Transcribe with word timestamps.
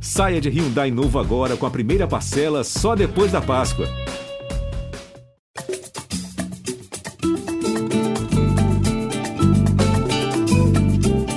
Saia 0.00 0.40
de 0.40 0.48
Hyundai 0.48 0.90
novo 0.90 1.18
agora 1.18 1.56
com 1.56 1.66
a 1.66 1.70
primeira 1.70 2.06
parcela 2.06 2.62
só 2.62 2.94
depois 2.94 3.32
da 3.32 3.40
Páscoa. 3.40 3.86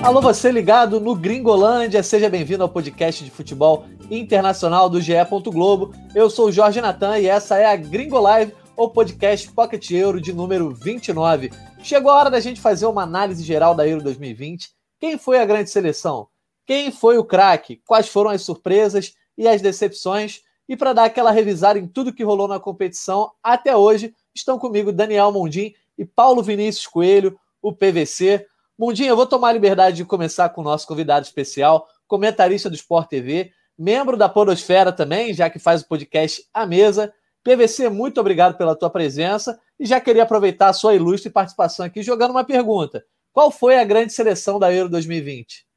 Alô, 0.03 0.21
você 0.21 0.51
ligado 0.51 0.99
no 0.99 1.15
Gringolândia, 1.15 2.01
seja 2.01 2.29
bem-vindo 2.29 2.63
ao 2.63 2.69
podcast 2.69 3.23
de 3.23 3.29
futebol 3.29 3.85
internacional 4.09 4.89
do 4.89 4.99
GE. 4.99 5.13
Globo. 5.45 5.93
Eu 6.15 6.29
sou 6.29 6.47
o 6.47 6.51
Jorge 6.51 6.81
Natan 6.81 7.19
e 7.19 7.27
essa 7.27 7.57
é 7.57 7.65
a 7.65 7.75
Gringo 7.75 8.19
Live, 8.19 8.53
o 8.75 8.89
podcast 8.89 9.51
Pocket 9.51 9.91
Euro 9.91 10.19
de 10.19 10.33
número 10.33 10.73
29. 10.73 11.51
Chegou 11.83 12.11
a 12.11 12.15
hora 12.15 12.31
da 12.31 12.39
gente 12.39 12.59
fazer 12.59 12.87
uma 12.87 13.03
análise 13.03 13.43
geral 13.43 13.75
da 13.75 13.87
Euro 13.87 14.03
2020. 14.03 14.69
Quem 14.99 15.17
foi 15.17 15.39
a 15.39 15.45
grande 15.45 15.69
seleção? 15.69 16.27
Quem 16.69 16.91
foi 16.91 17.17
o 17.17 17.23
craque? 17.23 17.81
Quais 17.83 18.07
foram 18.07 18.29
as 18.29 18.43
surpresas 18.43 19.15
e 19.35 19.47
as 19.47 19.59
decepções? 19.59 20.43
E 20.67 20.77
para 20.77 20.93
dar 20.93 21.05
aquela 21.05 21.31
revisada 21.31 21.79
em 21.79 21.87
tudo 21.87 22.13
que 22.13 22.23
rolou 22.23 22.47
na 22.47 22.59
competição 22.59 23.31
até 23.41 23.75
hoje, 23.75 24.13
estão 24.35 24.59
comigo 24.59 24.91
Daniel 24.91 25.31
Mundim 25.31 25.73
e 25.97 26.05
Paulo 26.05 26.43
Vinícius 26.43 26.85
Coelho, 26.85 27.39
o 27.59 27.73
PVC. 27.73 28.45
Mundim, 28.77 29.05
eu 29.05 29.15
vou 29.15 29.25
tomar 29.25 29.49
a 29.49 29.53
liberdade 29.53 29.97
de 29.97 30.05
começar 30.05 30.47
com 30.49 30.61
o 30.61 30.63
nosso 30.63 30.85
convidado 30.85 31.25
especial, 31.25 31.87
comentarista 32.05 32.69
do 32.69 32.75
Sport 32.75 33.09
TV, 33.09 33.51
membro 33.75 34.15
da 34.15 34.29
Podosfera 34.29 34.91
também, 34.91 35.33
já 35.33 35.49
que 35.49 35.57
faz 35.57 35.81
o 35.81 35.87
podcast 35.87 36.47
à 36.53 36.67
mesa. 36.67 37.11
PVC, 37.43 37.89
muito 37.89 38.21
obrigado 38.21 38.55
pela 38.55 38.75
tua 38.75 38.91
presença 38.91 39.59
e 39.79 39.87
já 39.87 39.99
queria 39.99 40.21
aproveitar 40.21 40.69
a 40.69 40.73
sua 40.73 40.93
ilustre 40.93 41.31
participação 41.31 41.83
aqui 41.83 42.03
jogando 42.03 42.29
uma 42.29 42.43
pergunta. 42.43 43.03
Qual 43.33 43.49
foi 43.49 43.79
a 43.79 43.83
grande 43.83 44.13
seleção 44.13 44.59
da 44.59 44.71
Euro 44.71 44.87
2020? 44.87 45.67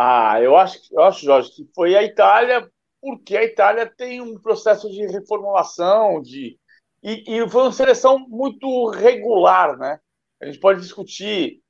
Ah, 0.00 0.40
eu 0.40 0.56
acho, 0.56 0.78
eu 0.92 1.02
acho, 1.02 1.24
Jorge, 1.24 1.50
que 1.50 1.68
foi 1.74 1.96
a 1.96 2.04
Itália, 2.04 2.70
porque 3.00 3.36
a 3.36 3.42
Itália 3.42 3.84
tem 3.84 4.20
um 4.20 4.38
processo 4.40 4.88
de 4.88 5.04
reformulação, 5.08 6.22
de 6.22 6.56
e, 7.02 7.24
e 7.26 7.48
foi 7.50 7.62
uma 7.62 7.72
seleção 7.72 8.18
muito 8.28 8.90
regular, 8.90 9.76
né? 9.76 9.98
A 10.40 10.46
gente 10.46 10.60
pode 10.60 10.80
discutir 10.80 11.60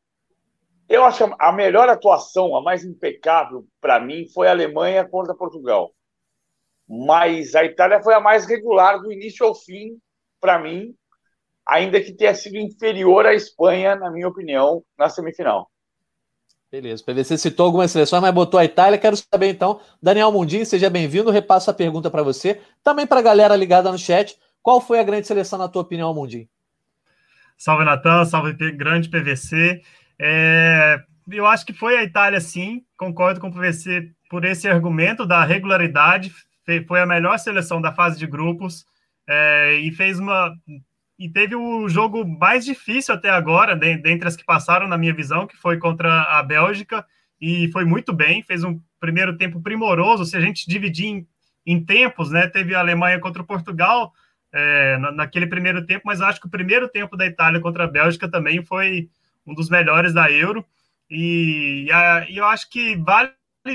eu 0.89 1.05
acho 1.05 1.25
a 1.39 1.53
melhor 1.53 1.89
atuação, 1.89 2.55
a 2.57 2.63
mais 2.63 2.85
impecável 2.85 3.67
para 3.81 3.99
mim, 4.01 4.27
foi 4.35 4.49
a 4.49 4.53
Alemanha 4.53 5.07
contra 5.09 5.35
Portugal. 5.35 5.95
Mas 6.89 7.55
a 7.55 7.65
Itália 7.65 8.03
foi 8.03 8.15
a 8.15 8.21
mais 8.21 8.47
regular 8.47 9.01
do 9.01 9.13
início 9.13 9.47
ao 9.47 9.55
fim, 9.55 9.99
para 10.41 10.59
mim, 10.59 10.95
ainda 11.67 12.01
que 12.01 12.15
tenha 12.15 12.35
sido 12.35 12.57
inferior 12.59 13.27
à 13.27 13.35
Espanha, 13.35 13.97
na 13.97 14.11
minha 14.11 14.29
opinião, 14.29 14.83
na 14.99 15.09
semifinal. 15.09 15.71
Beleza, 16.71 17.03
o 17.03 17.07
PVC 17.07 17.39
citou 17.39 17.65
algumas 17.65 17.91
seleções, 17.91 18.21
mas 18.21 18.35
botou 18.35 18.61
a 18.61 18.65
Itália. 18.65 18.99
Quero 18.99 19.17
saber 19.17 19.49
então, 19.49 19.81
Daniel 20.03 20.31
Mundim, 20.31 20.67
seja 20.67 20.91
bem-vindo. 20.91 21.31
Repasso 21.31 21.71
a 21.71 21.75
pergunta 21.75 22.11
para 22.11 22.23
você. 22.23 22.61
Também 22.85 23.07
para 23.07 23.21
a 23.21 23.23
galera 23.23 23.57
ligada 23.57 23.91
no 23.91 23.97
chat. 23.97 24.37
Qual 24.63 24.79
foi 24.79 25.01
a 25.01 25.03
grande 25.03 25.27
seleção, 25.27 25.59
na 25.59 25.67
tua 25.67 25.81
opinião, 25.81 26.13
Mundim? 26.13 26.47
Salve, 27.57 27.87
Natan, 27.87 28.27
salve, 28.27 28.53
grande 28.73 29.09
PVC. 29.09 29.81
É, 30.21 31.03
eu 31.31 31.47
acho 31.47 31.65
que 31.65 31.73
foi 31.73 31.97
a 31.97 32.05
Itália, 32.05 32.39
sim. 32.39 32.85
Concordo 32.99 33.41
com 33.41 33.49
o 33.49 33.53
PVC 33.53 34.11
por 34.29 34.45
esse 34.45 34.69
argumento 34.69 35.25
da 35.25 35.43
regularidade. 35.45 36.31
Foi 36.87 37.01
a 37.01 37.07
melhor 37.07 37.39
seleção 37.39 37.81
da 37.81 37.95
fase 37.95 38.19
de 38.19 38.27
grupos 38.27 38.85
é, 39.27 39.77
e 39.77 39.91
fez 39.91 40.19
uma 40.19 40.53
e 41.19 41.29
teve 41.29 41.57
o 41.57 41.89
jogo 41.89 42.25
mais 42.25 42.65
difícil 42.65 43.15
até 43.15 43.29
agora, 43.29 43.75
dentre 43.75 44.29
as 44.29 44.37
que 44.37 44.45
passaram 44.45 44.87
na 44.87 44.97
minha 44.97 45.13
visão, 45.13 45.47
que 45.47 45.57
foi 45.57 45.77
contra 45.77 46.23
a 46.23 46.43
Bélgica, 46.43 47.05
e 47.41 47.69
foi 47.73 47.85
muito 47.85 48.13
bem, 48.13 48.43
fez 48.43 48.63
um 48.63 48.81
primeiro 49.01 49.37
tempo 49.37 49.61
primoroso. 49.61 50.25
Se 50.25 50.37
a 50.37 50.41
gente 50.41 50.69
dividir 50.69 51.07
em, 51.07 51.27
em 51.67 51.85
tempos, 51.85 52.31
né? 52.31 52.47
Teve 52.47 52.75
a 52.75 52.81
Alemanha 52.81 53.19
contra 53.19 53.43
Portugal 53.43 54.13
é, 54.53 54.97
naquele 55.15 55.47
primeiro 55.47 55.85
tempo, 55.85 56.03
mas 56.07 56.21
acho 56.21 56.41
que 56.41 56.47
o 56.47 56.51
primeiro 56.51 56.89
tempo 56.89 57.17
da 57.17 57.27
Itália 57.27 57.61
contra 57.61 57.85
a 57.85 57.89
Bélgica 57.89 58.29
também 58.29 58.63
foi 58.65 59.09
um 59.47 59.55
dos 59.55 59.69
melhores 59.69 60.13
da 60.13 60.31
Euro. 60.31 60.65
E, 61.11 61.89
a, 61.93 62.27
e 62.29 62.37
eu 62.37 62.45
acho 62.47 62.69
que 62.71 62.97
vale 62.97 63.33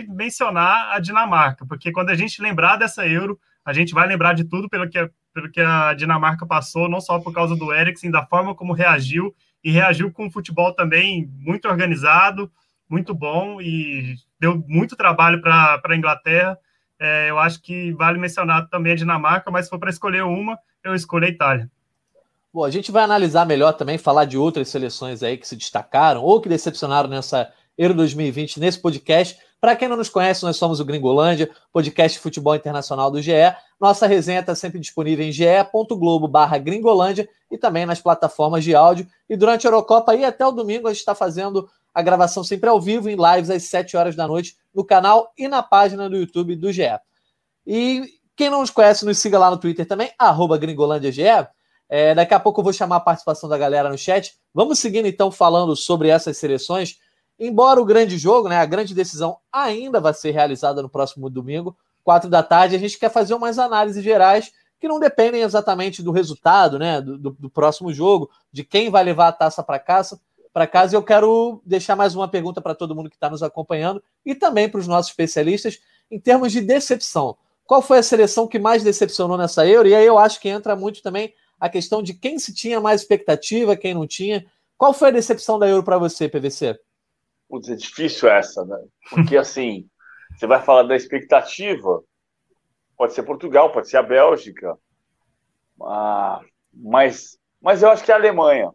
mencionar 0.09 0.93
a 0.93 0.99
Dinamarca, 0.99 1.65
porque 1.65 1.91
quando 1.91 2.09
a 2.09 2.15
gente 2.15 2.41
lembrar 2.41 2.77
dessa 2.77 3.07
Euro, 3.07 3.39
a 3.65 3.73
gente 3.73 3.93
vai 3.93 4.07
lembrar 4.07 4.33
de 4.33 4.43
tudo 4.43 4.69
pelo 4.69 4.89
que, 4.89 4.97
pelo 5.33 5.51
que 5.51 5.59
a 5.59 5.93
Dinamarca 5.93 6.45
passou, 6.45 6.89
não 6.89 7.01
só 7.01 7.19
por 7.19 7.33
causa 7.33 7.55
do 7.55 7.73
Eriksen, 7.73 8.11
da 8.11 8.25
forma 8.25 8.53
como 8.53 8.73
reagiu, 8.73 9.33
e 9.63 9.71
reagiu 9.71 10.11
com 10.11 10.25
um 10.25 10.31
futebol 10.31 10.73
também 10.73 11.29
muito 11.39 11.67
organizado, 11.67 12.51
muito 12.89 13.13
bom, 13.13 13.61
e 13.61 14.15
deu 14.39 14.63
muito 14.67 14.95
trabalho 14.95 15.41
para 15.41 15.81
a 15.83 15.95
Inglaterra. 15.95 16.57
É, 16.99 17.29
eu 17.29 17.39
acho 17.39 17.61
que 17.61 17.91
vale 17.93 18.19
mencionar 18.19 18.67
também 18.69 18.93
a 18.93 18.95
Dinamarca, 18.95 19.49
mas 19.49 19.65
se 19.65 19.69
for 19.69 19.79
para 19.79 19.89
escolher 19.89 20.23
uma, 20.23 20.57
eu 20.83 20.93
escolho 20.93 21.25
a 21.25 21.29
Itália. 21.29 21.69
Bom, 22.53 22.63
a 22.63 22.69
gente 22.69 22.91
vai 22.91 23.03
analisar 23.03 23.47
melhor 23.47 23.73
também, 23.73 23.97
falar 23.97 24.25
de 24.25 24.37
outras 24.37 24.69
seleções 24.69 25.23
aí 25.23 25.37
que 25.37 25.47
se 25.47 25.55
destacaram 25.55 26.21
ou 26.21 26.39
que 26.39 26.47
decepcionaram 26.47 27.09
nessa 27.09 27.51
Euro 27.75 27.95
2020 27.95 28.59
nesse 28.59 28.79
podcast. 28.79 29.39
Para 29.63 29.77
quem 29.77 29.87
não 29.87 29.95
nos 29.95 30.09
conhece, 30.09 30.43
nós 30.43 30.57
somos 30.57 30.81
o 30.81 30.83
Gringolândia, 30.83 31.49
podcast 31.71 32.17
de 32.17 32.21
futebol 32.21 32.53
internacional 32.53 33.09
do 33.09 33.21
GE. 33.21 33.31
Nossa 33.79 34.05
resenha 34.05 34.41
está 34.41 34.53
sempre 34.53 34.77
disponível 34.77 35.25
em 35.25 35.31
ge.globo 35.31 36.27
barra 36.27 36.57
Gringolândia 36.57 37.29
e 37.49 37.57
também 37.57 37.85
nas 37.85 38.01
plataformas 38.01 38.61
de 38.65 38.75
áudio. 38.75 39.07
E 39.29 39.37
durante 39.37 39.65
a 39.65 39.69
Eurocopa 39.69 40.11
aí 40.11 40.25
até 40.25 40.45
o 40.45 40.51
domingo 40.51 40.89
a 40.89 40.91
gente 40.91 40.99
está 40.99 41.15
fazendo 41.15 41.69
a 41.93 42.01
gravação 42.01 42.43
sempre 42.43 42.67
ao 42.69 42.81
vivo, 42.81 43.09
em 43.09 43.15
lives 43.15 43.49
às 43.49 43.63
7 43.63 43.95
horas 43.95 44.17
da 44.17 44.27
noite, 44.27 44.57
no 44.75 44.83
canal 44.83 45.31
e 45.37 45.47
na 45.47 45.63
página 45.63 46.09
do 46.09 46.17
YouTube 46.17 46.57
do 46.57 46.69
GE. 46.69 46.99
E 47.65 48.03
quem 48.35 48.49
não 48.49 48.59
nos 48.59 48.69
conhece, 48.69 49.05
nos 49.05 49.17
siga 49.17 49.39
lá 49.39 49.49
no 49.49 49.57
Twitter 49.57 49.87
também, 49.87 50.11
GringolândiaGE. 50.59 51.47
É, 51.87 52.13
daqui 52.13 52.33
a 52.33 52.39
pouco 52.39 52.59
eu 52.59 52.65
vou 52.65 52.73
chamar 52.73 52.97
a 52.97 52.99
participação 52.99 53.47
da 53.47 53.57
galera 53.57 53.87
no 53.87 53.97
chat. 53.97 54.33
Vamos 54.53 54.79
seguindo 54.79 55.05
então 55.05 55.31
falando 55.31 55.73
sobre 55.73 56.09
essas 56.09 56.37
seleções. 56.37 56.97
Embora 57.45 57.81
o 57.81 57.85
grande 57.85 58.17
jogo, 58.17 58.47
né, 58.47 58.55
a 58.55 58.65
grande 58.65 58.95
decisão 58.95 59.37
ainda 59.51 59.99
vai 59.99 60.13
ser 60.13 60.31
realizada 60.31 60.81
no 60.81 60.87
próximo 60.87 61.29
domingo, 61.29 61.75
quatro 62.01 62.29
da 62.29 62.41
tarde, 62.41 62.73
a 62.73 62.79
gente 62.79 62.97
quer 62.97 63.11
fazer 63.11 63.33
umas 63.33 63.59
análises 63.59 64.01
gerais 64.01 64.49
que 64.79 64.87
não 64.87 64.97
dependem 64.97 65.41
exatamente 65.41 66.01
do 66.01 66.11
resultado, 66.11 66.79
né, 66.79 67.01
do, 67.01 67.17
do, 67.17 67.31
do 67.31 67.49
próximo 67.49 67.93
jogo, 67.93 68.29
de 68.49 68.63
quem 68.63 68.89
vai 68.89 69.03
levar 69.03 69.27
a 69.27 69.31
taça 69.33 69.61
para 69.61 69.77
casa. 69.77 70.21
Para 70.53 70.65
casa, 70.65 70.95
eu 70.95 71.03
quero 71.03 71.61
deixar 71.65 71.97
mais 71.97 72.15
uma 72.15 72.29
pergunta 72.29 72.61
para 72.61 72.73
todo 72.73 72.95
mundo 72.95 73.09
que 73.09 73.17
está 73.17 73.29
nos 73.29 73.43
acompanhando 73.43 74.01
e 74.25 74.33
também 74.33 74.69
para 74.69 74.79
os 74.79 74.87
nossos 74.87 75.11
especialistas 75.11 75.79
em 76.09 76.21
termos 76.21 76.49
de 76.49 76.61
decepção. 76.61 77.35
Qual 77.65 77.81
foi 77.81 77.97
a 77.97 78.03
seleção 78.03 78.47
que 78.47 78.57
mais 78.57 78.83
decepcionou 78.83 79.37
nessa 79.37 79.67
Euro? 79.67 79.89
E 79.89 79.93
aí 79.93 80.05
eu 80.05 80.17
acho 80.17 80.39
que 80.39 80.47
entra 80.47 80.77
muito 80.77 81.03
também 81.03 81.33
a 81.59 81.67
questão 81.67 82.01
de 82.01 82.13
quem 82.13 82.39
se 82.39 82.53
tinha 82.53 82.79
mais 82.79 83.01
expectativa, 83.01 83.75
quem 83.75 83.93
não 83.93 84.07
tinha. 84.07 84.45
Qual 84.77 84.93
foi 84.93 85.09
a 85.09 85.11
decepção 85.11 85.59
da 85.59 85.67
Euro 85.67 85.83
para 85.83 85.97
você, 85.97 86.29
PVC? 86.29 86.79
Putz, 87.53 87.69
é 87.69 87.75
difícil 87.75 88.27
essa, 88.27 88.65
né? 88.65 88.83
Porque 89.11 89.37
assim, 89.37 89.87
você 90.35 90.47
vai 90.47 90.59
falar 90.59 90.81
da 90.81 90.95
expectativa, 90.95 92.03
pode 92.97 93.13
ser 93.13 93.21
Portugal, 93.21 93.71
pode 93.71 93.87
ser 93.87 93.97
a 93.97 94.01
Bélgica, 94.01 94.75
ah, 95.83 96.41
mas, 96.73 97.37
mas 97.61 97.83
eu 97.83 97.91
acho 97.91 98.03
que 98.03 98.11
é 98.11 98.15
a 98.15 98.17
Alemanha. 98.17 98.71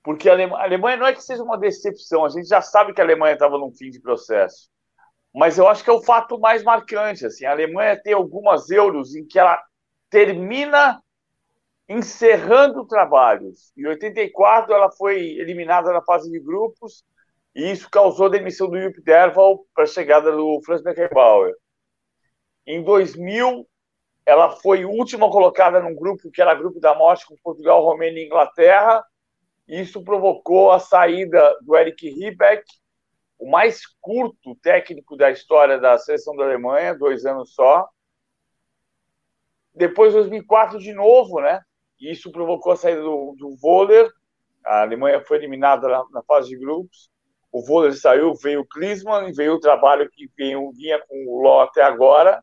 Porque 0.00 0.30
a 0.30 0.34
Alemanha 0.34 0.96
não 0.96 1.06
é 1.08 1.12
que 1.12 1.24
seja 1.24 1.42
uma 1.42 1.58
decepção, 1.58 2.24
a 2.24 2.28
gente 2.28 2.46
já 2.46 2.62
sabe 2.62 2.94
que 2.94 3.00
a 3.00 3.04
Alemanha 3.04 3.32
estava 3.32 3.58
num 3.58 3.72
fim 3.72 3.90
de 3.90 4.00
processo. 4.00 4.70
Mas 5.34 5.58
eu 5.58 5.66
acho 5.66 5.82
que 5.82 5.90
é 5.90 5.92
o 5.92 6.04
fato 6.04 6.38
mais 6.38 6.62
marcante. 6.62 7.26
Assim, 7.26 7.46
a 7.46 7.50
Alemanha 7.50 8.00
tem 8.00 8.12
algumas 8.12 8.70
euros 8.70 9.16
em 9.16 9.26
que 9.26 9.40
ela 9.40 9.60
termina 10.08 11.02
encerrando 11.88 12.86
trabalhos. 12.86 13.72
Em 13.76 13.88
84, 13.88 14.72
ela 14.72 14.92
foi 14.92 15.20
eliminada 15.20 15.92
na 15.92 16.00
fase 16.00 16.30
de 16.30 16.38
grupos 16.38 17.04
e 17.54 17.70
isso 17.70 17.90
causou 17.90 18.26
a 18.26 18.30
demissão 18.30 18.68
do 18.68 18.80
Jupp 18.80 19.00
Derval 19.02 19.64
para 19.74 19.84
a 19.84 19.86
chegada 19.86 20.30
do 20.30 20.60
Franz 20.64 20.82
Beckenbauer. 20.82 21.54
Em 22.66 22.82
2000, 22.82 23.68
ela 24.24 24.50
foi 24.50 24.84
última 24.84 25.28
colocada 25.30 25.80
num 25.80 25.94
grupo 25.94 26.30
que 26.30 26.40
era 26.40 26.54
grupo 26.54 26.78
da 26.78 26.94
morte 26.94 27.26
com 27.26 27.36
Portugal, 27.42 27.82
Romênia 27.82 28.22
e 28.22 28.26
Inglaterra. 28.26 29.04
Isso 29.66 30.04
provocou 30.04 30.70
a 30.70 30.78
saída 30.78 31.56
do 31.62 31.76
Eric 31.76 32.08
Riebeck, 32.08 32.64
o 33.38 33.50
mais 33.50 33.82
curto 34.00 34.54
técnico 34.56 35.16
da 35.16 35.30
história 35.30 35.78
da 35.78 35.98
seleção 35.98 36.36
da 36.36 36.44
Alemanha, 36.44 36.94
dois 36.94 37.24
anos 37.24 37.54
só. 37.54 37.88
Depois, 39.74 40.12
2004, 40.12 40.78
de 40.78 40.92
novo, 40.92 41.40
né? 41.40 41.60
e 42.00 42.10
isso 42.10 42.32
provocou 42.32 42.72
a 42.72 42.76
saída 42.76 43.02
do, 43.02 43.34
do 43.38 43.56
Voller. 43.56 44.10
A 44.64 44.82
Alemanha 44.82 45.22
foi 45.22 45.36
eliminada 45.36 45.86
na, 45.86 46.04
na 46.10 46.22
fase 46.22 46.48
de 46.48 46.56
grupos. 46.56 47.09
O 47.52 47.64
Voller 47.64 47.94
saiu, 47.94 48.34
veio 48.34 48.60
o 48.60 48.66
Klinsmann, 48.66 49.32
veio 49.32 49.54
o 49.54 49.60
trabalho 49.60 50.08
que 50.10 50.30
veio, 50.36 50.70
vinha 50.72 51.00
com 51.06 51.24
o 51.26 51.42
Ló 51.42 51.62
até 51.62 51.82
agora. 51.82 52.42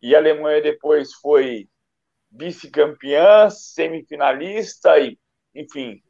E 0.00 0.14
a 0.14 0.18
Alemanha 0.18 0.62
depois 0.62 1.12
foi 1.14 1.68
vice-campeã, 2.30 3.48
semifinalista, 3.50 4.98
e, 4.98 5.18
enfim, 5.54 6.02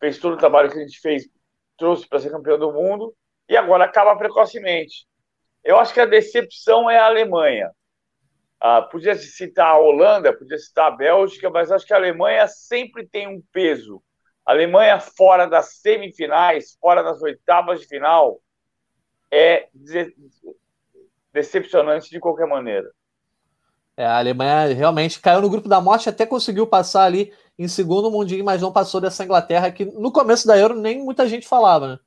fez 0.00 0.18
todo 0.18 0.34
o 0.34 0.38
trabalho 0.38 0.70
que 0.70 0.78
a 0.78 0.82
gente 0.82 0.98
fez, 1.00 1.28
trouxe 1.76 2.08
para 2.08 2.20
ser 2.20 2.30
campeão 2.30 2.58
do 2.58 2.72
mundo, 2.72 3.14
e 3.48 3.56
agora 3.56 3.84
acaba 3.84 4.16
precocemente. 4.16 5.06
Eu 5.62 5.78
acho 5.78 5.92
que 5.92 6.00
a 6.00 6.06
decepção 6.06 6.90
é 6.90 6.98
a 6.98 7.06
Alemanha. 7.06 7.70
Ah, 8.60 8.82
podia 8.82 9.14
citar 9.16 9.68
a 9.68 9.78
Holanda, 9.78 10.36
podia 10.36 10.58
citar 10.58 10.92
a 10.92 10.96
Bélgica, 10.96 11.50
mas 11.50 11.70
acho 11.70 11.86
que 11.86 11.92
a 11.92 11.96
Alemanha 11.96 12.46
sempre 12.48 13.06
tem 13.06 13.26
um 13.26 13.42
peso. 13.52 14.02
Alemanha 14.44 14.98
fora 14.98 15.46
das 15.46 15.76
semifinais, 15.76 16.76
fora 16.80 17.02
das 17.02 17.22
oitavas 17.22 17.80
de 17.80 17.86
final, 17.86 18.40
é 19.30 19.68
decepcionante 21.32 22.10
de 22.10 22.20
qualquer 22.20 22.46
maneira. 22.46 22.90
É, 23.96 24.06
a 24.06 24.18
Alemanha 24.18 24.74
realmente 24.74 25.20
caiu 25.20 25.42
no 25.42 25.50
grupo 25.50 25.68
da 25.68 25.80
morte, 25.80 26.08
até 26.08 26.24
conseguiu 26.24 26.66
passar 26.66 27.04
ali 27.04 27.32
em 27.58 27.68
segundo 27.68 28.10
mundinho, 28.10 28.44
mas 28.44 28.62
não 28.62 28.72
passou 28.72 29.00
dessa 29.00 29.24
Inglaterra 29.24 29.70
que 29.70 29.84
no 29.84 30.10
começo 30.10 30.46
da 30.46 30.58
Euro 30.58 30.74
nem 30.74 31.04
muita 31.04 31.28
gente 31.28 31.46
falava, 31.46 31.88
né? 31.88 31.98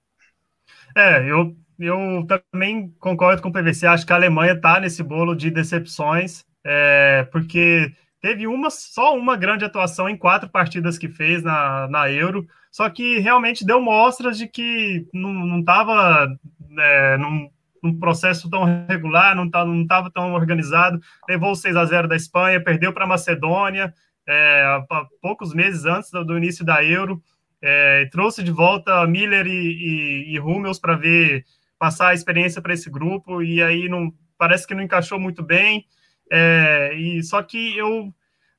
É, 0.98 1.30
eu, 1.30 1.56
eu 1.80 2.26
também 2.52 2.94
concordo 3.00 3.42
com 3.42 3.50
o 3.50 3.54
PVC, 3.54 3.86
acho 3.86 4.06
que 4.06 4.14
a 4.14 4.16
Alemanha 4.16 4.54
está 4.54 4.80
nesse 4.80 5.04
bolo 5.04 5.36
de 5.36 5.52
decepções, 5.52 6.44
é, 6.66 7.28
porque 7.32 7.92
teve 8.26 8.48
uma 8.48 8.72
só 8.72 9.16
uma 9.16 9.38
grande 9.38 9.66
atuação 9.66 10.10
em 10.10 10.18
quatro 10.18 10.50
partidas 10.50 10.98
que 10.98 11.08
fez 11.08 11.44
na, 11.44 11.88
na 11.88 12.10
Euro, 12.10 12.48
só 12.72 12.90
que 12.90 13.20
realmente 13.20 13.64
deu 13.64 13.80
mostras 13.80 14.36
de 14.36 14.48
que 14.48 15.08
não 15.14 15.60
estava 15.60 16.36
é, 16.76 17.18
num, 17.18 17.48
num, 17.84 18.00
processo 18.00 18.50
tão 18.50 18.64
regular, 18.88 19.36
não 19.36 19.46
estava 19.46 20.10
tão 20.10 20.34
organizado, 20.34 21.00
levou 21.30 21.52
o 21.52 21.56
6 21.56 21.76
a 21.76 21.86
0 21.86 22.08
da 22.08 22.16
Espanha, 22.16 22.64
perdeu 22.64 22.92
para 22.92 23.04
a 23.04 23.08
Macedônia, 23.08 23.94
é, 24.28 24.84
poucos 25.22 25.54
meses 25.54 25.86
antes 25.86 26.10
do, 26.10 26.26
do 26.26 26.36
início 26.36 26.66
da 26.66 26.84
Euro, 26.84 27.22
é, 27.62 28.10
trouxe 28.12 28.42
de 28.42 28.50
volta 28.50 29.06
Miller 29.06 29.46
e, 29.46 29.52
e, 29.52 30.34
e 30.34 30.40
Hummels 30.40 30.80
para 30.80 30.96
ver 30.96 31.46
passar 31.78 32.08
a 32.08 32.16
experiência 32.16 32.60
para 32.60 32.74
esse 32.74 32.90
grupo 32.90 33.44
e 33.44 33.62
aí 33.62 33.88
não 33.88 34.12
parece 34.36 34.66
que 34.66 34.74
não 34.74 34.82
encaixou 34.82 35.20
muito 35.20 35.44
bem. 35.44 35.86
É, 36.32 36.94
e 36.96 37.24
só 37.24 37.42
que 37.42 37.78
eu 37.78 38.14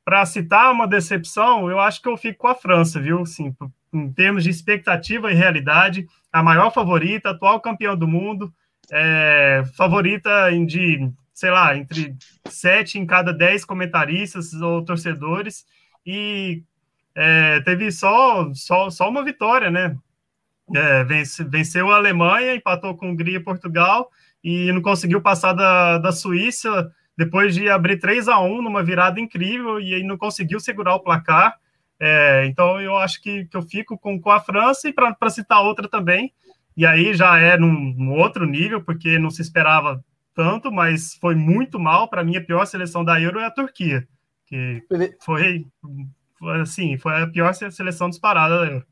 para 0.07 0.25
citar 0.25 0.71
uma 0.71 0.87
decepção, 0.87 1.69
eu 1.69 1.81
acho 1.81 2.01
que 2.01 2.09
eu 2.09 2.17
fico 2.17 2.39
com 2.39 2.47
a 2.47 2.55
França, 2.55 3.01
viu? 3.01 3.23
Assim, 3.23 3.53
em 3.93 4.13
termos 4.13 4.45
de 4.45 4.51
expectativa 4.51 5.33
e 5.33 5.35
realidade, 5.35 6.07
a 6.33 6.45
maior 6.45 6.71
favorita, 6.71 7.31
atual 7.31 7.61
campeão 7.61 7.97
do 7.97 8.07
mundo, 8.07 8.55
é, 8.89 9.65
favorita 9.77 10.49
de, 10.65 11.11
sei 11.35 11.51
lá, 11.51 11.77
entre 11.77 12.15
sete 12.49 13.01
em 13.01 13.05
cada 13.05 13.33
dez 13.33 13.65
comentaristas 13.65 14.53
ou 14.53 14.85
torcedores, 14.85 15.67
e 16.07 16.63
é, 17.13 17.61
teve 17.63 17.91
só, 17.91 18.49
só, 18.55 18.89
só 18.91 19.09
uma 19.09 19.25
vitória, 19.25 19.73
né? 19.73 19.97
É, 20.73 21.03
vence, 21.03 21.43
venceu 21.43 21.91
a 21.91 21.97
Alemanha, 21.97 22.55
empatou 22.55 22.97
com 22.97 23.11
Hungria 23.11 23.39
e 23.39 23.43
Portugal 23.43 24.09
e 24.43 24.71
não 24.73 24.83
conseguiu 24.83 25.21
passar 25.21 25.53
da, 25.53 25.99
da 25.99 26.13
Suíça 26.13 26.93
depois 27.17 27.55
de 27.55 27.69
abrir 27.69 27.99
3 27.99 28.29
a 28.29 28.41
1 28.41 28.63
numa 28.63 28.83
virada 28.83 29.19
incrível 29.19 29.81
e 29.81 29.95
aí 29.95 30.03
não 30.03 30.19
conseguiu 30.19 30.61
segurar 30.61 30.95
o 30.95 31.01
placar. 31.01 31.59
É, 31.99 32.47
então 32.47 32.81
eu 32.81 32.97
acho 32.97 33.23
que, 33.23 33.47
que 33.47 33.57
eu 33.57 33.63
fico 33.63 33.99
com, 33.99 34.21
com 34.21 34.31
a 34.31 34.41
França 34.41 34.89
e 34.89 34.93
para 34.93 35.31
citar 35.31 35.63
outra 35.63 35.89
também, 35.89 36.33
e 36.77 36.85
aí 36.85 37.15
já 37.15 37.39
é 37.39 37.57
num, 37.57 37.95
num, 37.97 38.13
outro 38.13 38.45
nível, 38.45 38.83
porque 38.83 39.19
não 39.19 39.31
se 39.31 39.41
esperava 39.41 40.05
tanto, 40.35 40.71
mas 40.71 41.15
foi 41.15 41.35
muito 41.35 41.79
mal. 41.79 42.09
Para 42.09 42.23
mim, 42.23 42.37
a 42.37 42.45
pior 42.45 42.67
seleção 42.67 43.03
da 43.03 43.19
Euro 43.19 43.41
é 43.41 43.47
a 43.47 43.51
Turquia, 43.51 44.07
que 44.45 44.83
foi 45.25 45.67
assim, 46.61 46.99
foi 46.99 47.23
a 47.23 47.27
pior 47.27 47.55
seleção 47.55 48.11
disparada 48.11 48.59
da 48.59 48.67
Euro. 48.67 48.87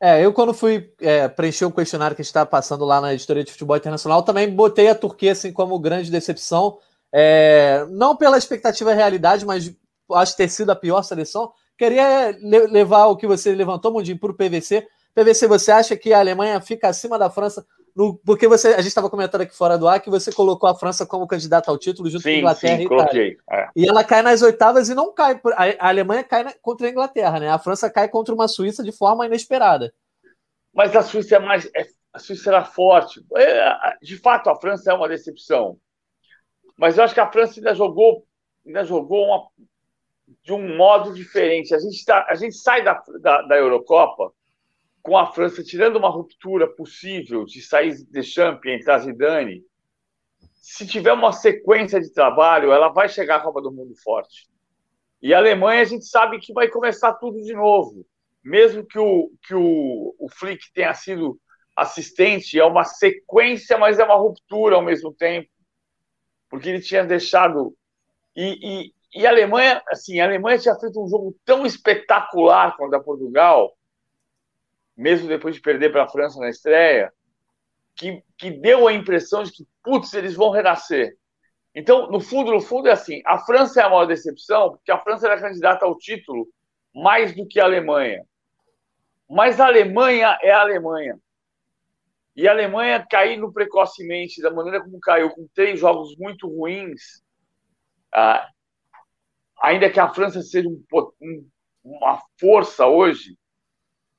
É, 0.00 0.24
eu 0.24 0.32
quando 0.32 0.52
fui 0.52 0.92
é, 1.00 1.26
preencher 1.28 1.64
o 1.64 1.68
um 1.68 1.72
questionário 1.72 2.14
que 2.14 2.22
está 2.22 2.44
passando 2.44 2.84
lá 2.84 3.00
na 3.00 3.14
editoria 3.14 3.42
de 3.42 3.50
futebol 3.50 3.76
internacional, 3.76 4.22
também 4.22 4.54
botei 4.54 4.88
a 4.88 4.94
Turquia 4.94 5.32
assim 5.32 5.52
como 5.52 5.78
grande 5.78 6.10
decepção, 6.10 6.78
é, 7.16 7.86
não 7.90 8.16
pela 8.16 8.36
expectativa 8.36 8.90
e 8.90 8.96
realidade, 8.96 9.46
mas 9.46 9.72
acho 10.14 10.36
ter 10.36 10.48
sido 10.48 10.70
a 10.70 10.76
pior 10.76 11.00
seleção. 11.04 11.52
Queria 11.78 12.36
levar 12.68 13.06
o 13.06 13.16
que 13.16 13.26
você 13.26 13.54
levantou, 13.54 13.92
Mundinho, 13.92 14.18
para 14.18 14.32
o 14.32 14.34
PVC. 14.34 14.84
PVC, 15.14 15.46
você 15.46 15.70
acha 15.70 15.96
que 15.96 16.12
a 16.12 16.18
Alemanha 16.18 16.60
fica 16.60 16.88
acima 16.88 17.16
da 17.16 17.30
França? 17.30 17.64
No, 17.94 18.16
porque 18.26 18.48
você, 18.48 18.68
a 18.68 18.78
gente 18.78 18.88
estava 18.88 19.08
comentando 19.08 19.42
aqui 19.42 19.56
fora 19.56 19.78
do 19.78 19.86
ar 19.86 20.00
que 20.00 20.10
você 20.10 20.32
colocou 20.32 20.68
a 20.68 20.74
França 20.74 21.06
como 21.06 21.28
candidata 21.28 21.70
ao 21.70 21.78
título 21.78 22.10
junto 22.10 22.22
sim, 22.22 22.30
com 22.30 22.34
a 22.34 22.38
Inglaterra 22.38 22.76
sim, 22.76 22.82
e 22.82 22.84
Itália. 22.86 23.36
É. 23.52 23.68
E 23.76 23.88
ela 23.88 24.02
cai 24.02 24.20
nas 24.20 24.42
oitavas 24.42 24.88
e 24.88 24.94
não 24.94 25.14
cai. 25.14 25.40
A, 25.78 25.88
Alemanha 25.88 26.24
cai 26.24 26.42
na, 26.42 26.52
contra 26.60 26.88
a 26.88 26.90
Inglaterra, 26.90 27.38
né? 27.38 27.48
A 27.48 27.58
França 27.60 27.88
cai 27.88 28.08
contra 28.08 28.34
uma 28.34 28.48
Suíça 28.48 28.82
de 28.82 28.90
forma 28.90 29.24
inesperada. 29.26 29.94
Mas 30.74 30.96
a 30.96 31.02
Suíça 31.02 31.36
é 31.36 31.38
mais. 31.38 31.66
É, 31.66 31.86
a 32.12 32.18
Suíça 32.18 32.50
era 32.50 32.64
forte. 32.64 33.24
É, 33.36 33.96
de 34.02 34.16
fato, 34.18 34.50
a 34.50 34.56
França 34.56 34.90
é 34.90 34.94
uma 34.94 35.08
decepção. 35.08 35.78
Mas 36.76 36.98
eu 36.98 37.04
acho 37.04 37.14
que 37.14 37.20
a 37.20 37.30
França 37.30 37.58
ainda 37.58 37.74
jogou, 37.74 38.26
ainda 38.66 38.84
jogou 38.84 39.26
uma, 39.26 39.48
de 40.42 40.52
um 40.52 40.76
modo 40.76 41.14
diferente. 41.14 41.74
A 41.74 41.78
gente, 41.78 42.04
tá, 42.04 42.26
a 42.28 42.34
gente 42.34 42.56
sai 42.56 42.82
da, 42.82 43.02
da, 43.20 43.42
da 43.42 43.56
Eurocopa 43.56 44.32
com 45.02 45.16
a 45.18 45.26
França 45.26 45.62
tirando 45.62 45.96
uma 45.96 46.08
ruptura 46.08 46.66
possível 46.66 47.44
de 47.44 47.60
sair 47.60 47.94
de 47.94 48.22
Champs 48.22 48.64
e 48.64 48.74
entrar 48.74 49.00
Zidane, 49.00 49.62
se 50.54 50.86
tiver 50.86 51.12
uma 51.12 51.30
sequência 51.30 52.00
de 52.00 52.10
trabalho, 52.10 52.72
ela 52.72 52.88
vai 52.88 53.06
chegar 53.06 53.36
à 53.36 53.40
Copa 53.40 53.60
do 53.60 53.70
Mundo 53.70 53.94
forte. 54.02 54.48
E 55.20 55.34
a 55.34 55.38
Alemanha, 55.38 55.82
a 55.82 55.84
gente 55.84 56.06
sabe 56.06 56.38
que 56.38 56.54
vai 56.54 56.68
começar 56.68 57.12
tudo 57.14 57.42
de 57.42 57.52
novo. 57.52 58.06
Mesmo 58.42 58.84
que 58.84 58.98
o, 58.98 59.30
que 59.42 59.54
o, 59.54 60.14
o 60.18 60.28
Flick 60.30 60.72
tenha 60.72 60.94
sido 60.94 61.38
assistente, 61.76 62.58
é 62.58 62.64
uma 62.64 62.84
sequência, 62.84 63.76
mas 63.76 63.98
é 63.98 64.04
uma 64.04 64.16
ruptura 64.16 64.76
ao 64.76 64.82
mesmo 64.82 65.12
tempo. 65.12 65.50
Porque 66.54 66.68
ele 66.68 66.80
tinha 66.80 67.04
deixado. 67.04 67.74
E, 68.36 68.92
e, 69.12 69.20
e 69.20 69.26
a 69.26 69.30
Alemanha, 69.30 69.82
assim, 69.88 70.20
a 70.20 70.24
Alemanha 70.24 70.58
tinha 70.58 70.74
feito 70.76 71.02
um 71.02 71.08
jogo 71.08 71.36
tão 71.44 71.66
espetacular 71.66 72.76
contra 72.76 73.02
Portugal 73.02 73.74
mesmo 74.96 75.28
depois 75.28 75.54
de 75.54 75.60
perder 75.60 75.90
para 75.90 76.04
a 76.04 76.08
França 76.08 76.38
na 76.38 76.48
estreia, 76.48 77.12
que, 77.96 78.22
que 78.36 78.50
deu 78.50 78.86
a 78.86 78.92
impressão 78.92 79.42
de 79.42 79.52
que, 79.52 79.66
putz, 79.82 80.12
eles 80.14 80.34
vão 80.34 80.50
renascer. 80.50 81.16
Então, 81.74 82.10
no 82.10 82.20
fundo, 82.20 82.52
no 82.52 82.60
fundo 82.60 82.88
é 82.88 82.92
assim, 82.92 83.20
a 83.26 83.38
França 83.38 83.80
é 83.80 83.84
a 83.84 83.88
maior 83.88 84.06
decepção, 84.06 84.70
porque 84.70 84.92
a 84.92 84.98
França 84.98 85.26
era 85.26 85.40
candidata 85.40 85.84
ao 85.84 85.98
título 85.98 86.46
mais 86.94 87.34
do 87.34 87.46
que 87.46 87.58
a 87.58 87.64
Alemanha. 87.64 88.24
Mas 89.28 89.58
a 89.58 89.66
Alemanha 89.66 90.38
é 90.40 90.52
a 90.52 90.60
Alemanha. 90.60 91.18
E 92.36 92.48
a 92.48 92.50
Alemanha 92.50 93.06
caindo 93.08 93.52
precocemente, 93.52 94.42
da 94.42 94.50
maneira 94.50 94.82
como 94.82 94.98
caiu, 94.98 95.30
com 95.30 95.46
três 95.54 95.78
jogos 95.78 96.16
muito 96.16 96.48
ruins, 96.48 97.22
ah, 98.12 98.48
ainda 99.60 99.90
que 99.90 100.00
a 100.00 100.12
França 100.12 100.42
seja 100.42 100.68
um, 100.68 100.84
um, 101.20 101.48
uma 101.84 102.20
força 102.38 102.86
hoje, 102.86 103.36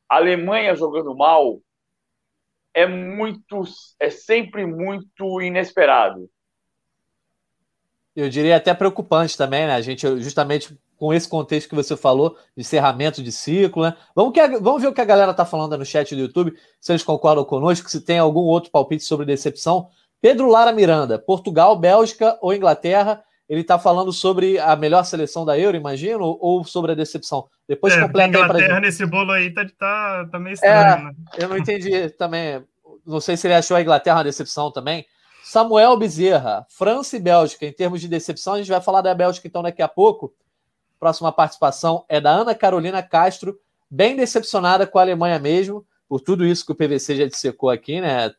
a 0.09 0.17
Alemanha 0.17 0.75
jogando 0.75 1.15
mal 1.15 1.59
é 2.73 2.85
muito, 2.85 3.63
é 3.99 4.09
sempre 4.09 4.65
muito 4.65 5.41
inesperado. 5.41 6.29
Eu 8.15 8.29
diria 8.29 8.55
até 8.55 8.73
preocupante 8.73 9.37
também, 9.37 9.65
né? 9.65 9.73
A 9.73 9.81
gente, 9.81 10.07
justamente 10.21 10.77
com 10.97 11.13
esse 11.13 11.27
contexto 11.27 11.69
que 11.69 11.75
você 11.75 11.95
falou, 11.95 12.37
de 12.55 12.61
encerramento 12.61 13.21
de 13.21 13.31
ciclo, 13.31 13.83
né? 13.83 13.95
Vamos, 14.15 14.33
que, 14.33 14.47
vamos 14.59 14.81
ver 14.81 14.87
o 14.87 14.93
que 14.93 15.01
a 15.01 15.05
galera 15.05 15.33
tá 15.33 15.45
falando 15.45 15.77
no 15.77 15.85
chat 15.85 16.15
do 16.15 16.21
YouTube, 16.21 16.53
se 16.79 16.91
eles 16.91 17.03
concordam 17.03 17.43
conosco, 17.43 17.89
se 17.89 18.01
tem 18.01 18.19
algum 18.19 18.41
outro 18.41 18.71
palpite 18.71 19.03
sobre 19.03 19.25
decepção. 19.25 19.89
Pedro 20.21 20.49
Lara 20.49 20.71
Miranda, 20.71 21.19
Portugal, 21.19 21.77
Bélgica 21.77 22.37
ou 22.41 22.53
Inglaterra? 22.53 23.23
Ele 23.47 23.61
está 23.61 23.77
falando 23.77 24.11
sobre 24.11 24.57
a 24.57 24.75
melhor 24.75 25.03
seleção 25.03 25.45
da 25.45 25.57
Euro, 25.57 25.77
imagino, 25.77 26.37
ou 26.41 26.63
sobre 26.63 26.93
a 26.93 26.95
decepção? 26.95 27.47
Depois 27.67 27.93
é, 27.93 28.01
completa 28.01 28.37
aí 28.39 28.47
para 28.47 28.59
gente. 28.59 28.79
nesse 28.79 29.05
bolo 29.05 29.31
aí 29.31 29.53
tá, 29.53 29.65
tá, 29.77 30.27
tá 30.31 30.39
meio 30.39 30.55
estranho, 30.55 30.73
é, 30.73 31.03
né? 31.03 31.11
Eu 31.37 31.49
não 31.49 31.57
entendi 31.57 32.09
também. 32.11 32.63
Não 33.05 33.19
sei 33.19 33.37
se 33.37 33.45
ele 33.45 33.53
achou 33.53 33.77
a 33.77 33.81
Inglaterra 33.81 34.17
uma 34.17 34.23
decepção 34.23 34.71
também. 34.71 35.05
Samuel 35.43 35.95
Bezerra, 35.95 36.65
França 36.69 37.17
e 37.17 37.19
Bélgica, 37.19 37.67
em 37.67 37.71
termos 37.71 38.01
de 38.01 38.07
decepção, 38.07 38.55
a 38.55 38.57
gente 38.57 38.71
vai 38.71 38.81
falar 38.81 39.01
da 39.01 39.13
Bélgica 39.13 39.47
então 39.47 39.61
daqui 39.61 39.83
a 39.83 39.87
pouco. 39.87 40.33
Próxima 41.05 41.31
participação 41.31 42.03
é 42.09 42.19
da 42.19 42.31
Ana 42.31 42.55
Carolina 42.55 43.03
Castro, 43.03 43.59
bem 43.87 44.15
decepcionada 44.15 44.87
com 44.87 44.97
a 44.97 45.03
Alemanha 45.03 45.37
mesmo, 45.37 45.85
por 46.09 46.19
tudo 46.19 46.43
isso 46.43 46.65
que 46.65 46.71
o 46.71 46.75
PVC 46.75 47.15
já 47.15 47.27
dissecou 47.27 47.69
aqui, 47.69 48.01
né? 48.01 48.33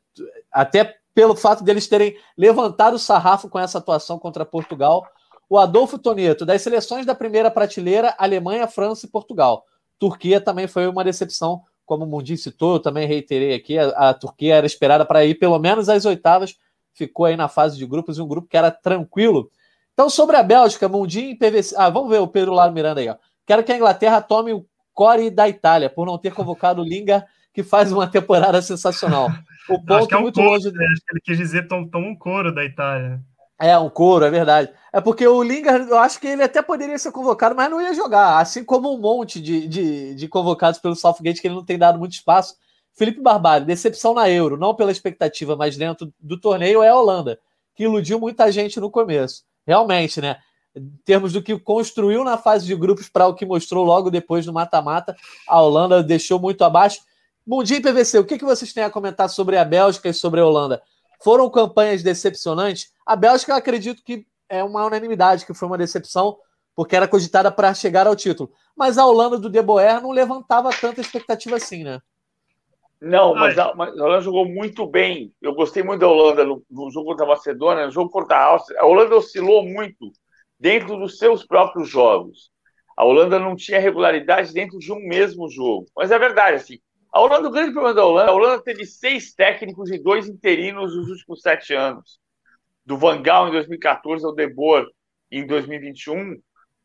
Até 0.51 0.97
pelo 1.15 1.37
fato 1.37 1.63
deles 1.63 1.87
terem 1.87 2.17
levantado 2.37 2.95
o 2.95 2.99
sarrafo 2.99 3.49
com 3.49 3.57
essa 3.57 3.79
atuação 3.79 4.19
contra 4.19 4.45
Portugal. 4.45 5.07
O 5.49 5.57
Adolfo 5.57 5.97
Toneto, 5.97 6.45
das 6.45 6.61
seleções 6.61 7.07
da 7.07 7.15
primeira 7.15 7.53
prateleira, 7.53 8.13
Alemanha, 8.19 8.67
França 8.67 9.07
e 9.07 9.09
Portugal. 9.09 9.65
Turquia 9.97 10.41
também 10.41 10.67
foi 10.67 10.89
uma 10.89 11.05
decepção, 11.05 11.63
como 11.85 12.03
o 12.03 12.09
Mundinho 12.09 12.37
citou, 12.37 12.75
eu 12.75 12.81
também 12.81 13.07
reiterei 13.07 13.55
aqui, 13.55 13.79
a, 13.79 13.91
a 13.91 14.13
Turquia 14.13 14.57
era 14.57 14.67
esperada 14.67 15.07
para 15.07 15.25
ir 15.25 15.37
pelo 15.37 15.61
menos 15.61 15.89
às 15.89 16.05
oitavas, 16.05 16.57
ficou 16.93 17.27
aí 17.27 17.37
na 17.37 17.47
fase 17.47 17.79
de 17.79 17.87
grupos, 17.87 18.19
e 18.19 18.21
um 18.21 18.27
grupo 18.27 18.49
que 18.49 18.57
era 18.57 18.73
tranquilo. 18.73 19.53
Então, 19.97 20.11
sobre 20.11 20.37
a 20.37 20.43
Bélgica, 20.43 20.91
Mundinho 20.91 21.31
e 21.31 21.35
PVC. 21.35 21.75
Ah, 21.75 21.89
vamos 21.89 22.11
ver 22.11 22.19
o 22.19 22.29
Pedro 22.29 22.53
Laro 22.53 22.71
Miranda 22.71 23.01
aí. 23.01 23.09
Ó. 23.09 23.17
Quero 23.47 23.65
que 23.65 23.73
a 23.73 23.77
Inglaterra 23.77 24.21
tome 24.21 24.53
o 24.53 24.67
core 24.93 25.31
da 25.31 25.49
Itália, 25.49 25.89
por 25.89 26.05
não 26.05 26.19
ter 26.19 26.35
convocado 26.35 26.83
o 26.83 26.85
Lingard 26.85 27.25
que 27.51 27.63
faz 27.63 27.91
uma 27.91 28.07
temporada 28.07 28.61
sensacional. 28.61 29.31
O 29.67 29.79
ponto 29.79 29.95
acho 29.95 30.09
que 30.09 30.15
é 30.15 30.19
um 30.19 30.21
muito 30.21 30.35
couro, 30.35 30.51
longe. 30.51 30.71
Né? 30.71 30.85
Acho 30.93 31.01
que 31.01 31.13
ele 31.13 31.21
quis 31.25 31.39
dizer 31.39 31.67
toma 31.67 31.89
um 31.97 32.15
couro 32.15 32.55
da 32.55 32.63
Itália. 32.63 33.23
É, 33.59 33.79
um 33.79 33.89
couro, 33.89 34.27
é 34.27 34.31
verdade. 34.31 34.71
É 34.93 35.01
porque 35.01 35.27
o 35.27 35.43
Lingard, 35.43 35.89
eu 35.89 35.99
acho 35.99 36.21
que 36.21 36.27
ele 36.27 36.43
até 36.43 36.61
poderia 36.61 36.99
ser 36.99 37.11
convocado, 37.11 37.57
mas 37.57 37.71
não 37.71 37.81
ia 37.81 37.95
jogar. 37.95 38.39
Assim 38.39 38.63
como 38.63 38.95
um 38.95 39.01
monte 39.01 39.41
de, 39.41 39.67
de, 39.67 40.15
de 40.15 40.29
convocados 40.29 40.79
pelo 40.79 40.95
Southgate, 40.95 41.41
que 41.41 41.49
ele 41.49 41.55
não 41.55 41.65
tem 41.65 41.79
dado 41.79 41.99
muito 41.99 42.13
espaço. 42.13 42.55
Felipe 42.93 43.23
Barbalho, 43.23 43.65
decepção 43.65 44.13
na 44.13 44.29
Euro, 44.29 44.59
não 44.59 44.75
pela 44.75 44.93
expectativa, 44.93 45.57
mas 45.57 45.77
dentro 45.77 46.13
do 46.21 46.39
torneio, 46.39 46.83
é 46.83 46.89
a 46.91 46.95
Holanda, 46.97 47.39
que 47.75 47.85
iludiu 47.85 48.21
muita 48.21 48.53
gente 48.53 48.79
no 48.79 48.91
começo. 48.91 49.45
Realmente, 49.67 50.21
né? 50.21 50.39
Em 50.75 50.93
termos 51.05 51.33
do 51.33 51.43
que 51.43 51.59
construiu 51.59 52.23
na 52.23 52.39
fase 52.39 52.67
de 52.67 52.75
grupos 52.77 53.09
para 53.09 53.27
o 53.27 53.35
que 53.35 53.47
mostrou 53.47 53.85
logo 53.85 54.11
depois 54.11 54.47
no 54.47 54.53
mata-mata, 54.53 55.17
a 55.49 55.61
Holanda 55.61 56.03
deixou 56.03 56.39
muito 56.39 56.63
abaixo. 56.63 57.01
Bom 57.47 57.63
dia, 57.63 57.81
PVC. 57.81 58.19
O 58.19 58.25
que, 58.25 58.39
que 58.39 58.45
vocês 58.45 58.73
têm 58.73 58.85
a 58.85 58.91
comentar 58.91 59.29
sobre 59.29 59.57
a 59.57 59.65
Bélgica 59.65 60.09
e 60.09 60.15
sobre 60.15 60.41
a 60.41 60.47
Holanda? 60.47 60.83
Foram 61.23 61.49
campanhas 61.51 62.03
decepcionantes? 62.03 62.93
A 63.07 63.17
Bélgica, 63.17 63.53
eu 63.53 63.57
acredito 63.57 64.03
que 64.05 64.27
é 64.49 64.63
uma 64.63 64.85
unanimidade, 64.85 65.47
que 65.47 65.55
foi 65.55 65.67
uma 65.67 65.79
decepção, 65.79 66.37
porque 66.75 66.95
era 66.95 67.09
cogitada 67.09 67.51
para 67.51 67.73
chegar 67.73 68.07
ao 68.07 68.15
título. 68.15 68.53
Mas 68.77 68.99
a 68.99 69.07
Holanda 69.07 69.39
do 69.39 69.49
De 69.49 69.63
Boer 69.63 70.01
não 70.01 70.11
levantava 70.11 70.71
tanta 70.71 71.01
expectativa 71.01 71.57
assim, 71.57 71.83
né? 71.83 72.01
Não, 73.01 73.35
mas 73.35 73.59
a, 73.59 73.75
mas 73.75 73.97
a, 73.99 74.05
Holanda 74.05 74.23
jogou 74.23 74.47
muito 74.47 74.87
bem. 74.87 75.33
Eu 75.41 75.55
gostei 75.55 75.83
muito 75.83 76.01
da 76.01 76.09
Holanda 76.09 76.45
no, 76.45 76.65
no, 76.71 76.91
jogo 76.91 77.11
contra 77.11 77.25
a 77.25 77.29
Macedônia, 77.29 77.87
no 77.87 77.93
jogo 77.93 78.11
contra 78.11 78.37
a 78.37 78.45
Áustria. 78.45 78.81
A 78.81 78.87
Holanda 78.87 79.17
oscilou 79.17 79.65
muito 79.65 80.11
dentro 80.59 80.97
dos 80.97 81.19
seus 81.19 81.45
próprios 81.45 81.89
jogos. 81.89 82.51
A 82.97 83.05
Holanda 83.05 83.39
não 83.39 83.55
tinha 83.55 83.79
regularidade 83.79 84.53
dentro 84.53 84.79
de 84.79 84.91
um 84.91 84.99
mesmo 85.01 85.51
jogo. 85.51 85.87
Mas 85.95 86.11
é 86.11 86.19
verdade, 86.19 86.57
assim, 86.57 86.79
a 87.13 87.21
Holanda, 87.21 87.49
o 87.49 87.51
grande 87.51 87.73
problema 87.73 87.95
da 87.95 88.05
Holanda, 88.05 88.31
a 88.31 88.35
Holanda 88.35 88.63
teve 88.63 88.85
seis 88.87 89.35
técnicos 89.35 89.91
e 89.91 89.99
dois 89.99 90.29
interinos 90.29 90.97
nos 90.97 91.09
últimos 91.09 91.43
sete 91.43 91.75
anos. 91.75 92.19
Do 92.85 92.97
Van 92.97 93.21
Gaal 93.21 93.49
em 93.49 93.53
2014 93.53 94.25
ao 94.25 94.35
De 94.35 94.47
Boer 94.47 94.87
em 95.31 95.47
2021, 95.47 96.41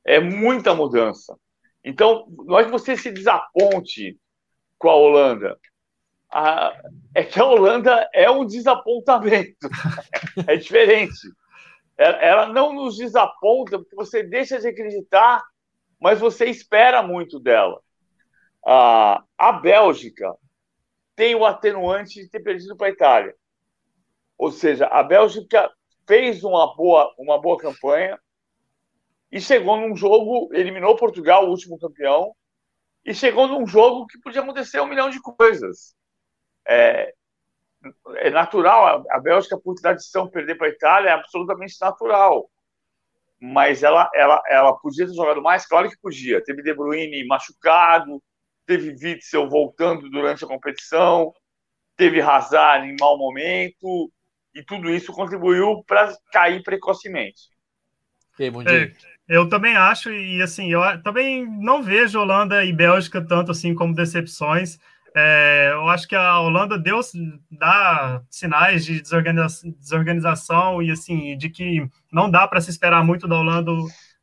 é 0.05 0.19
muita 0.19 0.73
mudança. 0.73 1.37
Então, 1.83 2.25
não 2.45 2.59
é 2.59 2.65
que 2.65 2.71
você 2.71 2.97
se 2.97 3.11
desaponte 3.11 4.17
com 4.77 4.89
a 4.89 4.95
Holanda, 4.95 5.57
a, 6.31 6.73
é 7.13 7.23
que 7.23 7.39
a 7.39 7.45
Holanda 7.45 8.09
é 8.13 8.29
um 8.31 8.45
desapontamento. 8.45 9.67
é 10.47 10.55
diferente. 10.55 11.27
Ela, 11.97 12.17
ela 12.17 12.47
não 12.47 12.73
nos 12.73 12.97
desaponta 12.97 13.77
porque 13.77 13.95
você 13.95 14.23
deixa 14.23 14.59
de 14.59 14.67
acreditar, 14.67 15.43
mas 15.99 16.19
você 16.19 16.45
espera 16.45 17.03
muito 17.03 17.39
dela. 17.39 17.81
A, 18.65 19.23
a 19.37 19.51
Bélgica 19.51 20.35
tem 21.15 21.35
o 21.35 21.45
atenuante 21.45 22.21
de 22.21 22.29
ter 22.29 22.39
perdido 22.39 22.75
para 22.75 22.87
a 22.87 22.91
Itália. 22.91 23.35
Ou 24.37 24.51
seja, 24.51 24.87
a 24.87 25.03
Bélgica 25.03 25.69
fez 26.07 26.43
uma 26.43 26.75
boa, 26.75 27.13
uma 27.17 27.39
boa 27.39 27.57
campanha 27.57 28.19
e 29.31 29.39
chegou 29.39 29.77
num 29.77 29.95
jogo, 29.95 30.49
eliminou 30.53 30.95
Portugal, 30.95 31.45
o 31.45 31.49
último 31.49 31.77
campeão, 31.77 32.35
e 33.05 33.13
chegou 33.13 33.47
num 33.47 33.65
jogo 33.65 34.05
que 34.07 34.19
podia 34.19 34.41
acontecer 34.41 34.79
um 34.81 34.87
milhão 34.87 35.09
de 35.09 35.21
coisas. 35.21 35.95
É, 36.71 37.13
é 38.17 38.29
natural, 38.29 39.05
a, 39.09 39.19
Bélgica, 39.19 39.57
por 39.57 39.75
tradição, 39.75 40.29
perder 40.29 40.55
para 40.55 40.67
a 40.67 40.71
Itália 40.71 41.09
é 41.09 41.13
absolutamente 41.13 41.75
natural. 41.81 42.49
Mas 43.39 43.81
ela, 43.81 44.09
ela, 44.13 44.41
ela 44.47 44.73
podia 44.77 45.07
ter 45.07 45.13
jogado 45.13 45.41
mais? 45.41 45.65
Claro 45.65 45.89
que 45.89 45.99
podia. 45.99 46.43
Teve 46.43 46.61
De 46.61 46.73
Bruyne 46.73 47.25
machucado, 47.25 48.21
teve 48.65 48.91
Witzel 48.91 49.49
voltando 49.49 50.09
durante 50.09 50.45
a 50.45 50.47
competição, 50.47 51.33
teve 51.97 52.21
Hazard 52.21 52.87
em 52.87 52.95
mau 52.99 53.17
momento, 53.17 54.11
e 54.53 54.63
tudo 54.63 54.89
isso 54.89 55.11
contribuiu 55.11 55.83
para 55.85 56.15
cair 56.31 56.61
precocemente. 56.63 57.49
É, 58.67 58.91
eu 59.27 59.47
também 59.47 59.75
acho, 59.75 60.11
e 60.11 60.41
assim, 60.41 60.71
eu 60.71 60.81
também 61.03 61.45
não 61.45 61.81
vejo 61.81 62.19
Holanda 62.19 62.63
e 62.63 62.73
Bélgica 62.73 63.21
tanto 63.21 63.51
assim 63.51 63.73
como 63.73 63.95
decepções. 63.95 64.79
É, 65.13 65.71
eu 65.73 65.89
acho 65.89 66.07
que 66.07 66.15
a 66.15 66.39
Holanda 66.39 66.77
deu 66.77 66.99
dá 67.49 68.21
sinais 68.29 68.85
de 68.85 69.01
desorganização, 69.01 69.71
desorganização 69.77 70.81
e 70.81 70.89
assim 70.89 71.37
de 71.37 71.49
que 71.49 71.85
não 72.11 72.31
dá 72.31 72.47
para 72.47 72.61
se 72.61 72.69
esperar 72.69 73.03
muito 73.03 73.27
da 73.27 73.37
Holanda 73.37 73.71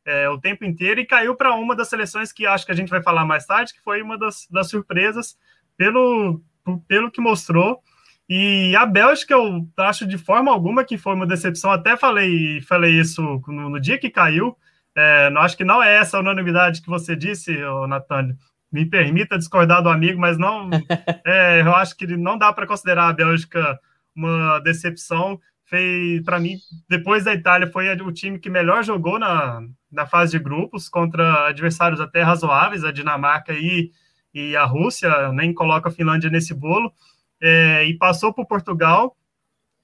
é, 0.05 0.27
o 0.29 0.39
tempo 0.39 0.65
inteiro 0.65 0.99
e 0.99 1.05
caiu 1.05 1.35
para 1.35 1.53
uma 1.53 1.75
das 1.75 1.89
seleções 1.89 2.31
que 2.31 2.47
acho 2.47 2.65
que 2.65 2.71
a 2.71 2.75
gente 2.75 2.89
vai 2.89 3.03
falar 3.03 3.23
mais 3.25 3.45
tarde, 3.45 3.73
que 3.73 3.81
foi 3.81 4.01
uma 4.01 4.17
das, 4.17 4.47
das 4.49 4.67
surpresas 4.69 5.37
pelo, 5.77 6.41
pelo 6.87 7.11
que 7.11 7.21
mostrou. 7.21 7.81
E 8.27 8.75
a 8.75 8.85
Bélgica, 8.85 9.33
eu 9.33 9.67
acho 9.77 10.07
de 10.07 10.17
forma 10.17 10.51
alguma 10.51 10.83
que 10.83 10.97
foi 10.97 11.13
uma 11.13 11.25
decepção. 11.25 11.71
Até 11.71 11.97
falei, 11.97 12.61
falei 12.61 12.99
isso 12.99 13.21
no, 13.21 13.69
no 13.69 13.79
dia 13.79 13.97
que 13.97 14.09
caiu. 14.09 14.55
É, 14.95 15.29
não 15.29 15.41
acho 15.41 15.55
que 15.55 15.63
não 15.63 15.81
é 15.81 15.95
essa 15.97 16.19
unanimidade 16.19 16.81
que 16.81 16.89
você 16.89 17.15
disse, 17.15 17.55
Natânia. 17.87 18.35
Me 18.71 18.85
permita 18.85 19.37
discordar 19.37 19.81
do 19.81 19.89
amigo, 19.89 20.19
mas 20.19 20.37
não. 20.37 20.69
É, 21.25 21.61
eu 21.61 21.75
acho 21.75 21.95
que 21.95 22.07
não 22.07 22.37
dá 22.37 22.51
para 22.51 22.65
considerar 22.65 23.09
a 23.09 23.13
Bélgica 23.13 23.79
uma 24.15 24.59
decepção 24.59 25.39
fez, 25.69 26.21
para 26.23 26.39
mim, 26.39 26.57
depois 26.89 27.23
da 27.23 27.33
Itália, 27.33 27.71
foi 27.71 27.89
o 28.01 28.11
time 28.11 28.39
que 28.39 28.49
melhor 28.49 28.83
jogou 28.83 29.19
na, 29.19 29.61
na 29.91 30.05
fase 30.05 30.31
de 30.31 30.43
grupos 30.43 30.89
contra 30.89 31.47
adversários 31.47 32.01
até 32.01 32.23
razoáveis, 32.23 32.83
a 32.83 32.91
Dinamarca 32.91 33.53
e, 33.53 33.91
e 34.33 34.55
a 34.55 34.65
Rússia, 34.65 35.31
nem 35.31 35.53
coloca 35.53 35.89
a 35.89 35.91
Finlândia 35.91 36.29
nesse 36.29 36.53
bolo, 36.53 36.91
é, 37.39 37.85
e 37.85 37.93
passou 37.97 38.33
por 38.33 38.47
Portugal 38.47 39.15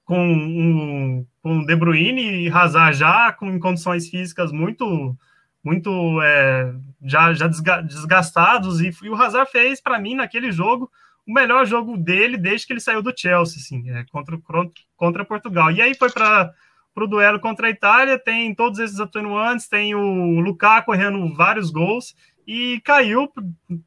com 0.04 0.20
um, 0.20 1.26
com 1.42 1.64
De 1.64 1.74
Bruyne 1.74 2.44
e 2.44 2.50
Hazard 2.50 2.98
já 2.98 3.32
com 3.32 3.58
condições 3.58 4.08
físicas 4.08 4.52
muito 4.52 5.16
muito 5.66 6.22
é, 6.22 6.72
já, 7.02 7.34
já 7.34 7.48
desgastados 7.48 8.80
e, 8.80 8.92
e 9.02 9.10
o 9.10 9.16
Hazard 9.16 9.50
fez 9.50 9.80
para 9.80 9.98
mim 9.98 10.14
naquele 10.14 10.52
jogo 10.52 10.88
o 11.26 11.32
melhor 11.32 11.66
jogo 11.66 11.96
dele 11.96 12.36
desde 12.36 12.68
que 12.68 12.72
ele 12.72 12.78
saiu 12.78 13.02
do 13.02 13.12
Chelsea, 13.14 13.56
assim, 13.58 13.90
é, 13.90 14.04
contra, 14.12 14.38
contra 14.96 15.24
Portugal. 15.24 15.72
E 15.72 15.82
aí 15.82 15.92
foi 15.92 16.08
para 16.08 16.54
o 16.94 17.06
duelo 17.08 17.40
contra 17.40 17.66
a 17.66 17.70
Itália, 17.70 18.16
tem 18.16 18.54
todos 18.54 18.78
esses 18.78 19.00
atenuantes, 19.00 19.68
tem 19.68 19.92
o 19.92 20.38
Lukaku 20.38 20.86
correndo 20.86 21.34
vários 21.34 21.68
gols 21.68 22.14
e 22.46 22.80
caiu 22.84 23.28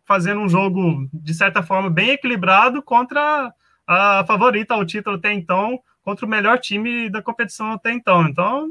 fazendo 0.06 0.42
um 0.42 0.50
jogo, 0.50 1.08
de 1.14 1.34
certa 1.34 1.64
forma, 1.64 1.90
bem 1.90 2.10
equilibrado 2.10 2.82
contra 2.82 3.54
a 3.88 4.26
favorita 4.28 4.74
ao 4.74 4.86
título 4.86 5.16
até 5.16 5.32
então, 5.32 5.80
contra 6.04 6.26
o 6.26 6.30
melhor 6.30 6.60
time 6.60 7.10
da 7.10 7.22
competição 7.22 7.72
até 7.72 7.94
então. 7.94 8.28
Então, 8.28 8.70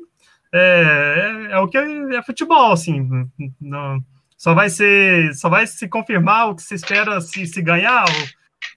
é, 0.52 1.48
é, 1.50 1.52
é 1.52 1.58
o 1.58 1.68
que 1.68 1.78
é 1.78 2.22
futebol, 2.22 2.72
assim. 2.72 3.28
Não, 3.60 4.02
só 4.36 4.54
vai 4.54 4.70
ser, 4.70 5.34
só 5.34 5.48
vai 5.48 5.66
se 5.66 5.88
confirmar 5.88 6.48
o 6.48 6.54
que 6.54 6.62
se 6.62 6.74
espera 6.74 7.20
se, 7.20 7.46
se 7.46 7.62
ganhar, 7.62 8.04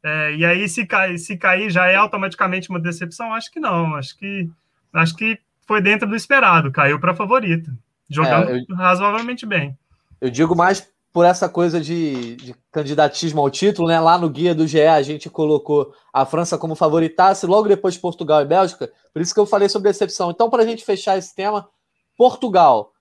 é, 0.03 0.35
e 0.35 0.45
aí, 0.45 0.67
se, 0.67 0.85
cai, 0.85 1.17
se 1.17 1.37
cair, 1.37 1.69
já 1.69 1.87
é 1.87 1.95
automaticamente 1.95 2.69
uma 2.69 2.79
decepção? 2.79 3.33
Acho 3.33 3.51
que 3.51 3.59
não. 3.59 3.95
Acho 3.95 4.17
que, 4.17 4.49
acho 4.93 5.15
que 5.15 5.39
foi 5.67 5.81
dentro 5.81 6.07
do 6.07 6.15
esperado. 6.15 6.71
Caiu 6.71 6.99
para 6.99 7.15
favorita. 7.15 7.71
Jogando 8.09 8.49
é, 8.49 8.65
eu, 8.67 8.75
razoavelmente 8.75 9.45
bem. 9.45 9.77
Eu 10.19 10.29
digo 10.29 10.55
mais 10.55 10.87
por 11.13 11.25
essa 11.25 11.49
coisa 11.49 11.79
de, 11.81 12.35
de, 12.37 12.55
candidatismo 12.71 13.41
ao 13.41 13.49
título, 13.49 13.87
né? 13.87 13.99
Lá 13.99 14.17
no 14.17 14.29
guia 14.29 14.55
do 14.55 14.65
GE 14.65 14.81
a 14.81 15.01
gente 15.01 15.29
colocou 15.29 15.93
a 16.13 16.25
França 16.25 16.57
como 16.57 16.75
favoritasse, 16.75 17.45
logo 17.45 17.67
depois 17.67 17.97
Portugal 17.97 18.41
e 18.41 18.45
Bélgica. 18.45 18.91
Por 19.13 19.21
isso 19.21 19.33
que 19.33 19.39
eu 19.39 19.45
falei 19.45 19.67
sobre 19.67 19.89
decepção. 19.89 20.31
Então, 20.31 20.49
para 20.49 20.63
a 20.63 20.65
gente 20.65 20.85
fechar 20.85 21.17
esse 21.17 21.35
tema, 21.35 21.67
Portugal 22.17 22.93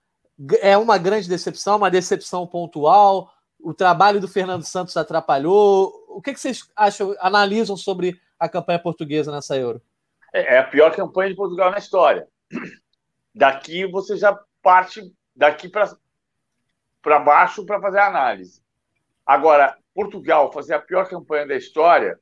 é 0.61 0.77
uma 0.77 0.99
grande 0.99 1.29
decepção, 1.29 1.77
uma 1.77 1.91
decepção 1.91 2.47
pontual. 2.47 3.31
O 3.61 3.73
trabalho 3.73 4.21
do 4.21 4.27
Fernando 4.27 4.65
Santos 4.65 4.97
atrapalhou 4.97 5.93
o 6.09 6.21
que, 6.21 6.35
que 6.35 6.41
vocês 6.41 6.69
acham, 6.75 7.15
analisam 7.21 7.77
sobre 7.77 8.21
a 8.39 8.49
campanha 8.49 8.79
portuguesa 8.79 9.31
nessa 9.31 9.57
Euro? 9.57 9.81
É, 10.35 10.57
é 10.57 10.59
a 10.59 10.65
pior 10.65 10.95
campanha 10.95 11.31
de 11.31 11.37
Portugal 11.37 11.71
na 11.71 11.79
história. 11.79 12.27
Daqui 13.35 13.87
você 13.87 14.17
já 14.17 14.39
parte 14.63 15.01
daqui 15.35 15.69
para 15.69 15.97
baixo 17.03 17.65
para 17.65 17.81
fazer 17.81 17.99
a 17.99 18.07
análise. 18.07 18.63
Agora, 19.25 19.77
Portugal 19.95 20.53
fazer 20.53 20.75
a 20.75 20.81
pior 20.81 21.09
campanha 21.09 21.47
da 21.47 21.57
história 21.57 22.19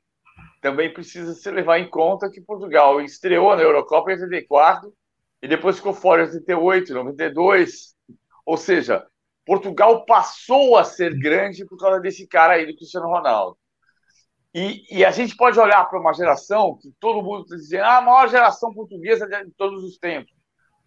também 0.61 0.93
precisa 0.93 1.33
se 1.33 1.49
levar 1.49 1.79
em 1.79 1.89
conta 1.89 2.29
que 2.29 2.41
Portugal 2.41 2.99
estreou 3.01 3.55
na 3.55 3.61
Eurocopa 3.61 4.11
em 4.11 4.21
84 4.21 4.93
e 5.41 5.47
depois 5.47 5.77
ficou 5.77 5.93
fora 5.93 6.23
em 6.23 6.25
88, 6.25 6.93
92. 6.93 7.95
Ou 8.45 8.57
seja, 8.57 9.05
Portugal 9.45 10.05
passou 10.05 10.77
a 10.77 10.83
ser 10.83 11.17
grande 11.17 11.65
por 11.65 11.77
causa 11.77 11.99
desse 11.99 12.27
cara 12.27 12.53
aí 12.53 12.65
do 12.65 12.75
Cristiano 12.75 13.07
Ronaldo. 13.07 13.57
E, 14.53 14.83
e, 14.89 15.05
a 15.05 15.11
gente 15.11 15.35
pode 15.35 15.59
olhar 15.59 15.85
para 15.85 15.99
uma 15.99 16.13
geração 16.13 16.75
que 16.81 16.91
todo 16.99 17.21
mundo 17.21 17.43
está 17.43 17.55
dizendo 17.55 17.83
ah, 17.83 17.97
a 17.97 18.01
maior 18.01 18.27
geração 18.27 18.73
portuguesa 18.73 19.27
de 19.27 19.51
todos 19.51 19.83
os 19.83 19.99
tempos. 19.99 20.33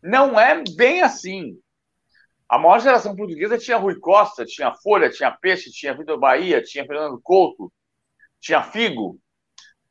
Não 0.03 0.39
é 0.39 0.65
bem 0.77 1.01
assim. 1.01 1.57
A 2.53 2.59
maior 2.59 2.81
geração 2.81 3.17
portuguesa 3.17 3.57
tinha 3.57 3.79
Rui 3.79 3.99
Costa, 3.99 4.45
tinha 4.45 4.75
Folha, 4.75 5.09
tinha 5.09 5.31
Peixe, 5.31 5.73
tinha 5.73 5.95
Vitor 5.95 6.19
Bahia, 6.19 6.63
tinha 6.63 6.85
Fernando 6.85 7.19
Couto, 7.19 7.73
tinha 8.39 8.63
Figo. 8.63 9.19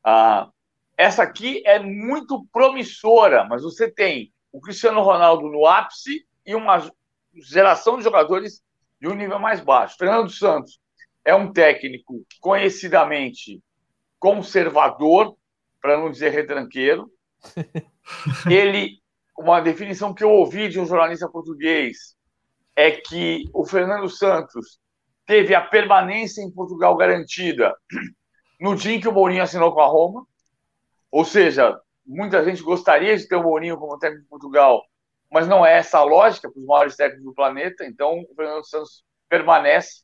Ah, 0.04 0.48
essa 0.96 1.24
aqui 1.24 1.60
é 1.66 1.80
muito 1.80 2.46
promissora, 2.52 3.42
mas 3.42 3.64
você 3.64 3.90
tem 3.90 4.32
o 4.52 4.60
Cristiano 4.60 5.02
Ronaldo 5.02 5.48
no 5.48 5.66
ápice 5.66 6.24
e 6.46 6.54
uma 6.54 6.88
geração 7.34 7.96
de 7.98 8.04
jogadores 8.04 8.62
de 9.00 9.08
um 9.08 9.14
nível 9.14 9.40
mais 9.40 9.60
baixo. 9.60 9.96
Fernando 9.98 10.30
Santos 10.30 10.78
é 11.24 11.34
um 11.34 11.52
técnico 11.52 12.24
conhecidamente 12.40 13.60
conservador, 14.20 15.36
para 15.80 15.98
não 15.98 16.12
dizer 16.12 16.30
retranqueiro. 16.30 17.10
Ele, 18.48 19.02
uma 19.36 19.60
definição 19.60 20.14
que 20.14 20.22
eu 20.22 20.30
ouvi 20.30 20.68
de 20.68 20.78
um 20.78 20.86
jornalista 20.86 21.28
português 21.28 22.21
é 22.74 22.90
que 22.90 23.44
o 23.52 23.64
Fernando 23.64 24.08
Santos 24.08 24.80
teve 25.26 25.54
a 25.54 25.60
permanência 25.60 26.42
em 26.42 26.50
Portugal 26.50 26.96
garantida 26.96 27.74
no 28.60 28.74
dia 28.74 28.94
em 28.94 29.00
que 29.00 29.08
o 29.08 29.12
Mourinho 29.12 29.42
assinou 29.42 29.72
com 29.72 29.80
a 29.80 29.86
Roma. 29.86 30.26
Ou 31.10 31.24
seja, 31.24 31.78
muita 32.06 32.44
gente 32.44 32.62
gostaria 32.62 33.16
de 33.16 33.26
ter 33.26 33.36
o 33.36 33.42
Mourinho 33.42 33.76
como 33.76 33.98
técnico 33.98 34.22
de 34.22 34.28
Portugal, 34.28 34.82
mas 35.30 35.48
não 35.48 35.64
é 35.64 35.78
essa 35.78 35.98
a 35.98 36.04
lógica 36.04 36.50
para 36.50 36.60
os 36.60 36.66
maiores 36.66 36.96
técnicos 36.96 37.24
do 37.24 37.34
planeta. 37.34 37.84
Então, 37.84 38.20
o 38.20 38.34
Fernando 38.34 38.66
Santos 38.66 39.04
permanece. 39.28 40.02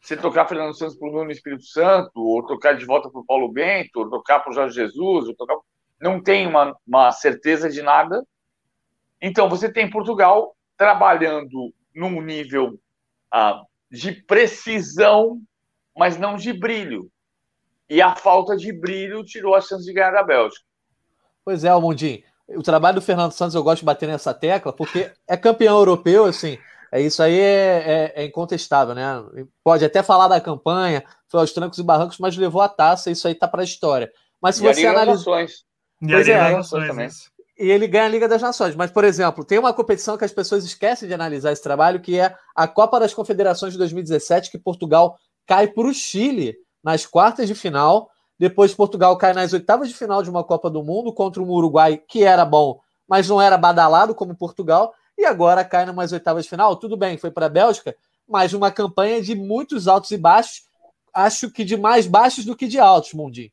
Se 0.00 0.16
tocar 0.16 0.46
Fernando 0.46 0.76
Santos 0.76 0.96
para 0.96 1.08
o 1.08 1.12
Nuno 1.12 1.30
Espírito 1.30 1.64
Santo, 1.64 2.12
ou 2.16 2.44
tocar 2.44 2.76
de 2.76 2.84
volta 2.84 3.08
para 3.10 3.20
o 3.20 3.24
Paulo 3.24 3.50
Bento, 3.50 3.96
ou 4.00 4.10
tocar 4.10 4.40
para 4.40 4.50
o 4.50 4.54
Jorge 4.54 4.74
Jesus, 4.74 5.28
ou 5.28 5.34
tocar... 5.34 5.56
não 6.00 6.22
tem 6.22 6.46
uma, 6.46 6.76
uma 6.86 7.10
certeza 7.10 7.70
de 7.70 7.80
nada. 7.80 8.22
Então, 9.20 9.48
você 9.48 9.72
tem 9.72 9.88
Portugal 9.88 10.54
trabalhando 10.76 11.72
num 11.94 12.20
nível 12.20 12.78
ah, 13.32 13.62
de 13.90 14.12
precisão, 14.12 15.40
mas 15.96 16.18
não 16.18 16.36
de 16.36 16.52
brilho. 16.52 17.10
E 17.88 18.00
a 18.00 18.14
falta 18.16 18.56
de 18.56 18.72
brilho 18.72 19.22
tirou 19.24 19.54
a 19.54 19.60
chance 19.60 19.84
de 19.84 19.92
ganhar 19.92 20.10
da 20.10 20.22
Bélgica. 20.22 20.64
Pois 21.44 21.64
é, 21.64 21.68
Almundinho. 21.68 22.22
O 22.48 22.62
trabalho 22.62 22.96
do 22.96 23.02
Fernando 23.02 23.32
Santos 23.32 23.54
eu 23.54 23.62
gosto 23.62 23.80
de 23.80 23.86
bater 23.86 24.06
nessa 24.06 24.34
tecla, 24.34 24.72
porque 24.72 25.10
é 25.26 25.36
campeão 25.36 25.78
europeu, 25.78 26.24
assim, 26.26 26.58
é 26.94 27.00
isso 27.00 27.22
aí 27.22 27.38
é, 27.38 28.12
é, 28.14 28.22
é, 28.22 28.24
incontestável, 28.24 28.94
né? 28.94 29.04
Pode 29.62 29.84
até 29.84 30.02
falar 30.02 30.28
da 30.28 30.40
campanha, 30.40 31.02
foi 31.26 31.40
aos 31.40 31.52
trancos 31.52 31.78
e 31.78 31.82
barrancos, 31.82 32.18
mas 32.18 32.36
levou 32.36 32.60
a 32.60 32.68
taça, 32.68 33.10
isso 33.10 33.26
aí 33.26 33.34
tá 33.34 33.48
para 33.48 33.62
a 33.62 33.64
história. 33.64 34.12
Mas 34.40 34.56
se 34.56 34.64
e 34.64 34.72
você 34.72 34.86
analisa. 34.86 35.24
Pois 35.24 36.28
é, 36.28 36.86
também. 36.86 37.08
E 37.58 37.70
ele 37.70 37.86
ganha 37.86 38.06
a 38.06 38.08
Liga 38.08 38.28
das 38.28 38.42
Nações. 38.42 38.74
Mas, 38.74 38.90
por 38.90 39.04
exemplo, 39.04 39.44
tem 39.44 39.58
uma 39.58 39.72
competição 39.72 40.16
que 40.16 40.24
as 40.24 40.32
pessoas 40.32 40.64
esquecem 40.64 41.06
de 41.06 41.14
analisar 41.14 41.52
esse 41.52 41.62
trabalho, 41.62 42.00
que 42.00 42.18
é 42.18 42.34
a 42.54 42.66
Copa 42.66 42.98
das 42.98 43.14
Confederações 43.14 43.72
de 43.72 43.78
2017, 43.78 44.50
que 44.50 44.58
Portugal 44.58 45.16
cai 45.46 45.68
para 45.68 45.86
o 45.86 45.94
Chile 45.94 46.56
nas 46.82 47.06
quartas 47.06 47.46
de 47.46 47.54
final. 47.54 48.10
Depois, 48.38 48.74
Portugal 48.74 49.16
cai 49.16 49.32
nas 49.32 49.52
oitavas 49.52 49.88
de 49.88 49.94
final 49.94 50.22
de 50.22 50.30
uma 50.30 50.42
Copa 50.42 50.68
do 50.68 50.82
Mundo 50.82 51.12
contra 51.12 51.40
um 51.40 51.48
Uruguai 51.48 52.02
que 52.08 52.24
era 52.24 52.44
bom, 52.44 52.80
mas 53.08 53.28
não 53.28 53.40
era 53.40 53.56
badalado 53.56 54.14
como 54.14 54.36
Portugal. 54.36 54.92
E 55.16 55.24
agora 55.24 55.64
cai 55.64 55.86
nas 55.86 56.12
oitavas 56.12 56.44
de 56.44 56.50
final. 56.50 56.74
Tudo 56.76 56.96
bem, 56.96 57.16
foi 57.16 57.30
para 57.30 57.46
a 57.46 57.48
Bélgica, 57.48 57.94
mas 58.28 58.52
uma 58.52 58.72
campanha 58.72 59.22
de 59.22 59.36
muitos 59.36 59.86
altos 59.86 60.10
e 60.10 60.18
baixos. 60.18 60.62
Acho 61.12 61.48
que 61.48 61.64
de 61.64 61.76
mais 61.76 62.08
baixos 62.08 62.44
do 62.44 62.56
que 62.56 62.66
de 62.66 62.80
altos, 62.80 63.12
Mundi. 63.14 63.52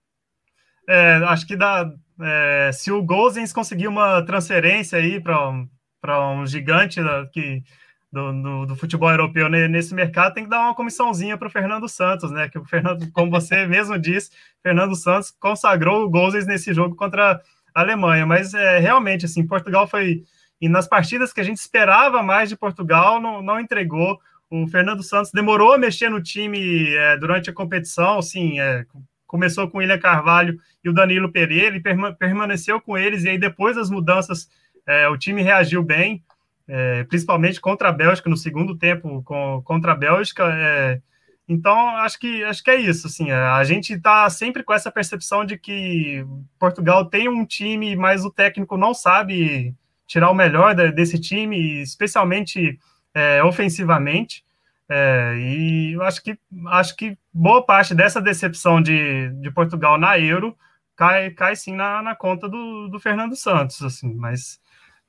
É, 0.89 1.17
acho 1.25 1.45
que 1.45 1.55
dá, 1.55 1.85
é, 2.23 2.71
se 2.71 2.91
o 2.91 3.01
Gozens 3.01 3.53
conseguir 3.53 3.87
uma 3.87 4.21
transferência 4.23 4.97
aí 4.97 5.19
para 5.19 6.29
um 6.31 6.45
gigante 6.45 7.01
da, 7.01 7.25
que, 7.27 7.63
do, 8.11 8.33
do, 8.33 8.65
do, 8.67 8.75
futebol 8.75 9.09
europeu 9.09 9.49
nesse 9.49 9.93
mercado, 9.93 10.33
tem 10.33 10.43
que 10.43 10.49
dar 10.49 10.61
uma 10.61 10.75
comissãozinha 10.75 11.37
para 11.37 11.47
o 11.47 11.51
Fernando 11.51 11.87
Santos, 11.87 12.29
né? 12.31 12.49
Que 12.49 12.59
o 12.59 12.65
Fernando, 12.65 13.09
como 13.11 13.31
você 13.31 13.65
mesmo 13.67 13.97
disse, 13.97 14.31
Fernando 14.61 14.95
Santos 14.95 15.31
consagrou 15.31 16.03
o 16.03 16.09
Gozens 16.09 16.45
nesse 16.45 16.73
jogo 16.73 16.95
contra 16.95 17.41
a 17.73 17.81
Alemanha. 17.81 18.25
Mas 18.25 18.53
é, 18.53 18.79
realmente, 18.79 19.25
assim, 19.25 19.47
Portugal 19.47 19.87
foi. 19.87 20.23
E 20.59 20.69
nas 20.69 20.87
partidas 20.87 21.33
que 21.33 21.41
a 21.41 21.43
gente 21.43 21.57
esperava 21.57 22.21
mais 22.21 22.49
de 22.49 22.55
Portugal, 22.55 23.19
não, 23.19 23.41
não 23.41 23.59
entregou. 23.59 24.19
O 24.49 24.67
Fernando 24.67 25.01
Santos 25.01 25.31
demorou 25.31 25.73
a 25.73 25.77
mexer 25.77 26.09
no 26.09 26.21
time 26.21 26.93
é, 26.93 27.17
durante 27.17 27.49
a 27.49 27.53
competição, 27.53 28.19
assim, 28.19 28.59
é, 28.59 28.85
começou 29.31 29.69
com 29.69 29.77
o 29.77 29.79
William 29.79 29.97
Carvalho 29.97 30.59
e 30.83 30.89
o 30.89 30.93
Danilo 30.93 31.31
Pereira, 31.31 31.67
ele 31.67 31.81
permaneceu 32.19 32.81
com 32.81 32.97
eles, 32.97 33.23
e 33.23 33.29
aí 33.29 33.37
depois 33.37 33.77
das 33.77 33.89
mudanças 33.89 34.49
é, 34.85 35.07
o 35.07 35.17
time 35.17 35.41
reagiu 35.41 35.81
bem, 35.81 36.21
é, 36.67 37.05
principalmente 37.05 37.61
contra 37.61 37.87
a 37.87 37.93
Bélgica 37.93 38.29
no 38.29 38.35
segundo 38.35 38.77
tempo, 38.77 39.23
com, 39.23 39.61
contra 39.63 39.93
a 39.93 39.95
Bélgica. 39.95 40.43
É, 40.53 41.01
então, 41.47 41.95
acho 41.97 42.19
que, 42.19 42.43
acho 42.43 42.61
que 42.61 42.71
é 42.71 42.75
isso. 42.75 43.07
Assim, 43.07 43.31
a 43.31 43.63
gente 43.63 43.93
está 43.93 44.29
sempre 44.29 44.63
com 44.63 44.73
essa 44.73 44.91
percepção 44.91 45.45
de 45.45 45.57
que 45.57 46.25
Portugal 46.59 47.05
tem 47.05 47.29
um 47.29 47.45
time, 47.45 47.95
mas 47.95 48.25
o 48.25 48.31
técnico 48.31 48.75
não 48.75 48.93
sabe 48.93 49.73
tirar 50.05 50.29
o 50.29 50.35
melhor 50.35 50.75
desse 50.91 51.17
time, 51.17 51.81
especialmente 51.81 52.77
é, 53.13 53.41
ofensivamente. 53.45 54.43
É, 54.93 55.37
e 55.37 55.93
eu 55.93 56.01
acho 56.01 56.21
que, 56.21 56.37
acho 56.67 56.97
que 56.97 57.17
boa 57.33 57.65
parte 57.65 57.95
dessa 57.95 58.21
decepção 58.21 58.81
de, 58.81 59.29
de 59.39 59.49
Portugal 59.49 59.97
na 59.97 60.19
Euro 60.19 60.53
cai, 60.97 61.29
cai 61.29 61.55
sim 61.55 61.73
na, 61.73 62.01
na 62.01 62.13
conta 62.13 62.49
do, 62.49 62.89
do 62.89 62.99
Fernando 62.99 63.33
Santos, 63.33 63.81
assim, 63.81 64.13
mas 64.13 64.59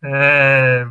é, 0.04 0.86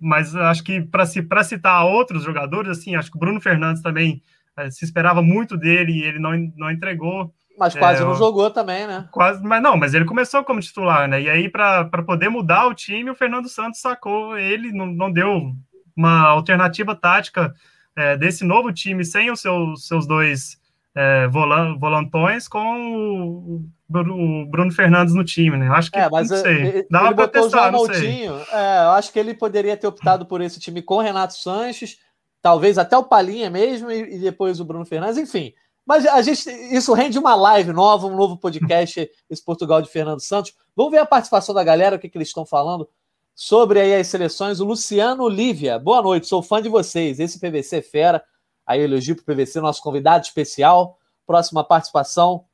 mas 0.00 0.36
acho 0.36 0.62
que 0.62 0.80
para 0.80 1.42
citar 1.42 1.84
outros 1.84 2.22
jogadores, 2.22 2.78
assim, 2.78 2.94
acho 2.94 3.10
que 3.10 3.16
o 3.16 3.20
Bruno 3.20 3.40
Fernandes 3.40 3.82
também 3.82 4.22
é, 4.56 4.70
se 4.70 4.84
esperava 4.84 5.20
muito 5.20 5.56
dele 5.56 5.90
e 5.90 6.04
ele 6.04 6.20
não, 6.20 6.30
não 6.56 6.70
entregou. 6.70 7.34
Mas 7.58 7.74
quase 7.74 8.00
é, 8.00 8.04
não 8.04 8.14
jogou 8.14 8.48
também, 8.48 8.86
né? 8.86 9.08
Quase, 9.10 9.42
mas 9.42 9.60
não, 9.60 9.76
mas 9.76 9.92
ele 9.92 10.04
começou 10.04 10.44
como 10.44 10.60
titular, 10.60 11.08
né? 11.08 11.20
E 11.20 11.28
aí, 11.28 11.48
para 11.48 11.88
poder 12.06 12.28
mudar 12.28 12.68
o 12.68 12.74
time, 12.74 13.10
o 13.10 13.14
Fernando 13.16 13.48
Santos 13.48 13.80
sacou 13.80 14.38
ele, 14.38 14.70
não, 14.70 14.86
não 14.86 15.10
deu 15.10 15.52
uma 15.96 16.28
alternativa 16.28 16.94
tática 16.94 17.52
é, 17.96 18.16
desse 18.16 18.44
novo 18.44 18.72
time 18.72 19.04
sem 19.04 19.30
os 19.30 19.40
seus, 19.40 19.86
seus 19.86 20.06
dois 20.06 20.58
é, 20.94 21.26
volantões 21.28 22.46
com 22.46 22.58
o, 22.58 23.64
o, 23.88 24.46
Bruno 24.46 24.72
Fernandes 24.72 25.14
no 25.14 25.24
time, 25.24 25.56
né? 25.56 25.68
Acho 25.68 25.90
que 25.90 25.98
é, 25.98 26.08
mas 26.08 26.30
não 26.30 26.36
sei. 26.36 26.86
Dava 26.90 27.14
para 27.14 27.28
testar, 27.28 27.72
não 27.72 27.86
sei. 27.86 28.26
É, 28.26 28.84
eu 28.84 28.90
acho 28.90 29.12
que 29.12 29.18
ele 29.18 29.34
poderia 29.34 29.76
ter 29.76 29.86
optado 29.86 30.26
por 30.26 30.40
esse 30.40 30.60
time 30.60 30.82
com 30.82 30.98
Renato 30.98 31.34
Sanches, 31.34 31.98
talvez 32.40 32.78
até 32.78 32.96
o 32.96 33.04
Palinha 33.04 33.50
mesmo 33.50 33.90
e, 33.90 34.16
e 34.16 34.18
depois 34.18 34.60
o 34.60 34.64
Bruno 34.64 34.84
Fernandes, 34.84 35.18
enfim. 35.18 35.52
Mas 35.86 36.06
a 36.06 36.22
gente, 36.22 36.48
isso 36.48 36.94
rende 36.94 37.18
uma 37.18 37.34
live 37.34 37.72
nova, 37.72 38.06
um 38.06 38.16
novo 38.16 38.38
podcast, 38.38 39.08
esse 39.28 39.44
Portugal 39.44 39.82
de 39.82 39.90
Fernando 39.90 40.20
Santos. 40.20 40.54
Vamos 40.74 40.92
ver 40.92 40.98
a 40.98 41.06
participação 41.06 41.54
da 41.54 41.62
galera, 41.62 41.96
o 41.96 41.98
que, 41.98 42.08
que 42.08 42.16
eles 42.16 42.28
estão 42.28 42.46
falando 42.46 42.88
sobre 43.34 43.80
aí 43.80 43.94
as 43.94 44.06
seleções. 44.06 44.60
O 44.60 44.64
Luciano 44.64 45.28
Lívia, 45.28 45.78
boa 45.78 46.00
noite, 46.00 46.26
sou 46.26 46.42
fã 46.42 46.62
de 46.62 46.68
vocês. 46.68 47.18
Esse 47.18 47.40
PVC 47.40 47.78
é 47.78 47.82
fera. 47.82 48.24
Aí 48.66 48.80
elogio 48.80 49.16
para 49.16 49.22
o 49.22 49.36
PVC, 49.36 49.60
nosso 49.60 49.82
convidado 49.82 50.24
especial. 50.24 50.98
Próxima 51.26 51.64
participação. 51.64 52.44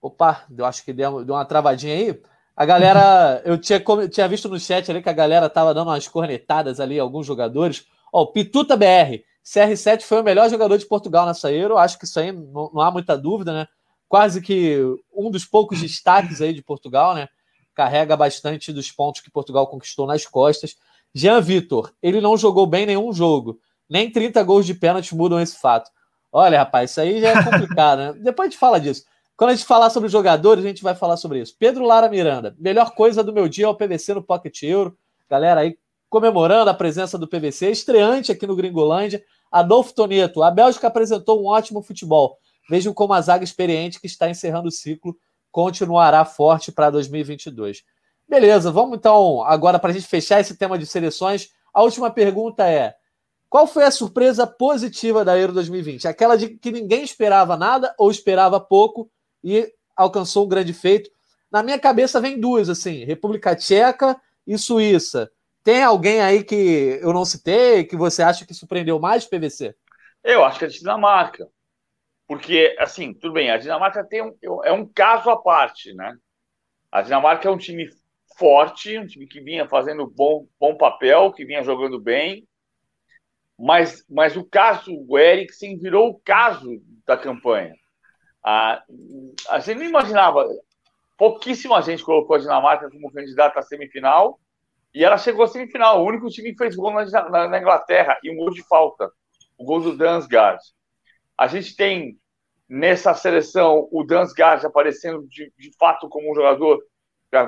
Opa, 0.00 0.44
eu 0.56 0.64
acho 0.66 0.84
que 0.84 0.92
deu, 0.92 1.24
deu 1.24 1.34
uma 1.34 1.44
travadinha 1.44 1.94
aí. 1.94 2.22
A 2.54 2.64
galera, 2.64 3.40
eu 3.46 3.58
tinha, 3.58 3.82
tinha 4.10 4.28
visto 4.28 4.48
no 4.48 4.58
chat 4.58 4.90
ali 4.90 5.02
que 5.02 5.08
a 5.08 5.12
galera 5.12 5.48
tava 5.48 5.72
dando 5.72 5.88
umas 5.88 6.08
cornetadas 6.08 6.80
ali, 6.80 6.98
alguns 6.98 7.26
jogadores. 7.26 7.86
Ó, 8.12 8.22
o 8.22 8.32
Pituta 8.32 8.76
BR, 8.76 9.22
CR7 9.44 10.02
foi 10.02 10.20
o 10.20 10.24
melhor 10.24 10.50
jogador 10.50 10.76
de 10.76 10.86
Portugal 10.86 11.26
nessa 11.26 11.52
Euro. 11.52 11.78
Acho 11.78 11.98
que 11.98 12.04
isso 12.04 12.18
aí 12.18 12.32
não, 12.32 12.70
não 12.72 12.80
há 12.80 12.90
muita 12.90 13.16
dúvida, 13.16 13.52
né? 13.52 13.68
Quase 14.08 14.40
que 14.40 14.78
um 15.12 15.30
dos 15.30 15.44
poucos 15.44 15.80
destaques 15.80 16.40
aí 16.40 16.52
de 16.52 16.62
Portugal, 16.62 17.14
né? 17.14 17.28
Carrega 17.76 18.16
bastante 18.16 18.72
dos 18.72 18.90
pontos 18.90 19.20
que 19.20 19.30
Portugal 19.30 19.66
conquistou 19.66 20.06
nas 20.06 20.24
costas. 20.24 20.76
Jean 21.14 21.40
Vitor, 21.42 21.92
ele 22.02 22.22
não 22.22 22.36
jogou 22.36 22.66
bem 22.66 22.86
nenhum 22.86 23.12
jogo. 23.12 23.60
Nem 23.88 24.10
30 24.10 24.42
gols 24.42 24.64
de 24.64 24.74
pênalti 24.74 25.14
mudam 25.14 25.38
esse 25.38 25.60
fato. 25.60 25.90
Olha, 26.32 26.58
rapaz, 26.58 26.90
isso 26.90 27.00
aí 27.02 27.20
já 27.20 27.30
é 27.30 27.44
complicado, 27.44 27.98
né? 27.98 28.12
Depois 28.14 28.48
a 28.48 28.50
gente 28.50 28.58
fala 28.58 28.80
disso. 28.80 29.04
Quando 29.36 29.50
a 29.50 29.54
gente 29.54 29.66
falar 29.66 29.90
sobre 29.90 30.08
jogadores, 30.08 30.64
a 30.64 30.68
gente 30.68 30.82
vai 30.82 30.94
falar 30.94 31.18
sobre 31.18 31.40
isso. 31.40 31.54
Pedro 31.58 31.84
Lara 31.84 32.08
Miranda, 32.08 32.56
melhor 32.58 32.92
coisa 32.92 33.22
do 33.22 33.32
meu 33.32 33.46
dia 33.46 33.66
é 33.66 33.68
o 33.68 33.74
PVC 33.74 34.14
no 34.14 34.22
Pocket 34.22 34.62
Euro. 34.62 34.96
Galera 35.28 35.60
aí 35.60 35.76
comemorando 36.08 36.70
a 36.70 36.74
presença 36.74 37.18
do 37.18 37.28
PVC, 37.28 37.70
estreante 37.70 38.32
aqui 38.32 38.46
no 38.46 38.56
Gringolândia. 38.56 39.22
Adolfo 39.52 39.94
Toneto, 39.94 40.42
a 40.42 40.50
Bélgica 40.50 40.86
apresentou 40.86 41.42
um 41.42 41.46
ótimo 41.46 41.82
futebol. 41.82 42.38
Vejam 42.70 42.94
como 42.94 43.12
a 43.12 43.20
zaga 43.20 43.44
experiente 43.44 44.00
que 44.00 44.06
está 44.06 44.30
encerrando 44.30 44.68
o 44.68 44.72
ciclo 44.72 45.14
continuará 45.56 46.22
forte 46.26 46.70
para 46.70 46.90
2022. 46.90 47.82
Beleza, 48.28 48.70
vamos 48.70 48.98
então 48.98 49.42
agora 49.42 49.78
para 49.78 49.88
a 49.88 49.92
gente 49.94 50.06
fechar 50.06 50.38
esse 50.38 50.54
tema 50.54 50.76
de 50.76 50.84
seleções. 50.84 51.48
A 51.72 51.82
última 51.82 52.10
pergunta 52.10 52.68
é: 52.68 52.94
qual 53.48 53.66
foi 53.66 53.84
a 53.84 53.90
surpresa 53.90 54.46
positiva 54.46 55.24
da 55.24 55.34
Euro 55.38 55.54
2020? 55.54 56.06
Aquela 56.06 56.36
de 56.36 56.50
que 56.50 56.70
ninguém 56.70 57.02
esperava 57.02 57.56
nada 57.56 57.94
ou 57.96 58.10
esperava 58.10 58.60
pouco 58.60 59.10
e 59.42 59.72
alcançou 59.96 60.44
um 60.44 60.48
grande 60.48 60.74
feito? 60.74 61.08
Na 61.50 61.62
minha 61.62 61.78
cabeça 61.78 62.20
vem 62.20 62.38
duas 62.38 62.68
assim: 62.68 63.04
República 63.04 63.56
Tcheca 63.56 64.20
e 64.46 64.58
Suíça. 64.58 65.30
Tem 65.64 65.82
alguém 65.82 66.20
aí 66.20 66.44
que 66.44 66.98
eu 67.00 67.14
não 67.14 67.24
citei 67.24 67.82
que 67.84 67.96
você 67.96 68.22
acha 68.22 68.44
que 68.44 68.52
surpreendeu 68.52 69.00
mais, 69.00 69.24
PVC? 69.24 69.74
Eu 70.22 70.44
acho 70.44 70.58
que 70.58 70.66
é 70.66 70.68
a 70.68 70.70
Dinamarca. 70.70 71.48
Porque, 72.26 72.74
assim, 72.78 73.14
tudo 73.14 73.34
bem, 73.34 73.50
a 73.50 73.56
Dinamarca 73.56 74.04
tem 74.04 74.22
um, 74.22 74.34
é 74.64 74.72
um 74.72 74.86
caso 74.86 75.30
à 75.30 75.36
parte, 75.40 75.94
né? 75.94 76.16
A 76.90 77.02
Dinamarca 77.02 77.48
é 77.48 77.50
um 77.50 77.58
time 77.58 77.88
forte, 78.36 78.98
um 78.98 79.06
time 79.06 79.26
que 79.26 79.40
vinha 79.40 79.68
fazendo 79.68 80.06
bom, 80.06 80.46
bom 80.58 80.76
papel, 80.76 81.32
que 81.32 81.44
vinha 81.44 81.62
jogando 81.62 82.00
bem, 82.00 82.46
mas, 83.58 84.04
mas 84.08 84.36
o 84.36 84.44
caso 84.44 84.92
o 85.08 85.18
Eriksen 85.18 85.78
virou 85.78 86.10
o 86.10 86.20
caso 86.20 86.80
da 87.06 87.16
campanha. 87.16 87.74
A, 88.44 88.82
a 89.48 89.58
gente 89.60 89.78
não 89.78 89.86
imaginava, 89.86 90.46
pouquíssima 91.16 91.80
gente 91.80 92.04
colocou 92.04 92.36
a 92.36 92.38
Dinamarca 92.38 92.90
como 92.90 93.10
candidata 93.10 93.60
à 93.60 93.62
semifinal, 93.62 94.38
e 94.94 95.04
ela 95.04 95.18
chegou 95.18 95.44
à 95.44 95.48
semifinal. 95.48 96.02
O 96.02 96.06
único 96.06 96.28
time 96.28 96.52
que 96.52 96.58
fez 96.58 96.74
gol 96.74 96.92
na, 96.92 97.04
na, 97.04 97.48
na 97.48 97.58
Inglaterra, 97.58 98.18
e 98.22 98.30
um 98.30 98.36
gol 98.36 98.50
de 98.50 98.62
falta, 98.66 99.10
o 99.58 99.64
gol 99.64 99.80
do 99.80 99.96
Dansgaard. 99.96 100.62
A 101.38 101.46
gente 101.46 101.76
tem 101.76 102.18
nessa 102.68 103.14
seleção 103.14 103.88
o 103.92 104.02
Dansgaard 104.04 104.64
aparecendo 104.66 105.26
de, 105.28 105.52
de 105.58 105.70
fato 105.78 106.08
como 106.08 106.30
um 106.30 106.34
jogador. 106.34 106.82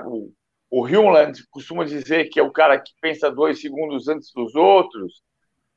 O, 0.07 0.33
o 0.70 0.87
costuma 1.51 1.85
dizer 1.85 2.29
que 2.29 2.38
é 2.38 2.42
o 2.42 2.53
cara 2.53 2.79
que 2.79 2.92
pensa 3.01 3.31
dois 3.31 3.61
segundos 3.61 4.09
antes 4.09 4.33
dos 4.33 4.55
outros, 4.55 5.22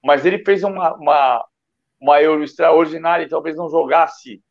mas 0.04 0.26
ele 0.26 0.44
fez 0.44 0.64
uma, 0.64 0.94
uma, 0.96 1.48
uma 2.00 2.22
Euro 2.22 2.44
extraordinária 2.44 3.24
e 3.24 3.30
talvez 3.30 3.56
não 3.56 3.70
jogasse 3.70 4.42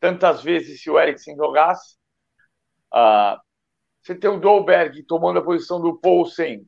tantas 0.00 0.42
vezes 0.42 0.82
se 0.82 0.90
o 0.90 0.98
Eriksen 0.98 1.36
jogasse. 1.36 1.96
Ah, 2.92 3.40
você 4.02 4.14
tem 4.14 4.30
o 4.30 4.40
Dolberg 4.40 5.02
tomando 5.04 5.38
a 5.38 5.44
posição 5.44 5.80
do 5.80 5.98
Poulsen 5.98 6.66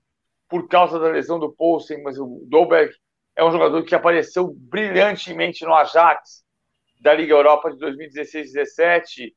por 0.48 0.68
causa 0.68 0.98
da 0.98 1.08
lesão 1.08 1.38
do 1.38 1.52
Poulsen, 1.52 2.02
mas 2.02 2.18
o 2.18 2.44
Dolberg 2.46 2.94
é 3.36 3.44
um 3.44 3.50
jogador 3.50 3.82
que 3.84 3.94
apareceu 3.94 4.52
brilhantemente 4.54 5.64
no 5.64 5.74
Ajax 5.74 6.44
da 7.00 7.14
Liga 7.14 7.34
Europa 7.34 7.70
de 7.70 7.78
2016-17 7.78 9.32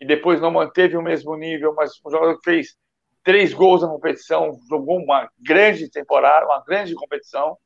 e 0.00 0.06
depois 0.06 0.40
não 0.40 0.50
manteve 0.50 0.96
o 0.96 1.02
mesmo 1.02 1.36
nível, 1.36 1.74
mas 1.74 1.92
um 2.04 2.10
jogador 2.10 2.36
que 2.38 2.44
fez 2.44 2.76
três 3.22 3.54
gols 3.54 3.82
na 3.82 3.88
competição, 3.88 4.58
jogou 4.68 4.98
uma 4.98 5.30
grande 5.38 5.88
temporada, 5.88 6.46
uma 6.46 6.62
grande 6.64 6.94
competição. 6.94 7.56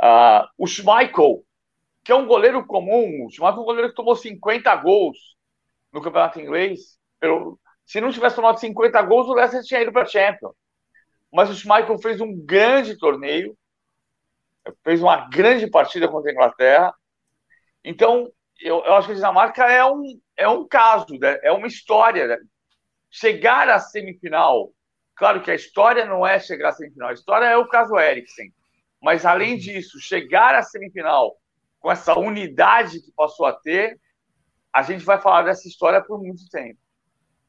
Uh, 0.00 0.46
o 0.56 0.66
Schmeichel, 0.66 1.42
que 2.04 2.12
é 2.12 2.14
um 2.14 2.26
goleiro 2.26 2.64
comum, 2.64 3.26
o 3.26 3.30
Schmeichel 3.30 3.58
é 3.58 3.62
um 3.62 3.64
goleiro 3.64 3.88
que 3.88 3.96
tomou 3.96 4.14
50 4.14 4.74
gols 4.76 5.18
no 5.92 6.00
campeonato 6.00 6.40
inglês. 6.40 6.98
Pelo, 7.18 7.58
se 7.84 8.00
não 8.00 8.12
tivesse 8.12 8.36
tomado 8.36 8.60
50 8.60 9.02
gols, 9.02 9.26
o 9.26 9.34
Leicester 9.34 9.62
tinha 9.62 9.82
ido 9.82 9.92
para 9.92 10.02
a 10.02 10.06
Champions. 10.06 10.54
Mas 11.32 11.50
o 11.50 11.54
Schmeichel 11.54 11.98
fez 11.98 12.20
um 12.20 12.32
grande 12.44 12.96
torneio, 12.96 13.56
fez 14.84 15.02
uma 15.02 15.28
grande 15.28 15.68
partida 15.68 16.08
contra 16.08 16.30
a 16.30 16.34
Inglaterra. 16.34 16.94
Então, 17.84 18.30
eu, 18.60 18.82
eu 18.84 18.94
acho 18.94 19.08
que 19.08 19.12
a 19.12 19.16
Dinamarca 19.16 19.64
é 19.64 19.84
um, 19.84 20.20
é 20.36 20.48
um 20.48 20.66
caso, 20.66 21.18
né? 21.18 21.38
é 21.42 21.52
uma 21.52 21.66
história. 21.66 22.26
Né? 22.26 22.38
Chegar 23.10 23.68
à 23.68 23.78
semifinal, 23.78 24.72
claro 25.14 25.42
que 25.42 25.50
a 25.50 25.54
história 25.54 26.04
não 26.04 26.26
é 26.26 26.38
chegar 26.38 26.70
à 26.70 26.72
semifinal, 26.72 27.10
a 27.10 27.14
história 27.14 27.46
é 27.46 27.56
o 27.56 27.68
caso 27.68 27.98
Eriksen. 27.98 28.52
Mas, 29.02 29.26
além 29.26 29.56
disso, 29.56 29.98
chegar 30.00 30.54
à 30.54 30.62
semifinal 30.62 31.36
com 31.80 31.90
essa 31.90 32.16
unidade 32.16 33.00
que 33.00 33.10
passou 33.12 33.46
a 33.46 33.52
ter, 33.52 33.98
a 34.72 34.82
gente 34.82 35.04
vai 35.04 35.20
falar 35.20 35.42
dessa 35.42 35.66
história 35.66 36.00
por 36.02 36.22
muito 36.22 36.48
tempo. 36.48 36.78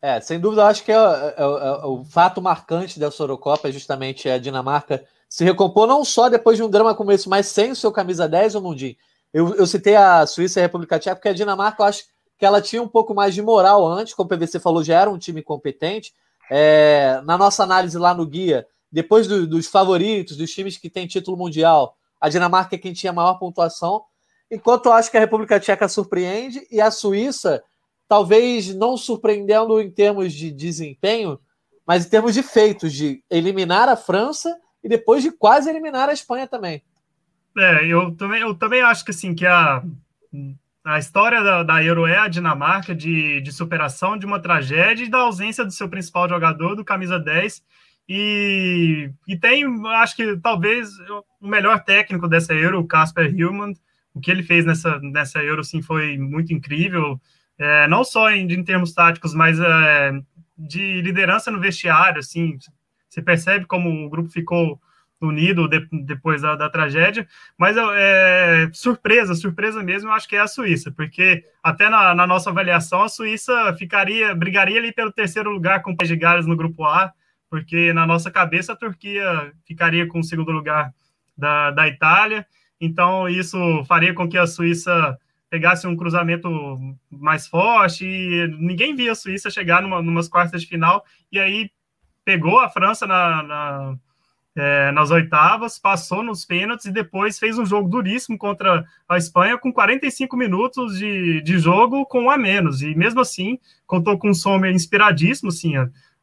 É, 0.02 0.20
sem 0.20 0.38
dúvida, 0.38 0.64
eu 0.64 0.66
acho 0.66 0.84
que 0.84 0.92
é, 0.92 0.96
é, 0.96 1.00
é, 1.38 1.86
o 1.86 2.04
fato 2.04 2.42
marcante 2.42 3.00
da 3.00 3.10
Eurocopa 3.18 3.70
é 3.70 3.72
justamente 3.72 4.28
a 4.28 4.38
Dinamarca 4.38 5.06
se 5.34 5.44
recompor 5.44 5.88
não 5.88 6.06
só 6.06 6.30
depois 6.30 6.58
de 6.58 6.64
um 6.64 6.70
drama 6.70 6.94
como 6.94 7.12
esse, 7.12 7.28
mas 7.28 7.48
sem 7.48 7.72
o 7.72 7.76
seu 7.76 7.92
camisa 7.92 8.30
10, 8.30 8.54
ou 8.54 8.62
Mundinho. 8.62 8.96
Eu, 9.34 9.56
eu 9.56 9.66
citei 9.66 9.96
a 9.96 10.28
Suíça 10.28 10.60
e 10.60 10.62
a 10.62 10.66
República 10.68 11.00
Tcheca, 11.00 11.16
porque 11.16 11.30
a 11.30 11.34
Dinamarca, 11.34 11.82
eu 11.82 11.88
acho 11.88 12.04
que 12.38 12.46
ela 12.46 12.62
tinha 12.62 12.84
um 12.84 12.88
pouco 12.88 13.16
mais 13.16 13.34
de 13.34 13.42
moral 13.42 13.84
antes, 13.84 14.14
como 14.14 14.28
o 14.28 14.30
PVC 14.30 14.60
falou, 14.60 14.84
já 14.84 15.02
era 15.02 15.10
um 15.10 15.18
time 15.18 15.42
competente. 15.42 16.14
É, 16.52 17.20
na 17.26 17.36
nossa 17.36 17.64
análise 17.64 17.98
lá 17.98 18.14
no 18.14 18.28
guia, 18.28 18.68
depois 18.92 19.26
do, 19.26 19.48
dos 19.48 19.66
favoritos, 19.66 20.38
dos 20.38 20.52
times 20.52 20.78
que 20.78 20.88
têm 20.88 21.08
título 21.08 21.36
mundial, 21.36 21.98
a 22.22 22.30
Dinamarca 22.30 22.76
é 22.76 22.78
quem 22.78 22.94
tinha 22.94 23.12
maior 23.12 23.40
pontuação, 23.40 24.04
enquanto 24.52 24.86
eu 24.86 24.94
acho 24.94 25.10
que 25.10 25.18
a 25.18 25.22
República 25.22 25.60
Tcheca 25.60 25.88
surpreende 25.88 26.62
e 26.70 26.80
a 26.80 26.92
Suíça, 26.92 27.64
talvez 28.08 28.72
não 28.76 28.96
surpreendendo 28.96 29.82
em 29.82 29.90
termos 29.90 30.32
de 30.32 30.52
desempenho, 30.52 31.40
mas 31.88 32.06
em 32.06 32.10
termos 32.10 32.36
de 32.36 32.44
feitos, 32.44 32.94
de 32.94 33.24
eliminar 33.32 33.90
a 33.90 33.96
França 33.96 34.56
e 34.84 34.90
depois 34.90 35.24
de 35.24 35.32
quase 35.32 35.70
eliminar 35.70 36.10
a 36.10 36.14
Espanha 36.14 36.48
também. 36.48 36.84
É, 37.58 37.86
eu 37.86 38.12
também, 38.16 38.42
eu 38.42 38.54
também 38.54 38.82
acho 38.82 39.06
que 39.06 39.12
assim 39.12 39.34
que 39.34 39.46
a, 39.46 39.84
a 40.84 41.00
história 41.00 41.42
da, 41.42 41.64
da 41.64 41.84
Euro 41.84 42.06
é 42.06 42.18
a 42.18 42.28
Dinamarca 42.28 42.94
de, 42.94 43.40
de 43.42 43.52
superação 43.52 44.18
de 44.18 44.26
uma 44.26 44.42
tragédia 44.42 45.06
e 45.06 45.10
da 45.10 45.20
ausência 45.20 45.64
do 45.64 45.72
seu 45.72 45.88
principal 45.88 46.28
jogador, 46.28 46.76
do 46.76 46.84
camisa 46.84 47.20
10. 47.20 47.64
E, 48.10 49.10
e 49.28 49.38
tem, 49.38 49.64
acho 49.94 50.16
que 50.16 50.36
talvez 50.38 50.90
o 51.40 51.48
melhor 51.48 51.84
técnico 51.84 52.28
dessa 52.28 52.54
Euro, 52.54 52.80
o 52.80 52.88
Casper 52.88 53.34
Hillman. 53.34 53.74
O 54.14 54.20
que 54.20 54.30
ele 54.30 54.44
fez 54.44 54.66
nessa, 54.66 55.00
nessa 55.00 55.42
Euro 55.42 55.64
sim, 55.64 55.82
foi 55.82 56.18
muito 56.18 56.54
incrível, 56.54 57.20
é, 57.58 57.88
não 57.88 58.04
só 58.04 58.30
em, 58.30 58.46
em 58.52 58.64
termos 58.64 58.94
táticos, 58.94 59.34
mas 59.34 59.60
é, 59.60 60.12
de 60.58 61.02
liderança 61.02 61.50
no 61.50 61.60
vestiário. 61.60 62.20
Assim, 62.20 62.58
você 63.14 63.22
percebe 63.22 63.66
como 63.66 64.06
o 64.06 64.10
grupo 64.10 64.30
ficou 64.30 64.82
unido 65.22 65.68
de, 65.68 65.88
depois 66.04 66.42
da, 66.42 66.56
da, 66.56 66.70
tragédia, 66.70 67.28
mas 67.58 67.78
é, 67.78 68.70
surpresa, 68.74 69.36
surpresa 69.36 69.82
mesmo, 69.82 70.10
eu 70.10 70.14
acho 70.14 70.28
que 70.28 70.36
é 70.36 70.40
a 70.40 70.48
Suíça, 70.48 70.92
porque 70.92 71.46
até 71.62 71.90
na, 71.90 72.14
na, 72.14 72.28
nossa 72.28 72.50
avaliação 72.50 73.04
a 73.04 73.08
Suíça 73.08 73.74
ficaria, 73.78 74.36
brigaria 74.36 74.80
ali 74.80 74.92
pelo 74.92 75.12
terceiro 75.12 75.50
lugar 75.50 75.82
com 75.82 75.92
o 75.92 75.96
País 75.96 76.10
de 76.10 76.18
Gales 76.18 76.46
no 76.46 76.58
grupo 76.58 76.84
A, 76.84 77.14
porque 77.50 77.94
na 77.94 78.06
nossa 78.06 78.30
cabeça 78.32 78.74
a 78.74 78.76
Turquia 78.76 79.54
ficaria 79.66 80.08
com 80.08 80.20
o 80.20 80.24
segundo 80.24 80.52
lugar 80.52 80.94
da, 81.38 81.72
da 81.72 81.88
Itália, 81.88 82.46
então 82.82 83.30
isso 83.30 83.58
faria 83.86 84.14
com 84.14 84.28
que 84.28 84.38
a 84.38 84.48
Suíça 84.48 85.18
pegasse 85.50 85.86
um 85.86 85.96
cruzamento 85.96 86.50
mais 87.12 87.48
forte 87.48 88.06
e 88.06 88.48
ninguém 88.60 88.96
via 88.96 89.12
a 89.12 89.16
Suíça 89.16 89.52
chegar 89.52 89.82
numa, 89.84 90.02
numas 90.02 90.28
quartas 90.28 90.62
de 90.62 90.68
final, 90.68 91.06
e 91.32 91.40
aí 91.40 91.70
pegou 92.24 92.60
a 92.60 92.70
França 92.70 93.06
na, 93.06 93.44
na 93.44 93.98
é, 94.56 94.92
nas 94.92 95.10
oitavas, 95.10 95.80
passou 95.80 96.22
nos 96.22 96.46
pênaltis 96.46 96.86
e 96.86 96.92
depois 96.92 97.40
fez 97.40 97.58
um 97.58 97.66
jogo 97.66 97.90
duríssimo 97.90 98.38
contra 98.38 98.86
a 99.10 99.18
Espanha 99.18 99.58
com 99.58 99.74
45 99.74 100.38
minutos 100.38 100.98
de, 100.98 101.42
de 101.42 101.58
jogo 101.58 102.06
com 102.06 102.24
um 102.24 102.30
a 102.30 102.38
menos. 102.38 102.82
E 102.82 102.94
mesmo 102.96 103.20
assim, 103.20 103.58
contou 103.88 104.18
com 104.18 104.30
um 104.30 104.34
Sommer 104.34 104.72
inspiradíssimo. 104.72 105.52
Sim, 105.52 105.74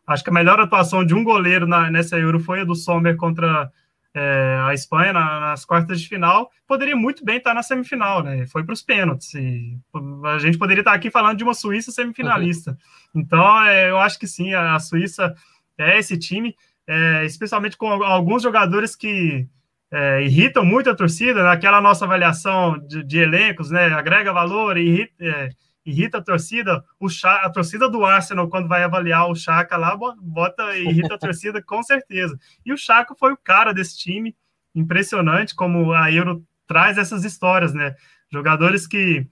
acho 0.06 0.22
que 0.22 0.30
a 0.30 0.32
melhor 0.32 0.60
atuação 0.60 1.04
de 1.04 1.14
um 1.14 1.24
goleiro 1.24 1.66
na, 1.66 1.90
nessa 1.90 2.18
Euro 2.18 2.38
foi 2.38 2.60
a 2.60 2.64
do 2.64 2.76
Sommer 2.76 3.16
contra 3.16 3.70
é, 4.14 4.58
a 4.62 4.74
Espanha 4.74 5.12
na, 5.12 5.40
nas 5.40 5.64
quartas 5.64 6.00
de 6.00 6.08
final. 6.08 6.50
Poderia 6.68 6.96
muito 6.96 7.24
bem 7.24 7.38
estar 7.38 7.52
na 7.52 7.64
semifinal, 7.64 8.22
né? 8.22 8.46
Foi 8.46 8.62
para 8.62 8.72
os 8.72 8.82
pênaltis. 8.82 9.34
E 9.34 9.76
a 10.24 10.38
gente 10.38 10.56
poderia 10.56 10.82
estar 10.82 10.92
aqui 10.92 11.10
falando 11.10 11.38
de 11.38 11.44
uma 11.44 11.54
Suíça 11.54 11.90
semifinalista. 11.90 12.78
Uhum. 13.12 13.22
Então, 13.22 13.62
é, 13.64 13.90
eu 13.90 13.98
acho 13.98 14.20
que 14.20 14.26
sim, 14.28 14.54
a 14.54 14.78
Suíça 14.78 15.34
é 15.83 15.99
esse 15.99 16.19
time 16.19 16.55
é, 16.90 17.25
especialmente 17.25 17.77
com 17.77 17.87
alguns 17.87 18.43
jogadores 18.43 18.97
que 18.97 19.47
é, 19.93 20.25
irritam 20.25 20.64
muito 20.64 20.90
a 20.90 20.95
torcida, 20.95 21.45
naquela 21.45 21.81
nossa 21.81 22.05
avaliação 22.05 22.77
de, 22.79 23.05
de 23.05 23.19
elencos, 23.19 23.71
né? 23.71 23.87
Agrega 23.93 24.33
valor 24.33 24.77
e 24.77 24.88
irrita, 24.88 25.25
é, 25.25 25.49
irrita 25.87 26.19
a 26.19 26.23
torcida. 26.23 26.85
O 26.99 27.09
Chá, 27.09 27.43
a 27.45 27.51
torcida 27.51 27.88
do 27.88 28.05
Arsenal, 28.05 28.49
quando 28.49 28.69
vai 28.69 28.83
avaliar 28.83 29.31
o 29.31 29.37
Chaka 29.37 29.77
lá, 29.77 29.97
bota 30.21 30.77
irrita 30.77 31.14
a 31.14 31.19
torcida 31.19 31.62
com 31.62 31.81
certeza. 31.83 32.37
E 32.66 32.73
o 32.73 32.77
Chaka 32.77 33.14
foi 33.14 33.33
o 33.33 33.38
cara 33.38 33.73
desse 33.73 33.97
time, 33.97 34.35
impressionante 34.75 35.55
como 35.55 35.93
a 35.93 36.11
Euro 36.11 36.45
traz 36.66 36.99
essas 36.99 37.25
histórias, 37.25 37.73
né? 37.73 37.95
Jogadores 38.33 38.87
que 38.87 39.27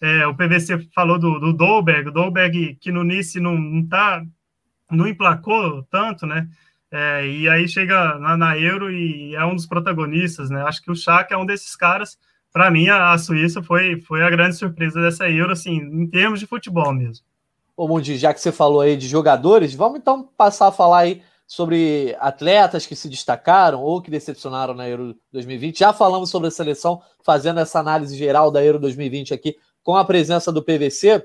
é, 0.00 0.26
o 0.26 0.34
PVC 0.34 0.88
falou 0.92 1.16
do, 1.18 1.38
do 1.38 1.52
Dolberg, 1.52 2.08
o 2.08 2.12
Dolberg 2.12 2.76
que 2.80 2.90
no 2.90 3.04
Nice 3.04 3.38
não, 3.38 3.56
não 3.56 3.86
tá, 3.86 4.24
não 4.94 5.06
emplacou 5.06 5.82
tanto, 5.90 6.26
né? 6.26 6.48
É, 6.90 7.26
e 7.26 7.48
aí 7.48 7.66
chega 7.66 8.18
na, 8.18 8.36
na, 8.36 8.58
Euro 8.58 8.90
e 8.90 9.34
é 9.34 9.44
um 9.44 9.56
dos 9.56 9.66
protagonistas, 9.66 10.48
né? 10.48 10.62
Acho 10.62 10.80
que 10.80 10.90
o 10.90 10.96
Chaka 10.96 11.34
é 11.34 11.36
um 11.36 11.44
desses 11.44 11.74
caras. 11.74 12.16
Para 12.52 12.70
mim, 12.70 12.88
a, 12.88 13.12
a, 13.12 13.18
Suíça 13.18 13.62
foi, 13.62 14.00
foi 14.02 14.22
a 14.22 14.30
grande 14.30 14.54
surpresa 14.54 15.00
dessa 15.00 15.28
Euro, 15.28 15.52
assim, 15.52 15.76
em 15.76 16.06
termos 16.06 16.38
de 16.38 16.46
futebol 16.46 16.92
mesmo. 16.92 17.24
Ô, 17.76 17.88
Mundi, 17.88 18.16
já 18.16 18.32
que 18.32 18.40
você 18.40 18.52
falou 18.52 18.80
aí 18.80 18.96
de 18.96 19.08
jogadores, 19.08 19.74
vamos 19.74 19.98
então 19.98 20.28
passar 20.36 20.68
a 20.68 20.72
falar 20.72 20.98
aí 20.98 21.22
sobre 21.46 22.16
atletas 22.20 22.86
que 22.86 22.94
se 22.94 23.08
destacaram 23.08 23.82
ou 23.82 24.00
que 24.00 24.10
decepcionaram 24.10 24.72
na 24.72 24.88
Euro 24.88 25.16
2020. 25.32 25.80
Já 25.80 25.92
falamos 25.92 26.30
sobre 26.30 26.48
a 26.48 26.50
seleção, 26.50 27.02
fazendo 27.24 27.58
essa 27.58 27.80
análise 27.80 28.16
geral 28.16 28.50
da 28.52 28.64
Euro 28.64 28.78
2020 28.78 29.34
aqui 29.34 29.56
com 29.82 29.96
a 29.96 30.04
presença 30.04 30.52
do 30.52 30.62
PVC. 30.62 31.24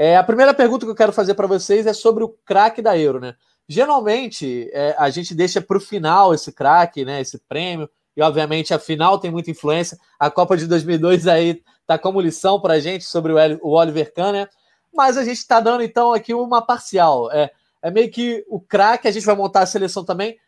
É, 0.00 0.16
a 0.16 0.22
primeira 0.22 0.54
pergunta 0.54 0.86
que 0.86 0.92
eu 0.92 0.94
quero 0.94 1.12
fazer 1.12 1.34
para 1.34 1.48
vocês 1.48 1.84
é 1.84 1.92
sobre 1.92 2.22
o 2.22 2.28
craque 2.28 2.80
da 2.80 2.96
Euro, 2.96 3.18
né? 3.18 3.34
Geralmente, 3.68 4.70
é, 4.72 4.94
a 4.96 5.10
gente 5.10 5.34
deixa 5.34 5.60
para 5.60 5.76
o 5.76 5.80
final 5.80 6.32
esse 6.32 6.52
craque, 6.52 7.04
né, 7.04 7.20
esse 7.20 7.36
prêmio, 7.36 7.90
e 8.16 8.22
obviamente 8.22 8.72
a 8.72 8.78
final 8.78 9.18
tem 9.18 9.28
muita 9.28 9.50
influência. 9.50 9.98
A 10.16 10.30
Copa 10.30 10.56
de 10.56 10.68
2002 10.68 11.26
aí 11.26 11.64
tá 11.84 11.98
como 11.98 12.20
lição 12.20 12.60
para 12.60 12.74
a 12.74 12.78
gente 12.78 13.04
sobre 13.04 13.32
o 13.32 13.70
Oliver 13.70 14.14
Kahn, 14.14 14.30
né? 14.30 14.48
Mas 14.94 15.16
a 15.16 15.24
gente 15.24 15.38
está 15.38 15.58
dando 15.58 15.82
então 15.82 16.12
aqui 16.12 16.32
uma 16.32 16.62
parcial. 16.64 17.28
É, 17.32 17.50
é 17.82 17.90
meio 17.90 18.08
que 18.08 18.44
o 18.48 18.60
craque, 18.60 19.08
a 19.08 19.10
gente 19.10 19.26
vai 19.26 19.34
montar 19.34 19.62
a 19.62 19.66
seleção 19.66 20.04
também 20.04 20.38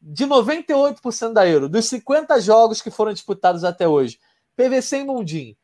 de 0.00 0.26
98% 0.26 1.34
da 1.34 1.46
Euro, 1.46 1.68
dos 1.68 1.84
50 1.90 2.40
jogos 2.40 2.80
que 2.80 2.90
foram 2.90 3.12
disputados 3.12 3.64
até 3.64 3.86
hoje. 3.86 4.18
PVC 4.56 5.00
e 5.00 5.04
Mundim. 5.04 5.56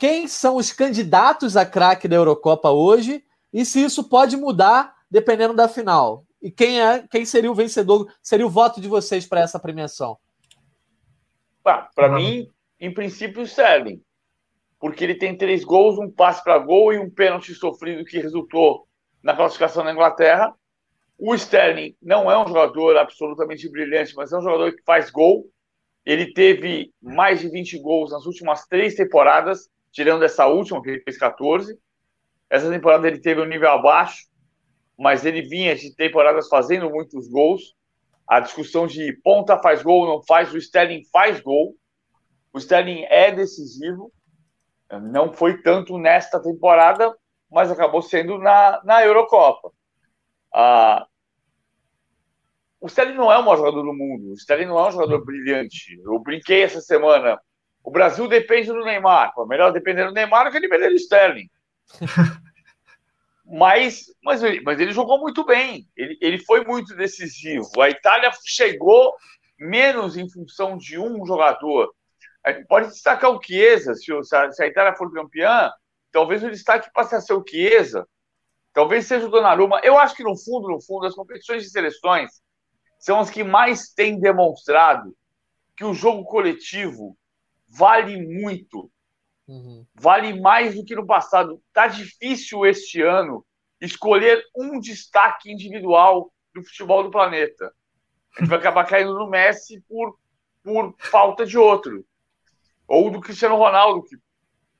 Quem 0.00 0.26
são 0.26 0.56
os 0.56 0.72
candidatos 0.72 1.58
a 1.58 1.66
craque 1.66 2.08
da 2.08 2.16
Eurocopa 2.16 2.70
hoje 2.70 3.22
e 3.52 3.66
se 3.66 3.84
isso 3.84 4.08
pode 4.08 4.34
mudar 4.34 4.94
dependendo 5.10 5.52
da 5.52 5.68
final? 5.68 6.24
E 6.40 6.50
quem 6.50 6.80
é, 6.80 7.06
quem 7.06 7.26
seria 7.26 7.52
o 7.52 7.54
vencedor? 7.54 8.10
Seria 8.22 8.46
o 8.46 8.50
voto 8.50 8.80
de 8.80 8.88
vocês 8.88 9.26
para 9.26 9.42
essa 9.42 9.60
premiação? 9.60 10.16
Para 11.62 12.08
mim, 12.08 12.48
em 12.80 12.94
princípio, 12.94 13.42
o 13.42 13.44
Sterling. 13.44 14.02
Porque 14.78 15.04
ele 15.04 15.16
tem 15.16 15.36
três 15.36 15.62
gols, 15.64 15.98
um 15.98 16.10
passe 16.10 16.42
para 16.42 16.58
gol 16.58 16.94
e 16.94 16.98
um 16.98 17.10
pênalti 17.10 17.54
sofrido 17.54 18.02
que 18.06 18.18
resultou 18.18 18.88
na 19.22 19.36
classificação 19.36 19.84
da 19.84 19.92
Inglaterra. 19.92 20.54
O 21.18 21.34
Sterling 21.34 21.94
não 22.00 22.30
é 22.30 22.42
um 22.42 22.48
jogador 22.48 22.96
absolutamente 22.96 23.70
brilhante, 23.70 24.14
mas 24.16 24.32
é 24.32 24.38
um 24.38 24.42
jogador 24.42 24.74
que 24.74 24.82
faz 24.82 25.10
gol. 25.10 25.44
Ele 26.06 26.32
teve 26.32 26.90
mais 27.02 27.40
de 27.40 27.50
20 27.50 27.78
gols 27.82 28.10
nas 28.10 28.24
últimas 28.24 28.66
três 28.66 28.94
temporadas, 28.94 29.68
tirando 29.92 30.24
essa 30.24 30.46
última, 30.46 30.82
que 30.82 30.90
ele 30.90 31.02
fez 31.02 31.18
14. 31.18 31.78
Essa 32.48 32.70
temporada 32.70 33.06
ele 33.06 33.20
teve 33.20 33.40
um 33.40 33.46
nível 33.46 33.70
abaixo, 33.70 34.26
mas 34.98 35.24
ele 35.24 35.42
vinha 35.42 35.74
de 35.74 35.94
temporadas 35.94 36.48
fazendo 36.48 36.90
muitos 36.90 37.28
gols. 37.28 37.74
A 38.26 38.40
discussão 38.40 38.86
de 38.86 39.12
ponta 39.24 39.58
faz 39.58 39.82
gol, 39.82 40.06
não 40.06 40.22
faz, 40.22 40.52
o 40.52 40.58
Sterling 40.58 41.04
faz 41.12 41.40
gol. 41.40 41.74
O 42.52 42.58
Sterling 42.58 43.04
é 43.08 43.30
decisivo. 43.30 44.12
Não 45.02 45.32
foi 45.32 45.62
tanto 45.62 45.96
nesta 45.98 46.42
temporada, 46.42 47.16
mas 47.50 47.70
acabou 47.70 48.02
sendo 48.02 48.38
na, 48.38 48.80
na 48.84 49.04
Eurocopa. 49.04 49.72
Ah, 50.52 51.06
o 52.80 52.86
Sterling 52.86 53.14
não 53.14 53.30
é 53.30 53.38
o 53.38 53.44
maior 53.44 53.58
jogador 53.58 53.82
do 53.82 53.92
mundo. 53.92 54.30
O 54.30 54.34
Sterling 54.34 54.66
não 54.66 54.78
é 54.78 54.88
um 54.88 54.92
jogador 54.92 55.24
brilhante. 55.24 56.00
Eu 56.02 56.18
brinquei 56.18 56.62
essa 56.62 56.80
semana. 56.80 57.38
O 57.82 57.90
Brasil 57.90 58.28
depende 58.28 58.68
do 58.68 58.84
Neymar. 58.84 59.32
Pô, 59.34 59.46
melhor 59.46 59.72
depender 59.72 60.04
do 60.04 60.12
Neymar 60.12 60.46
do 60.46 60.52
que 60.52 60.60
depender 60.60 60.90
do 60.90 60.96
Sterling. 60.96 61.50
mas, 63.44 64.04
mas, 64.22 64.42
mas 64.62 64.80
ele 64.80 64.92
jogou 64.92 65.18
muito 65.18 65.44
bem. 65.44 65.88
Ele, 65.96 66.18
ele 66.20 66.38
foi 66.38 66.64
muito 66.64 66.94
decisivo. 66.94 67.80
A 67.80 67.90
Itália 67.90 68.30
chegou 68.44 69.14
menos 69.58 70.16
em 70.16 70.28
função 70.30 70.76
de 70.76 70.98
um 70.98 71.24
jogador. 71.26 71.92
Pode 72.68 72.88
destacar 72.88 73.30
o 73.30 73.42
Chiesa. 73.42 73.94
Se, 73.94 74.12
se 74.22 74.62
a 74.62 74.66
Itália 74.66 74.94
for 74.94 75.12
campeã, 75.12 75.70
talvez 76.12 76.42
o 76.42 76.50
destaque 76.50 76.92
passe 76.92 77.14
a 77.14 77.20
ser 77.20 77.34
o 77.34 77.44
Chiesa. 77.46 78.06
Talvez 78.72 79.06
seja 79.06 79.26
o 79.26 79.30
Donnarumma. 79.30 79.80
Eu 79.82 79.98
acho 79.98 80.14
que, 80.14 80.22
no 80.22 80.36
fundo, 80.36 80.68
no 80.68 80.80
fundo, 80.80 81.06
as 81.06 81.14
competições 81.14 81.64
de 81.64 81.70
seleções 81.70 82.30
são 82.98 83.18
as 83.18 83.30
que 83.30 83.42
mais 83.42 83.88
têm 83.92 84.20
demonstrado 84.20 85.16
que 85.76 85.84
o 85.84 85.94
jogo 85.94 86.24
coletivo 86.24 87.16
vale 87.70 88.20
muito. 88.20 88.90
Uhum. 89.46 89.86
Vale 89.94 90.38
mais 90.40 90.74
do 90.74 90.84
que 90.84 90.94
no 90.94 91.06
passado. 91.06 91.62
Tá 91.72 91.86
difícil 91.86 92.66
este 92.66 93.02
ano 93.02 93.44
escolher 93.80 94.42
um 94.54 94.78
destaque 94.78 95.50
individual 95.50 96.32
do 96.54 96.62
futebol 96.62 97.02
do 97.02 97.10
planeta. 97.10 97.72
A 98.36 98.40
gente 98.40 98.48
vai 98.48 98.58
acabar 98.58 98.84
caindo 98.86 99.14
no 99.14 99.28
Messi 99.28 99.82
por, 99.88 100.18
por 100.62 100.94
falta 100.98 101.46
de 101.46 101.56
outro. 101.56 102.04
Ou 102.86 103.10
do 103.10 103.20
Cristiano 103.20 103.56
Ronaldo, 103.56 104.02
que 104.02 104.16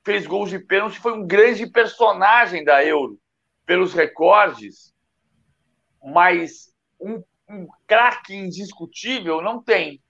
fez 0.03 0.27
gols 0.27 0.49
de 0.49 0.59
pênalti, 0.59 0.99
foi 0.99 1.13
um 1.13 1.25
grande 1.25 1.65
personagem 1.67 2.63
da 2.63 2.83
Euro, 2.85 3.19
pelos 3.65 3.93
recordes, 3.93 4.93
mas 6.01 6.73
um 6.99 7.23
um 7.51 7.67
craque 7.85 8.33
indiscutível, 8.33 9.41
não 9.41 9.61
tem. 9.61 10.01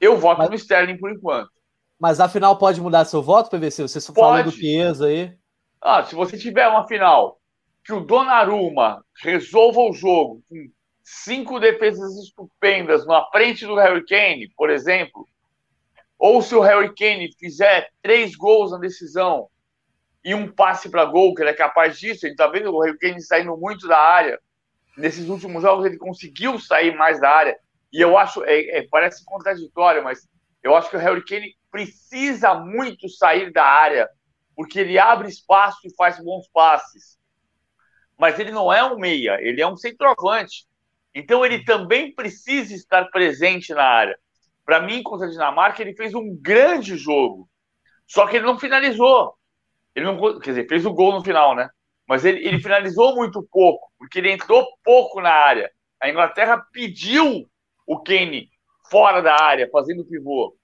Eu 0.00 0.18
voto 0.18 0.38
mas, 0.38 0.50
no 0.50 0.56
Sterling 0.56 0.98
por 0.98 1.10
enquanto. 1.10 1.50
Mas 1.98 2.20
a 2.20 2.28
final 2.28 2.58
pode 2.58 2.80
mudar 2.80 3.04
seu 3.04 3.22
voto, 3.22 3.50
PVC? 3.50 3.82
Você 3.82 4.00
pode. 4.12 4.20
falou 4.20 4.44
do 4.44 4.50
Chiesa 4.50 5.06
aí. 5.06 5.36
Ah, 5.80 6.02
se 6.02 6.14
você 6.14 6.36
tiver 6.38 6.66
uma 6.66 6.86
final 6.86 7.38
que 7.84 7.92
o 7.92 8.00
Donnarumma 8.00 9.04
resolva 9.22 9.80
o 9.80 9.92
jogo 9.92 10.42
com 10.48 10.70
cinco 11.02 11.60
defesas 11.60 12.16
estupendas 12.16 13.06
na 13.06 13.24
frente 13.26 13.66
do 13.66 13.74
Harry 13.74 14.04
Kane, 14.06 14.48
por 14.56 14.70
exemplo, 14.70 15.26
ou 16.18 16.40
se 16.40 16.54
o 16.54 16.60
Harry 16.60 16.94
Kane 16.94 17.30
fizer 17.38 17.90
três 18.02 18.34
gols 18.34 18.72
na 18.72 18.78
decisão 18.78 19.48
e 20.24 20.34
um 20.34 20.50
passe 20.50 20.88
para 20.88 21.04
gol, 21.04 21.34
que 21.34 21.42
ele 21.42 21.50
é 21.50 21.54
capaz 21.54 21.98
disso, 21.98 22.24
a 22.24 22.28
gente 22.28 22.38
tá 22.38 22.46
vendo 22.46 22.74
o 22.74 22.80
Harry 22.80 22.98
Kane 22.98 23.20
saindo 23.20 23.54
muito 23.58 23.86
da 23.86 23.98
área, 23.98 24.40
nesses 24.96 25.28
últimos 25.28 25.62
jogos 25.62 25.84
ele 25.84 25.98
conseguiu 25.98 26.58
sair 26.58 26.96
mais 26.96 27.20
da 27.20 27.28
área. 27.28 27.58
E 27.92 28.00
eu 28.00 28.16
acho, 28.16 28.42
é, 28.44 28.78
é, 28.78 28.88
parece 28.90 29.22
contraditório, 29.24 30.02
mas 30.02 30.26
eu 30.62 30.74
acho 30.74 30.88
que 30.88 30.96
o 30.96 31.00
Harry 31.00 31.22
Kane 31.22 31.54
precisa 31.74 32.54
muito 32.54 33.08
sair 33.08 33.52
da 33.52 33.64
área, 33.64 34.08
porque 34.54 34.78
ele 34.78 34.96
abre 34.96 35.26
espaço 35.26 35.80
e 35.84 35.94
faz 35.96 36.22
bons 36.22 36.48
passes. 36.52 37.18
Mas 38.16 38.38
ele 38.38 38.52
não 38.52 38.72
é 38.72 38.84
um 38.84 38.96
meia, 38.96 39.38
ele 39.40 39.60
é 39.60 39.66
um 39.66 39.76
centroavante. 39.76 40.68
Então 41.12 41.44
ele 41.44 41.64
também 41.64 42.14
precisa 42.14 42.72
estar 42.72 43.10
presente 43.10 43.74
na 43.74 43.82
área. 43.82 44.16
Para 44.64 44.82
mim, 44.82 45.02
contra 45.02 45.26
a 45.26 45.30
Dinamarca, 45.30 45.82
ele 45.82 45.96
fez 45.96 46.14
um 46.14 46.36
grande 46.40 46.96
jogo. 46.96 47.50
Só 48.06 48.28
que 48.28 48.36
ele 48.36 48.46
não 48.46 48.56
finalizou. 48.56 49.34
Ele 49.96 50.06
não, 50.06 50.38
quer 50.38 50.50
dizer, 50.50 50.68
fez 50.68 50.86
o 50.86 50.94
gol 50.94 51.10
no 51.10 51.24
final, 51.24 51.56
né? 51.56 51.68
mas 52.06 52.24
ele, 52.24 52.46
ele 52.46 52.60
finalizou 52.60 53.16
muito 53.16 53.42
pouco, 53.50 53.90
porque 53.98 54.20
ele 54.20 54.30
entrou 54.30 54.64
pouco 54.84 55.20
na 55.20 55.30
área. 55.30 55.72
A 56.00 56.08
Inglaterra 56.08 56.64
pediu 56.72 57.50
o 57.84 57.98
Kane 58.00 58.48
fora 58.88 59.20
da 59.20 59.34
área, 59.42 59.68
fazendo 59.72 60.04
pivô. 60.04 60.56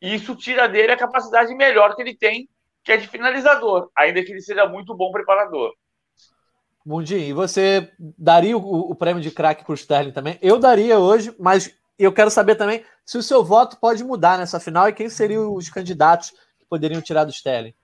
E 0.00 0.14
isso 0.14 0.34
tira 0.36 0.68
dele 0.68 0.92
a 0.92 0.96
capacidade 0.96 1.54
melhor 1.54 1.94
que 1.94 2.02
ele 2.02 2.14
tem, 2.14 2.48
que 2.84 2.92
é 2.92 2.96
de 2.96 3.08
finalizador, 3.08 3.90
ainda 3.96 4.22
que 4.22 4.32
ele 4.32 4.40
seja 4.40 4.66
muito 4.66 4.94
bom 4.96 5.10
preparador. 5.10 5.72
Mundinho, 6.86 7.20
e 7.20 7.32
você 7.32 7.92
daria 7.98 8.56
o, 8.56 8.90
o 8.90 8.94
prêmio 8.94 9.22
de 9.22 9.30
craque 9.30 9.64
para 9.64 9.72
o 9.72 9.74
Sterling 9.74 10.12
também? 10.12 10.38
Eu 10.40 10.58
daria 10.58 10.98
hoje, 10.98 11.34
mas 11.38 11.76
eu 11.98 12.12
quero 12.12 12.30
saber 12.30 12.54
também 12.54 12.82
se 13.04 13.18
o 13.18 13.22
seu 13.22 13.44
voto 13.44 13.76
pode 13.78 14.02
mudar 14.04 14.38
nessa 14.38 14.60
final 14.60 14.88
e 14.88 14.92
quem 14.92 15.08
seriam 15.08 15.52
os 15.52 15.68
candidatos 15.68 16.30
que 16.58 16.64
poderiam 16.68 17.02
tirar 17.02 17.24
do 17.24 17.30
Sterling. 17.30 17.74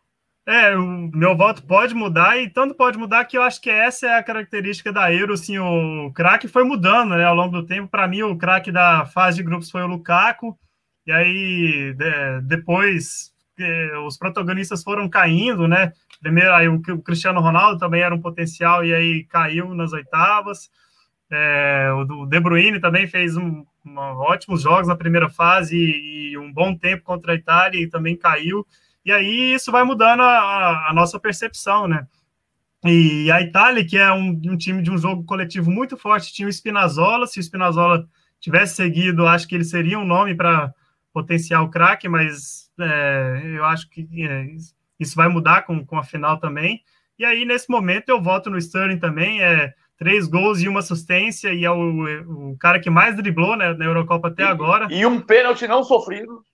É, 0.46 0.76
o 0.76 1.10
meu 1.12 1.34
voto 1.36 1.62
pode 1.66 1.94
mudar, 1.94 2.36
e 2.36 2.50
tanto 2.50 2.74
pode 2.74 2.98
mudar 2.98 3.24
que 3.24 3.36
eu 3.36 3.42
acho 3.42 3.60
que 3.60 3.70
essa 3.70 4.06
é 4.06 4.18
a 4.18 4.22
característica 4.22 4.92
da 4.92 5.12
Euro, 5.12 5.32
assim, 5.32 5.58
o 5.58 6.12
craque 6.14 6.46
foi 6.46 6.64
mudando, 6.64 7.16
né, 7.16 7.24
ao 7.24 7.34
longo 7.34 7.60
do 7.60 7.66
tempo. 7.66 7.88
Para 7.88 8.06
mim, 8.06 8.22
o 8.22 8.36
craque 8.36 8.70
da 8.70 9.06
fase 9.06 9.38
de 9.38 9.42
grupos 9.42 9.70
foi 9.70 9.82
o 9.82 9.86
Lukaku, 9.86 10.58
e 11.06 11.12
aí 11.12 11.94
de, 11.94 12.40
depois 12.42 13.34
os 14.06 14.16
protagonistas 14.16 14.82
foram 14.82 15.08
caindo, 15.08 15.68
né? 15.68 15.92
Primeiro, 16.20 16.52
aí 16.52 16.68
o, 16.68 16.76
o, 16.76 17.02
Cristiano 17.02 17.40
Ronaldo 17.40 17.78
também 17.78 18.02
era 18.02 18.14
um 18.14 18.20
potencial, 18.20 18.84
e 18.84 18.92
aí 18.92 19.24
caiu 19.24 19.74
nas 19.74 19.92
oitavas. 19.92 20.70
É, 21.30 21.90
o, 21.92 22.26
De 22.26 22.40
Bruyne 22.40 22.80
também 22.80 23.06
fez 23.06 23.36
um, 23.36 23.64
um, 23.84 23.96
ótimos 23.96 24.62
jogos 24.62 24.88
na 24.88 24.96
primeira 24.96 25.28
fase 25.28 25.76
e, 25.76 26.32
e 26.32 26.38
um 26.38 26.52
bom 26.52 26.76
tempo 26.76 27.04
contra 27.04 27.32
a 27.32 27.36
Itália 27.36 27.80
e 27.80 27.88
também 27.88 28.16
caiu. 28.16 28.66
E 29.04 29.12
aí 29.12 29.54
isso 29.54 29.70
vai 29.70 29.84
mudando 29.84 30.22
a, 30.22 30.88
a 30.88 30.92
nossa 30.94 31.20
percepção, 31.20 31.86
né? 31.86 32.06
E 32.84 33.30
a 33.30 33.40
Itália, 33.40 33.84
que 33.84 33.96
é 33.96 34.12
um, 34.12 34.40
um, 34.46 34.56
time 34.56 34.82
de 34.82 34.90
um 34.90 34.98
jogo 34.98 35.24
coletivo 35.24 35.70
muito 35.70 35.96
forte, 35.96 36.34
tinha 36.34 36.48
o 36.48 36.52
Spinazzola. 36.52 37.26
Se 37.26 37.38
o 37.38 37.42
Spinazzola 37.42 38.06
tivesse 38.40 38.76
seguido, 38.76 39.26
acho 39.26 39.48
que 39.48 39.54
ele 39.54 39.64
seria 39.64 39.98
um 39.98 40.04
nome 40.04 40.34
para 40.34 40.72
potencial 41.14 41.70
craque, 41.70 42.08
mas 42.08 42.68
é, 42.78 43.40
eu 43.56 43.64
acho 43.64 43.88
que 43.88 44.06
é, 44.20 44.46
isso 44.98 45.14
vai 45.14 45.28
mudar 45.28 45.62
com, 45.62 45.86
com 45.86 45.96
a 45.96 46.02
final 46.02 46.38
também. 46.38 46.82
E 47.16 47.24
aí, 47.24 47.44
nesse 47.44 47.70
momento, 47.70 48.08
eu 48.08 48.20
voto 48.20 48.50
no 48.50 48.58
Sterling 48.58 48.98
também. 48.98 49.40
É 49.40 49.72
três 49.96 50.26
gols 50.26 50.60
e 50.60 50.68
uma 50.68 50.80
assistência, 50.80 51.54
e 51.54 51.64
é 51.64 51.70
o, 51.70 52.50
o 52.50 52.56
cara 52.58 52.80
que 52.80 52.90
mais 52.90 53.16
driblou 53.16 53.56
né, 53.56 53.72
na 53.74 53.84
Eurocopa 53.84 54.26
até 54.26 54.42
agora. 54.42 54.88
E 54.90 55.06
um 55.06 55.20
pênalti 55.20 55.68
não 55.68 55.84
sofrido. 55.84 56.44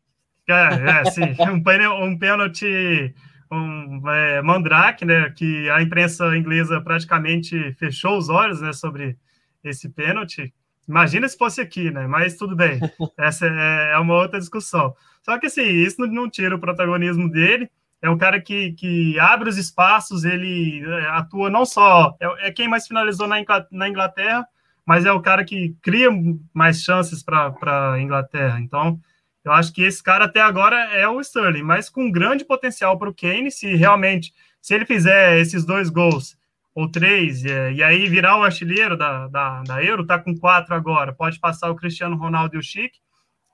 É, 0.46 1.00
é 1.00 1.04
sim. 1.06 1.34
Um, 1.40 2.04
um 2.04 2.18
pênalti 2.18 3.14
um, 3.50 4.08
é, 4.10 4.42
Mandrake, 4.42 5.04
né, 5.04 5.30
que 5.30 5.68
a 5.70 5.82
imprensa 5.82 6.36
inglesa 6.36 6.80
praticamente 6.80 7.72
fechou 7.78 8.18
os 8.18 8.28
olhos 8.28 8.60
né, 8.60 8.72
sobre 8.72 9.16
esse 9.64 9.88
pênalti. 9.88 10.52
Imagina 10.90 11.28
se 11.28 11.38
fosse 11.38 11.60
aqui, 11.60 11.88
né? 11.88 12.08
Mas 12.08 12.36
tudo 12.36 12.56
bem, 12.56 12.80
essa 13.16 13.46
é, 13.46 13.92
é 13.92 13.98
uma 13.98 14.14
outra 14.14 14.40
discussão. 14.40 14.92
Só 15.22 15.38
que 15.38 15.46
assim, 15.46 15.62
isso 15.62 16.04
não 16.06 16.28
tira 16.28 16.56
o 16.56 16.58
protagonismo 16.58 17.30
dele. 17.30 17.70
É 18.02 18.10
um 18.10 18.18
cara 18.18 18.40
que, 18.40 18.72
que 18.72 19.16
abre 19.20 19.48
os 19.48 19.56
espaços, 19.56 20.24
ele 20.24 20.82
é, 20.84 21.06
atua 21.10 21.48
não 21.48 21.64
só. 21.64 22.16
É, 22.20 22.48
é 22.48 22.52
quem 22.52 22.66
mais 22.66 22.88
finalizou 22.88 23.28
na 23.28 23.88
Inglaterra, 23.88 24.44
mas 24.84 25.06
é 25.06 25.12
o 25.12 25.20
cara 25.20 25.44
que 25.44 25.76
cria 25.80 26.08
mais 26.52 26.82
chances 26.82 27.22
para 27.22 27.92
a 27.92 28.00
Inglaterra. 28.00 28.58
Então, 28.60 29.00
Eu 29.44 29.52
acho 29.52 29.72
que 29.72 29.82
esse 29.82 30.02
cara 30.02 30.24
até 30.26 30.40
agora 30.40 30.76
é 30.92 31.08
o 31.08 31.20
Sterling, 31.20 31.62
mas 31.62 31.88
com 31.88 32.10
grande 32.10 32.44
potencial 32.44 32.98
para 32.98 33.08
o 33.08 33.14
Kane, 33.14 33.50
se 33.50 33.74
realmente, 33.76 34.34
se 34.60 34.74
ele 34.74 34.84
fizer 34.84 35.38
esses 35.38 35.64
dois 35.64 35.88
gols 35.88 36.36
ou 36.74 36.90
três, 36.90 37.44
é, 37.44 37.72
e 37.72 37.82
aí 37.82 38.08
virar 38.08 38.38
o 38.38 38.44
artilheiro 38.44 38.96
da, 38.96 39.26
da, 39.28 39.62
da 39.62 39.84
Euro, 39.84 40.06
tá 40.06 40.18
com 40.18 40.36
quatro 40.36 40.74
agora, 40.74 41.12
pode 41.12 41.38
passar 41.40 41.70
o 41.70 41.74
Cristiano 41.74 42.16
Ronaldo 42.16 42.56
e 42.56 42.58
o 42.58 42.62
Chic, 42.62 42.92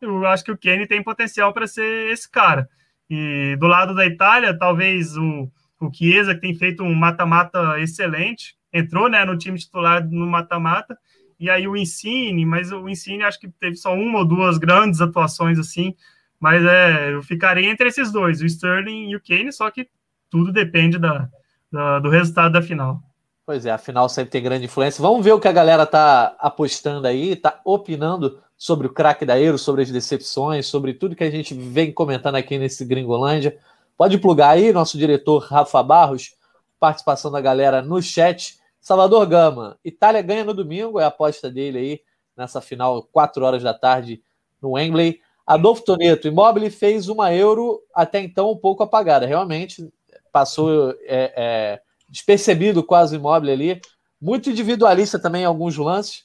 eu 0.00 0.26
acho 0.26 0.44
que 0.44 0.52
o 0.52 0.59
Kane 0.59 0.87
tem 0.87 1.02
potencial 1.02 1.52
para 1.52 1.66
ser 1.66 2.11
esse 2.11 2.31
cara. 2.31 2.68
E 3.09 3.57
do 3.59 3.66
lado 3.66 3.94
da 3.94 4.05
Itália, 4.05 4.57
talvez 4.57 5.16
o, 5.16 5.50
o 5.81 5.92
Chiesa, 5.92 6.35
que 6.35 6.40
tem 6.40 6.55
feito 6.55 6.83
um 6.83 6.94
mata-mata 6.94 7.81
excelente, 7.81 8.57
entrou 8.72 9.09
né, 9.09 9.24
no 9.24 9.38
time 9.38 9.59
titular 9.59 10.07
no 10.07 10.26
mata-mata, 10.26 10.98
e 11.38 11.48
aí 11.50 11.66
o 11.68 11.76
Insigne, 11.76 12.44
mas 12.44 12.72
o 12.72 12.88
Insigne 12.88 13.24
acho 13.24 13.38
que 13.38 13.48
teve 13.48 13.76
só 13.76 13.94
uma 13.94 14.18
ou 14.18 14.24
duas 14.24 14.59
grandes 14.59 15.00
atuações 15.00 15.59
assim, 15.59 15.94
mas 16.38 16.64
é, 16.64 17.12
eu 17.12 17.22
ficaria 17.22 17.70
entre 17.70 17.88
esses 17.88 18.12
dois, 18.12 18.40
o 18.40 18.46
Sterling 18.46 19.11
e 19.11 19.16
o 19.16 19.22
Kane, 19.22 19.52
só 19.52 19.70
que 19.70 19.88
tudo 20.31 20.52
depende 20.52 20.98
da, 20.98 21.29
da, 21.70 21.98
do 21.98 22.09
resultado 22.09 22.52
da 22.52 22.62
final. 22.62 23.02
Pois 23.46 23.64
é, 23.64 23.70
a 23.70 23.78
final 23.78 24.09
sempre 24.09 24.32
tem 24.32 24.42
grande 24.42 24.64
influência. 24.64 25.00
Vamos 25.00 25.24
ver 25.24 25.30
o 25.30 25.38
que 25.38 25.46
a 25.46 25.52
galera 25.52 25.87
tá 25.87 26.35
apostando 26.40 27.06
aí, 27.06 27.37
tá 27.37 27.61
opinando 27.64 28.42
sobre 28.56 28.88
o 28.88 28.92
craque 28.92 29.24
da 29.24 29.38
Euro, 29.38 29.56
sobre 29.56 29.82
as 29.82 29.90
decepções, 29.90 30.66
sobre 30.66 30.92
tudo 30.92 31.14
que 31.14 31.22
a 31.22 31.30
gente 31.30 31.54
vem 31.54 31.92
comentando 31.92 32.35
aqui 32.35 32.59
nesse 32.59 32.85
Gringolândia. 32.85 33.56
Pode 33.96 34.18
plugar 34.18 34.50
aí, 34.50 34.72
nosso 34.72 34.98
diretor 34.98 35.38
Rafa 35.44 35.80
Barros, 35.80 36.35
participação 36.80 37.30
da 37.30 37.40
galera 37.40 37.80
no 37.80 38.02
chat. 38.02 38.59
Salvador 38.80 39.24
Gama, 39.26 39.78
Itália 39.85 40.22
ganha 40.22 40.42
no 40.42 40.52
domingo, 40.52 40.98
é 40.98 41.04
a 41.04 41.09
aposta 41.09 41.48
dele 41.48 41.78
aí 41.78 42.00
nessa 42.37 42.61
final, 42.61 43.04
4 43.12 43.44
horas 43.44 43.62
da 43.62 43.72
tarde 43.72 44.20
no 44.61 44.72
Wembley. 44.72 45.20
Adolfo 45.46 45.85
Toneto, 45.85 46.26
Immobile 46.26 46.68
fez 46.68 47.09
uma 47.09 47.32
Euro 47.32 47.80
até 47.94 48.18
então 48.18 48.50
um 48.50 48.56
pouco 48.56 48.82
apagada, 48.82 49.24
realmente 49.24 49.88
passou 50.32 50.90
é, 51.02 51.32
é, 51.37 51.80
despercebido 52.08 52.82
quase 52.82 53.16
o 53.16 53.18
Immobile 53.18 53.52
ali, 53.52 53.80
muito 54.20 54.50
individualista 54.50 55.18
também 55.18 55.42
em 55.42 55.46
alguns 55.46 55.76
lances. 55.76 56.24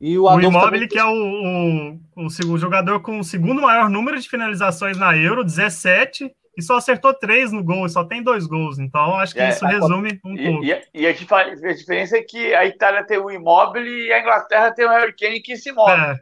E 0.00 0.18
o, 0.18 0.24
o 0.24 0.40
Immobile, 0.40 0.60
também... 0.60 0.88
que 0.88 0.98
é 0.98 1.04
o, 1.04 1.10
o, 1.10 2.24
o, 2.24 2.52
o 2.52 2.58
jogador 2.58 3.00
com 3.00 3.18
o 3.18 3.24
segundo 3.24 3.62
maior 3.62 3.90
número 3.90 4.18
de 4.18 4.28
finalizações 4.28 4.96
na 4.96 5.16
Euro, 5.16 5.44
17, 5.44 6.30
e 6.56 6.62
só 6.62 6.76
acertou 6.76 7.14
três 7.14 7.52
no 7.52 7.62
gol, 7.62 7.88
só 7.88 8.04
tem 8.04 8.22
dois 8.22 8.46
gols. 8.46 8.78
Então, 8.78 9.16
acho 9.16 9.34
que 9.34 9.40
é, 9.40 9.50
isso 9.50 9.64
resume 9.64 10.20
um 10.24 10.34
e, 10.34 10.44
pouco. 10.44 10.64
E, 10.64 10.82
e 10.94 11.06
a, 11.06 11.10
a, 11.10 11.74
diferença 11.74 12.16
é 12.16 12.22
que 12.22 12.54
a 12.54 12.66
Itália 12.66 13.04
tem 13.04 13.18
o 13.18 13.30
imóvel 13.30 13.86
e 13.86 14.12
a 14.12 14.20
Inglaterra 14.20 14.72
tem 14.72 14.84
o 14.84 14.90
Harry 14.90 15.14
Kane 15.14 15.40
que 15.40 15.56
se 15.56 15.72
move. 15.72 15.92
É. 15.92 16.18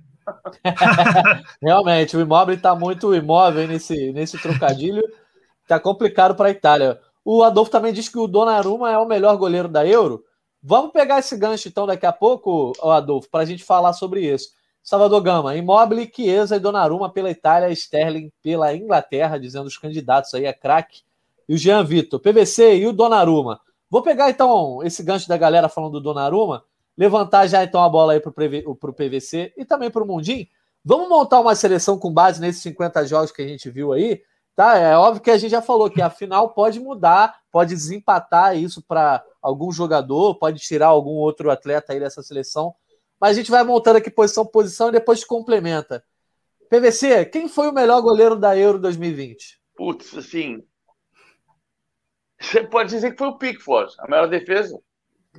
Realmente, 1.62 2.16
o 2.16 2.20
imóvel 2.20 2.54
está 2.54 2.74
muito 2.74 3.14
imóvel 3.14 3.66
nesse, 3.66 4.12
nesse 4.12 4.38
trocadilho. 4.38 5.02
Está 5.62 5.80
complicado 5.80 6.34
para 6.34 6.48
a 6.48 6.52
Itália. 6.52 6.98
O 7.30 7.42
Adolfo 7.42 7.70
também 7.70 7.92
diz 7.92 8.08
que 8.08 8.18
o 8.18 8.26
Donnarumma 8.26 8.90
é 8.90 8.96
o 8.96 9.04
melhor 9.04 9.36
goleiro 9.36 9.68
da 9.68 9.86
Euro. 9.86 10.24
Vamos 10.62 10.92
pegar 10.92 11.18
esse 11.18 11.36
gancho 11.36 11.68
então 11.68 11.86
daqui 11.86 12.06
a 12.06 12.12
pouco, 12.12 12.72
Adolfo, 12.82 13.28
para 13.28 13.42
a 13.42 13.44
gente 13.44 13.62
falar 13.62 13.92
sobre 13.92 14.22
isso. 14.22 14.48
Salvador 14.82 15.20
Gama, 15.20 15.54
Immobile, 15.54 16.10
Chiesa 16.10 16.56
e 16.56 16.58
Donnarumma 16.58 17.12
pela 17.12 17.30
Itália, 17.30 17.70
Sterling 17.70 18.32
pela 18.42 18.74
Inglaterra, 18.74 19.38
dizendo 19.38 19.66
os 19.66 19.76
candidatos 19.76 20.32
aí 20.32 20.46
a 20.46 20.54
craque. 20.54 21.02
E 21.46 21.52
o 21.54 21.58
Jean 21.58 21.84
Vitor, 21.84 22.18
PVC 22.18 22.78
e 22.78 22.86
o 22.86 22.94
Donnarumma. 22.94 23.60
Vou 23.90 24.00
pegar 24.00 24.30
então 24.30 24.82
esse 24.82 25.02
gancho 25.02 25.28
da 25.28 25.36
galera 25.36 25.68
falando 25.68 25.92
do 25.92 26.00
Donnarumma, 26.00 26.64
levantar 26.96 27.46
já 27.46 27.62
então 27.62 27.82
a 27.84 27.90
bola 27.90 28.14
aí 28.14 28.20
para 28.20 28.30
o 28.30 28.94
PVC 28.94 29.52
e 29.54 29.66
também 29.66 29.90
para 29.90 30.02
o 30.02 30.06
Mundim. 30.06 30.48
Vamos 30.82 31.10
montar 31.10 31.40
uma 31.40 31.54
seleção 31.54 31.98
com 31.98 32.10
base 32.10 32.40
nesses 32.40 32.62
50 32.62 33.06
jogos 33.06 33.30
que 33.30 33.42
a 33.42 33.46
gente 33.46 33.68
viu 33.68 33.92
aí. 33.92 34.22
Tá? 34.58 34.76
É 34.76 34.96
óbvio 34.96 35.22
que 35.22 35.30
a 35.30 35.38
gente 35.38 35.52
já 35.52 35.62
falou 35.62 35.88
que 35.88 36.02
a 36.02 36.10
final 36.10 36.50
pode 36.50 36.80
mudar, 36.80 37.38
pode 37.52 37.74
desempatar 37.74 38.56
isso 38.56 38.82
para 38.82 39.22
algum 39.40 39.70
jogador, 39.70 40.34
pode 40.38 40.58
tirar 40.58 40.88
algum 40.88 41.12
outro 41.12 41.50
atleta 41.50 41.92
aí 41.92 42.00
dessa 42.00 42.22
seleção 42.22 42.74
mas 43.20 43.36
a 43.36 43.40
gente 43.40 43.50
vai 43.50 43.64
montando 43.64 43.98
aqui 43.98 44.10
posição 44.10 44.44
por 44.44 44.52
posição 44.52 44.88
e 44.88 44.92
depois 44.92 45.24
complementa. 45.24 46.04
PVC, 46.70 47.24
quem 47.26 47.48
foi 47.48 47.68
o 47.68 47.72
melhor 47.72 48.00
goleiro 48.00 48.36
da 48.36 48.56
Euro 48.56 48.78
2020? 48.78 49.60
Putz, 49.74 50.16
assim. 50.16 50.62
Você 52.40 52.62
pode 52.62 52.90
dizer 52.90 53.12
que 53.12 53.18
foi 53.18 53.28
o 53.28 53.38
Pickford, 53.38 53.92
a 53.98 54.08
melhor 54.08 54.28
defesa. 54.28 54.78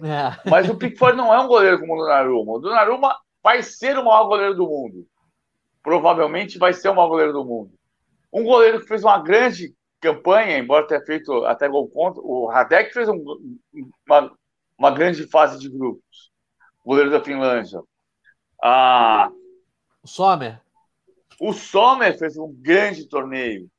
É. 0.02 0.50
Mas 0.50 0.70
o 0.70 0.76
Pickford 0.76 1.16
não 1.16 1.34
é 1.34 1.40
um 1.40 1.48
goleiro 1.48 1.80
como 1.80 1.94
o 1.94 1.98
Donnarumma. 1.98 2.54
O 2.54 2.60
Donnarumma 2.60 3.18
vai 3.42 3.64
ser 3.64 3.98
o 3.98 4.04
maior 4.04 4.26
goleiro 4.26 4.56
do 4.56 4.68
mundo. 4.68 5.08
Provavelmente 5.82 6.58
vai 6.58 6.74
ser 6.74 6.90
o 6.90 6.96
maior 6.96 7.08
goleiro 7.08 7.32
do 7.32 7.46
mundo. 7.46 7.72
Um 8.32 8.44
goleiro 8.44 8.82
que 8.82 8.88
fez 8.88 9.04
uma 9.04 9.20
grande 9.22 9.76
campanha, 10.00 10.58
embora 10.58 10.88
tenha 10.88 11.02
feito 11.02 11.46
até 11.46 11.68
gol 11.68 11.90
contra, 11.90 12.22
o 12.22 12.48
Radek 12.48 12.94
fez 12.94 13.10
um, 13.10 13.24
uma, 14.08 14.32
uma 14.78 14.92
grande 14.92 15.28
fase 15.28 15.60
de 15.60 15.70
grupos 15.70 16.30
goleiro 16.90 17.12
da 17.12 17.24
Finlândia. 17.24 17.82
Ah, 18.62 19.32
o 20.02 20.08
Sommer. 20.08 20.60
O 21.40 21.54
Sommer 21.54 22.18
fez 22.18 22.36
um 22.36 22.52
grande 22.52 23.08
torneio. 23.08 23.70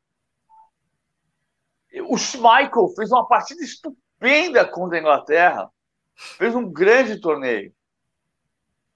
O 2.08 2.16
Schmeichel 2.16 2.88
fez 2.94 3.10
uma 3.10 3.26
partida 3.26 3.64
estupenda 3.64 4.64
contra 4.64 4.96
a 4.96 5.00
Inglaterra. 5.00 5.70
Fez 6.14 6.54
um 6.54 6.70
grande 6.70 7.20
torneio. 7.20 7.74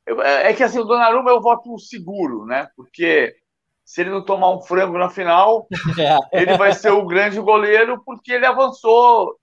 É, 0.07 0.51
é 0.51 0.55
que 0.55 0.62
assim, 0.62 0.79
o 0.79 0.85
Donnarumma 0.85 1.31
eu 1.31 1.40
voto 1.40 1.77
seguro, 1.79 2.47
né? 2.47 2.69
Porque 2.77 3.35
se 3.85 4.01
ele 4.01 4.11
não 4.11 4.25
tomar 4.25 4.51
um 4.51 4.62
frango 4.62 4.97
na 4.97 5.11
final, 5.11 5.66
ele 6.33 6.57
vai 6.57 6.73
ser 6.73 6.90
o 6.90 7.07
grande 7.07 7.38
goleiro 7.38 8.03
porque 8.05 8.33
ele 8.33 8.47
avançou. 8.47 9.38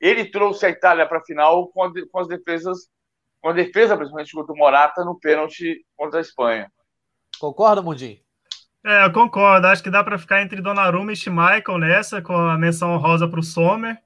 Ele 0.00 0.24
trouxe 0.30 0.66
a 0.66 0.70
Itália 0.70 1.06
para 1.06 1.18
a 1.18 1.24
final 1.24 1.68
com, 1.68 1.82
as 2.18 2.28
defesas 2.28 2.88
com 3.40 3.50
a 3.50 3.52
defesa, 3.52 3.96
principalmente 3.96 4.32
contra 4.32 4.52
o 4.52 4.56
Morata, 4.56 5.04
no 5.04 5.18
pênalti 5.18 5.84
contra 5.96 6.18
a 6.18 6.22
Espanha. 6.22 6.70
Concorda, 7.38 7.82
Mundinho? 7.82 8.18
É, 8.84 9.04
eu 9.04 9.12
concordo. 9.12 9.66
Acho 9.66 9.82
que 9.82 9.90
dá 9.90 10.02
para 10.02 10.18
ficar 10.18 10.42
entre 10.42 10.62
Donnarumma 10.62 11.12
e 11.12 11.16
Schmeichel 11.16 11.78
nessa, 11.78 12.22
com 12.22 12.34
a 12.34 12.56
menção 12.56 12.96
rosa 12.96 13.28
para 13.28 13.40
o 13.40 13.42
Sommer. 13.42 13.96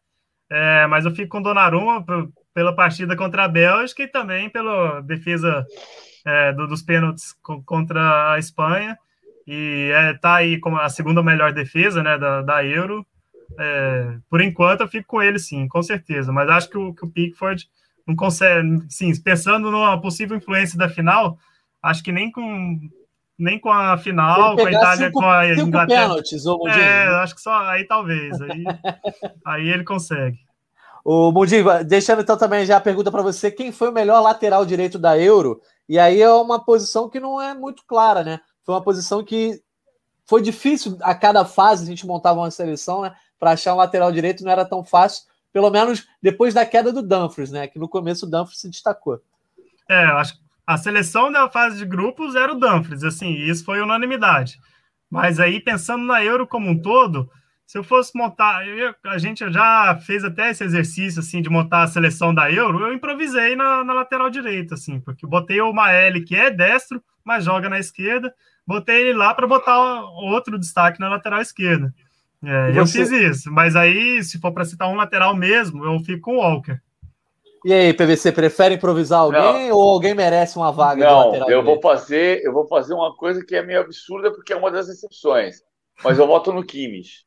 É, 0.51 0.87
mas 0.87 1.05
eu 1.05 1.13
fico 1.13 1.31
com 1.31 1.43
Donnarumma 1.43 2.05
pela 2.53 2.75
partida 2.75 3.17
contra 3.17 3.45
a 3.45 3.49
Bélgica 3.49 4.03
e 4.03 4.09
também 4.09 4.51
pela 4.51 5.01
defesa 5.01 5.65
é, 6.27 6.53
do, 6.53 6.67
dos 6.67 6.83
pênaltis 6.83 7.35
contra 7.65 8.33
a 8.33 8.39
Espanha. 8.39 8.99
E 9.47 9.91
é, 9.93 10.15
tá 10.15 10.37
aí 10.37 10.59
como 10.59 10.77
a 10.79 10.89
segunda 10.89 11.23
melhor 11.23 11.53
defesa 11.53 12.03
né, 12.03 12.17
da, 12.19 12.43
da 12.43 12.65
Euro. 12.65 13.07
É, 13.59 14.17
por 14.31 14.41
enquanto 14.41 14.81
eu 14.81 14.89
fico 14.89 15.07
com 15.09 15.23
ele 15.23 15.39
sim, 15.39 15.69
com 15.69 15.83
certeza. 15.83 16.33
Mas 16.33 16.49
acho 16.49 16.71
que 16.71 16.79
o, 16.79 16.95
que 16.95 17.05
o 17.05 17.11
Pickford 17.11 17.69
não 18.07 18.17
consegue, 18.17 18.83
sim, 18.89 19.13
pensando 19.21 19.71
numa 19.71 20.01
possível 20.01 20.37
influência 20.37 20.79
da 20.79 20.89
final, 20.89 21.39
acho 21.83 22.03
que 22.03 22.13
nem 22.13 22.31
com 22.31 22.79
nem 23.39 23.59
com 23.59 23.71
a 23.71 23.99
final, 23.99 24.55
com 24.57 24.67
a 24.67 24.71
Itália, 24.71 25.07
cinco, 25.07 25.21
com 25.21 25.29
a 25.29 25.49
Inglaterra. 25.49 26.03
Pênaltis, 26.03 26.47
ou 26.47 26.69
é, 26.69 27.09
acho 27.23 27.35
que 27.35 27.41
só 27.41 27.53
aí 27.65 27.85
talvez, 27.85 28.41
aí, 28.41 28.65
aí 29.45 29.69
ele 29.69 29.83
consegue. 29.83 30.39
O 31.05 31.33
Mundinho, 31.33 31.65
deixando 31.85 32.23
então 32.23 32.37
também 32.37 32.65
já 32.65 32.77
a 32.77 32.81
pergunta 32.81 33.11
para 33.11 33.23
você, 33.23 33.51
quem 33.51 33.73
foi 33.73 33.89
o 33.89 33.93
melhor 33.93 34.21
lateral 34.21 34.65
direito 34.65 34.99
da 34.99 35.19
Euro? 35.19 35.61
E 35.89 35.99
aí 35.99 36.23
é 36.23 36.31
uma 36.31 36.65
posição 36.65 37.09
que 37.09 37.19
não 37.19 37.43
é 37.43 37.53
muito 37.53 37.85
clara, 37.85 38.23
né? 38.23 38.41
Foi 38.65 38.75
uma 38.75 38.83
posição 38.83 39.25
que 39.25 39.61
foi 40.25 40.41
difícil 40.41 40.97
a 41.03 41.15
cada 41.15 41.45
fase 41.45 41.85
a 41.85 41.87
gente 41.87 42.07
montava 42.07 42.41
uma 42.41 42.51
seleção, 42.51 43.03
né? 43.03 43.15
Para 43.39 43.53
achar 43.53 43.75
um 43.75 43.79
lateral 43.79 44.13
direito 44.13 44.45
não 44.45 44.53
era 44.53 44.65
tão 44.65 44.85
fácil 44.85 45.25
pelo 45.53 45.71
menos 45.71 46.09
depois 46.23 46.55
da 46.55 46.65
queda 46.65 46.93
do 46.93 47.03
Dumfries, 47.03 47.51
né? 47.53 47.69
Que 47.69 47.79
no 47.79 47.89
começo 47.89 48.27
o 48.27 48.31
Dumfries 48.31 48.61
se 48.61 48.71
destacou. 48.71 49.21
É, 49.89 50.07
a 50.67 50.79
seleção 50.79 51.31
da 51.31 51.49
fase 51.51 51.79
de 51.79 51.85
grupos 51.85 52.35
era 52.35 52.53
o 52.53 52.59
Dumfries, 52.59 53.05
assim, 53.05 53.35
isso 53.35 53.65
foi 53.65 53.81
unanimidade. 53.81 54.59
Mas 55.11 55.39
aí, 55.39 55.61
pensando 55.61 56.05
na 56.05 56.25
Euro 56.25 56.47
como 56.47 56.71
um 56.71 56.81
todo, 56.81 57.31
se 57.67 57.77
eu 57.77 57.85
fosse 57.85 58.17
montar, 58.17 58.67
eu, 58.67 58.95
a 59.05 59.19
gente 59.19 59.51
já 59.53 59.99
fez 60.07 60.25
até 60.25 60.51
esse 60.51 60.65
exercício, 60.65 61.21
assim, 61.21 61.43
de 61.43 61.51
montar 61.51 61.83
a 61.83 61.87
seleção 61.87 62.35
da 62.35 62.51
Euro, 62.51 62.81
eu 62.81 62.95
improvisei 62.95 63.55
na, 63.55 63.85
na 63.85 63.93
lateral 63.93 64.31
direita, 64.31 64.75
assim, 64.75 65.01
porque 65.01 65.27
botei 65.27 65.61
o 65.61 65.73
Maeli, 65.73 66.25
que 66.25 66.35
é 66.35 66.51
destro, 66.51 67.03
mas 67.23 67.45
joga 67.45 67.69
na 67.69 67.79
esquerda, 67.79 68.35
botei 68.67 69.09
ele 69.09 69.19
lá 69.19 69.35
para 69.35 69.47
botar 69.47 70.03
outro 70.33 70.59
destaque 70.59 71.01
na 71.01 71.09
lateral 71.09 71.41
esquerda. 71.41 71.93
É, 72.45 72.77
eu 72.77 72.87
fiz 72.87 73.11
isso, 73.11 73.53
mas 73.53 73.77
aí, 73.77 74.23
se 74.25 74.41
for 74.41 74.53
para 74.53 74.65
citar 74.65 74.89
um 74.89 74.97
lateral 74.97 75.37
mesmo, 75.37 75.85
eu 75.85 75.99
fico 76.01 76.23
com 76.23 76.37
o 76.37 76.41
Walker. 76.41 76.81
E 77.65 77.73
aí, 77.73 77.95
PVC, 77.95 78.33
prefere 78.33 78.75
improvisar 78.75 79.21
alguém 79.21 79.69
não. 79.69 79.77
ou 79.77 79.91
alguém 79.91 80.15
merece 80.15 80.57
uma 80.57 80.73
vaga 80.73 81.05
não, 81.05 81.19
de 81.21 81.39
lateral? 81.39 81.51
Eu 81.51 81.65
vou 81.65 81.81
fazer, 81.81 82.45
eu 82.45 82.53
vou 82.53 82.67
fazer 82.67 82.95
uma 82.95 83.15
coisa 83.15 83.45
que 83.45 83.55
é 83.55 83.63
meio 83.63 83.81
absurda 83.81 84.33
porque 84.33 84.53
é 84.53 84.57
uma 84.57 84.71
das 84.71 84.89
exceções. 84.89 85.63
Mas 86.03 86.19
eu 86.19 86.27
voto 86.27 86.53
no 86.53 86.65
Kimmich. 86.65 87.25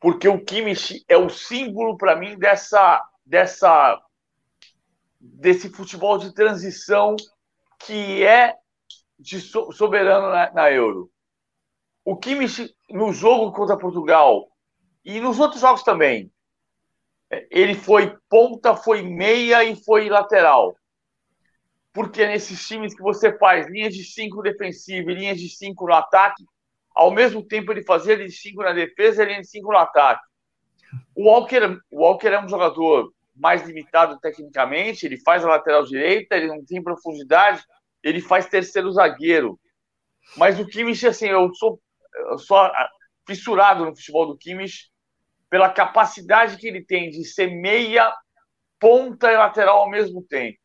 Porque 0.00 0.28
o 0.28 0.38
Kimmich 0.38 1.04
é 1.08 1.16
o 1.16 1.28
símbolo 1.28 1.96
para 1.96 2.14
mim 2.14 2.38
dessa 2.38 3.02
dessa 3.26 4.00
desse 5.20 5.68
futebol 5.68 6.16
de 6.16 6.32
transição 6.32 7.16
que 7.84 8.24
é 8.24 8.54
de 9.18 9.40
soberano 9.40 10.28
na, 10.28 10.52
na 10.52 10.70
Euro. 10.70 11.10
o 12.04 12.16
Kimmich, 12.16 12.74
no 12.88 13.12
jogo 13.12 13.52
contra 13.52 13.76
Portugal, 13.76 14.48
e 15.04 15.20
nos 15.20 15.38
outros 15.38 15.60
jogos 15.60 15.82
também, 15.82 16.32
ele 17.50 17.74
foi 17.74 18.16
ponta, 18.28 18.76
foi 18.76 19.02
meia 19.02 19.64
e 19.64 19.76
foi 19.76 20.08
lateral. 20.08 20.76
Porque 21.92 22.26
nesses 22.26 22.66
times 22.66 22.94
que 22.94 23.02
você 23.02 23.36
faz 23.36 23.66
linhas 23.68 23.94
de 23.94 24.04
cinco 24.04 24.42
defensivo 24.42 25.10
e 25.10 25.14
linhas 25.14 25.38
de 25.38 25.48
cinco 25.48 25.86
no 25.86 25.94
ataque, 25.94 26.44
ao 26.94 27.10
mesmo 27.10 27.42
tempo 27.42 27.72
ele 27.72 27.84
fazia 27.84 28.14
linha 28.14 28.28
de 28.28 28.34
cinco 28.34 28.62
na 28.62 28.72
defesa 28.72 29.22
e 29.22 29.26
linha 29.26 29.40
de 29.40 29.48
cinco 29.48 29.72
no 29.72 29.78
ataque. 29.78 30.24
O 31.14 31.24
Walker, 31.24 31.78
o 31.90 32.00
Walker 32.02 32.28
é 32.28 32.40
um 32.42 32.48
jogador 32.48 33.12
mais 33.34 33.66
limitado 33.66 34.18
tecnicamente, 34.18 35.06
ele 35.06 35.20
faz 35.20 35.44
a 35.44 35.48
lateral 35.48 35.84
direita, 35.84 36.36
ele 36.36 36.48
não 36.48 36.64
tem 36.64 36.82
profundidade, 36.82 37.62
ele 38.02 38.20
faz 38.20 38.46
terceiro 38.46 38.90
zagueiro. 38.92 39.58
Mas 40.36 40.58
o 40.58 40.66
Kimmich, 40.66 41.06
assim, 41.06 41.26
eu 41.26 41.52
sou, 41.54 41.80
eu 42.30 42.38
sou 42.38 42.70
fissurado 43.26 43.84
no 43.84 43.96
futebol 43.96 44.26
do 44.26 44.36
Kimmich 44.36 44.90
pela 45.50 45.70
capacidade 45.70 46.56
que 46.56 46.66
ele 46.66 46.84
tem 46.84 47.10
de 47.10 47.24
ser 47.24 47.48
meia, 47.48 48.12
ponta 48.78 49.32
e 49.32 49.36
lateral 49.36 49.80
ao 49.80 49.90
mesmo 49.90 50.22
tempo. 50.22 50.58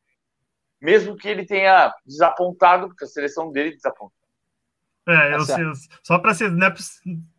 Mesmo 0.82 1.16
que 1.16 1.28
ele 1.28 1.46
tenha 1.46 1.94
desapontado, 2.06 2.88
porque 2.88 3.06
a 3.06 3.08
seleção 3.08 3.52
dele 3.52 3.76
desapontou. 3.76 4.12
É, 5.08 5.36
eu, 5.36 5.48
tá 5.48 5.60
eu, 5.60 5.72
só 6.02 6.20
para 6.20 6.34
né, 6.50 6.74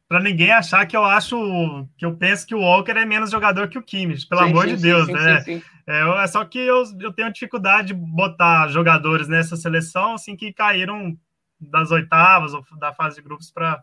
para 0.08 0.20
ninguém 0.20 0.52
achar 0.52 0.86
que 0.86 0.96
eu 0.96 1.04
acho 1.04 1.36
que 1.96 2.04
eu 2.04 2.16
penso 2.16 2.46
que 2.46 2.54
o 2.54 2.60
Walker 2.60 2.92
é 2.92 3.04
menos 3.04 3.30
jogador 3.30 3.68
que 3.68 3.78
o 3.78 3.82
Kimmich, 3.82 4.26
pelo 4.26 4.42
sim, 4.42 4.50
amor 4.50 4.68
sim, 4.68 4.76
de 4.76 4.82
Deus, 4.82 5.06
sim, 5.06 5.12
né? 5.12 5.44
É, 5.86 6.22
é, 6.22 6.26
só 6.26 6.44
que 6.44 6.58
eu, 6.58 6.82
eu 7.00 7.12
tenho 7.12 7.32
dificuldade 7.32 7.88
de 7.88 7.94
botar 7.94 8.68
jogadores 8.68 9.28
nessa 9.28 9.56
seleção 9.56 10.14
assim 10.14 10.34
que 10.34 10.52
caíram 10.52 11.16
das 11.60 11.90
oitavas 11.90 12.54
ou 12.54 12.64
da 12.78 12.92
fase 12.92 13.16
de 13.16 13.22
grupos 13.22 13.50
para 13.50 13.82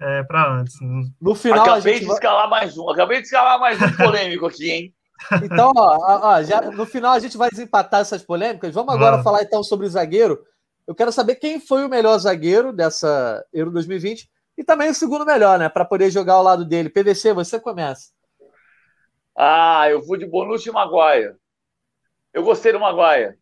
é, 0.00 0.22
para 0.22 0.50
antes. 0.50 0.76
No 1.20 1.34
final, 1.34 1.64
acabei 1.64 2.00
de 2.00 2.06
vai... 2.06 2.14
escalar 2.14 2.48
mais 2.48 2.76
um, 2.76 2.90
acabei 2.90 3.18
de 3.20 3.26
escalar 3.26 3.58
mais 3.60 3.80
um 3.80 3.92
polêmico 3.96 4.46
aqui, 4.46 4.70
hein? 4.70 4.94
Então, 5.42 5.72
ó, 5.76 6.34
ó, 6.34 6.42
já, 6.42 6.60
no 6.60 6.84
final 6.84 7.12
a 7.12 7.18
gente 7.20 7.36
vai 7.36 7.48
desempatar 7.48 8.00
essas 8.00 8.22
polêmicas. 8.22 8.74
Vamos 8.74 8.92
agora 8.92 9.22
falar 9.22 9.42
então 9.42 9.62
sobre 9.62 9.86
o 9.86 9.88
zagueiro. 9.88 10.42
Eu 10.86 10.94
quero 10.94 11.12
saber 11.12 11.36
quem 11.36 11.60
foi 11.60 11.84
o 11.84 11.88
melhor 11.88 12.18
zagueiro 12.18 12.72
dessa 12.72 13.42
Euro 13.52 13.70
2020 13.70 14.28
e 14.58 14.64
também 14.64 14.90
o 14.90 14.94
segundo 14.94 15.24
melhor, 15.24 15.58
né? 15.58 15.68
Para 15.68 15.84
poder 15.84 16.10
jogar 16.10 16.34
ao 16.34 16.42
lado 16.42 16.64
dele. 16.64 16.90
PVC, 16.90 17.32
você 17.32 17.58
começa. 17.58 18.08
Ah, 19.36 19.88
eu 19.90 20.00
vou 20.02 20.16
de 20.16 20.26
Bonucci 20.26 20.68
e 20.68 20.72
Maguire. 20.72 21.34
Eu 22.32 22.42
gostei 22.42 22.72
do 22.72 22.80
Maguire. 22.80 23.36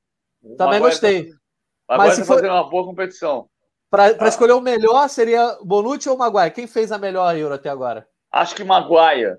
Também 0.57 0.81
Maguire 0.81 0.81
gostei. 0.81 1.31
Tá, 1.31 1.97
Maguire 1.97 2.09
Mas 2.09 2.15
se 2.15 2.21
tá 2.21 2.27
for... 2.27 2.35
fazendo 2.35 2.53
uma 2.53 2.69
boa 2.69 2.85
competição. 2.85 3.49
Para 3.91 4.07
ah. 4.07 4.29
escolher 4.29 4.53
o 4.53 4.61
melhor, 4.61 5.09
seria 5.09 5.59
Bonucci 5.63 6.09
ou 6.09 6.17
Maguire? 6.17 6.55
Quem 6.55 6.67
fez 6.67 6.91
a 6.91 6.99
melhor 6.99 7.37
Euro 7.37 7.55
até 7.55 7.69
agora? 7.69 8.09
Acho 8.31 8.55
que 8.55 8.65
Maguire. 8.65 9.37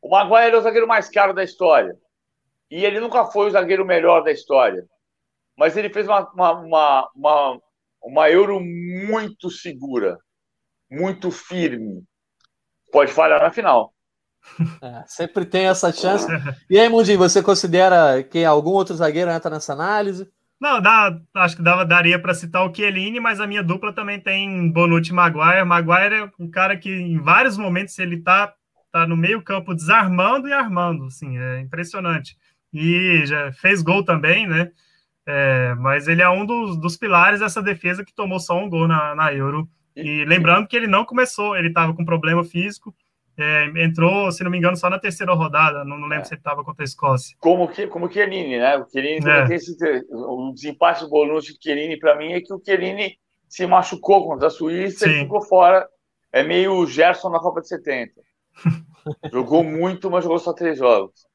O 0.00 0.08
Maguire 0.08 0.54
é 0.54 0.56
o 0.56 0.62
zagueiro 0.62 0.86
mais 0.86 1.08
caro 1.08 1.34
da 1.34 1.42
história. 1.42 1.96
E 2.70 2.84
ele 2.84 3.00
nunca 3.00 3.24
foi 3.26 3.48
o 3.48 3.50
zagueiro 3.50 3.84
melhor 3.84 4.22
da 4.22 4.30
história. 4.30 4.86
Mas 5.56 5.76
ele 5.76 5.90
fez 5.90 6.06
uma, 6.06 6.30
uma, 6.32 6.52
uma, 6.52 7.10
uma, 7.14 7.60
uma 8.02 8.30
Euro 8.30 8.60
muito 8.60 9.50
segura, 9.50 10.18
muito 10.90 11.30
firme. 11.30 12.04
Pode 12.92 13.12
falhar 13.12 13.42
na 13.42 13.50
final. 13.50 13.92
É, 14.82 15.04
sempre 15.06 15.44
tem 15.44 15.66
essa 15.66 15.92
chance. 15.92 16.26
E 16.68 16.78
aí, 16.78 16.88
Mundinho, 16.88 17.18
você 17.18 17.42
considera 17.42 18.22
que 18.22 18.44
algum 18.44 18.70
outro 18.70 18.94
zagueiro 18.94 19.30
entra 19.30 19.50
nessa 19.50 19.72
análise? 19.72 20.28
Não, 20.60 20.80
dá, 20.80 21.18
acho 21.36 21.56
que 21.56 21.62
dava, 21.62 21.86
daria 21.86 22.18
para 22.18 22.34
citar 22.34 22.68
o 22.68 22.74
Chiellini, 22.74 23.18
mas 23.18 23.40
a 23.40 23.46
minha 23.46 23.62
dupla 23.62 23.94
também 23.94 24.20
tem 24.20 24.70
Bonucci 24.70 25.10
e 25.10 25.14
Maguire. 25.14 25.64
Maguire 25.64 26.14
é 26.14 26.30
um 26.38 26.50
cara 26.50 26.76
que 26.76 26.90
em 26.90 27.18
vários 27.18 27.56
momentos 27.56 27.98
ele 27.98 28.20
tá, 28.20 28.52
tá 28.92 29.06
no 29.06 29.16
meio 29.16 29.42
campo 29.42 29.74
desarmando 29.74 30.48
e 30.48 30.52
armando, 30.52 31.06
assim, 31.06 31.38
é 31.38 31.60
impressionante. 31.60 32.36
E 32.72 33.24
já 33.24 33.50
fez 33.52 33.80
gol 33.80 34.04
também, 34.04 34.46
né? 34.46 34.70
É, 35.26 35.74
mas 35.76 36.08
ele 36.08 36.20
é 36.20 36.28
um 36.28 36.44
dos, 36.44 36.76
dos 36.78 36.96
pilares 36.96 37.40
dessa 37.40 37.62
defesa 37.62 38.04
que 38.04 38.14
tomou 38.14 38.38
só 38.38 38.58
um 38.58 38.68
gol 38.68 38.86
na, 38.86 39.14
na 39.14 39.32
Euro. 39.32 39.66
E 39.96 40.24
lembrando 40.24 40.66
que 40.66 40.76
ele 40.76 40.86
não 40.86 41.04
começou, 41.04 41.56
ele 41.56 41.68
estava 41.68 41.94
com 41.94 42.04
problema 42.04 42.44
físico, 42.44 42.94
é, 43.42 43.84
entrou, 43.84 44.30
se 44.30 44.42
não 44.44 44.50
me 44.50 44.58
engano, 44.58 44.76
só 44.76 44.90
na 44.90 44.98
terceira 44.98 45.34
rodada. 45.34 45.84
Não, 45.84 45.98
não 45.98 46.08
lembro 46.08 46.22
é. 46.22 46.24
se 46.24 46.34
ele 46.34 46.40
estava 46.40 46.64
contra 46.64 46.82
a 46.82 46.84
Escócia. 46.84 47.36
Como 47.40 47.68
que 47.68 47.86
como 47.86 48.06
o 48.06 48.12
Chiellini, 48.12 48.58
né? 48.58 48.76
O 48.76 48.88
Chiellini 48.88 49.28
é. 49.28 49.46
tem 49.46 49.56
esse, 49.56 49.76
o 50.10 50.52
desempate 50.52 51.02
do 51.02 51.10
Bonucci 51.10 51.52
do 51.52 51.58
Chiellini 51.62 51.98
para 51.98 52.16
mim 52.16 52.32
é 52.32 52.40
que 52.40 52.52
o 52.52 52.60
Chiellini 52.64 53.18
se 53.48 53.66
machucou 53.66 54.26
contra 54.26 54.46
a 54.46 54.50
Suíça 54.50 55.06
Sim. 55.06 55.10
e 55.10 55.18
ficou 55.20 55.42
fora. 55.42 55.88
É 56.32 56.42
meio 56.42 56.74
o 56.74 56.86
Gerson 56.86 57.28
na 57.30 57.40
Copa 57.40 57.60
de 57.60 57.68
70. 57.68 58.12
jogou 59.32 59.64
muito, 59.64 60.10
mas 60.10 60.22
jogou 60.22 60.38
só 60.38 60.52
três 60.52 60.78
jogos. 60.78 61.26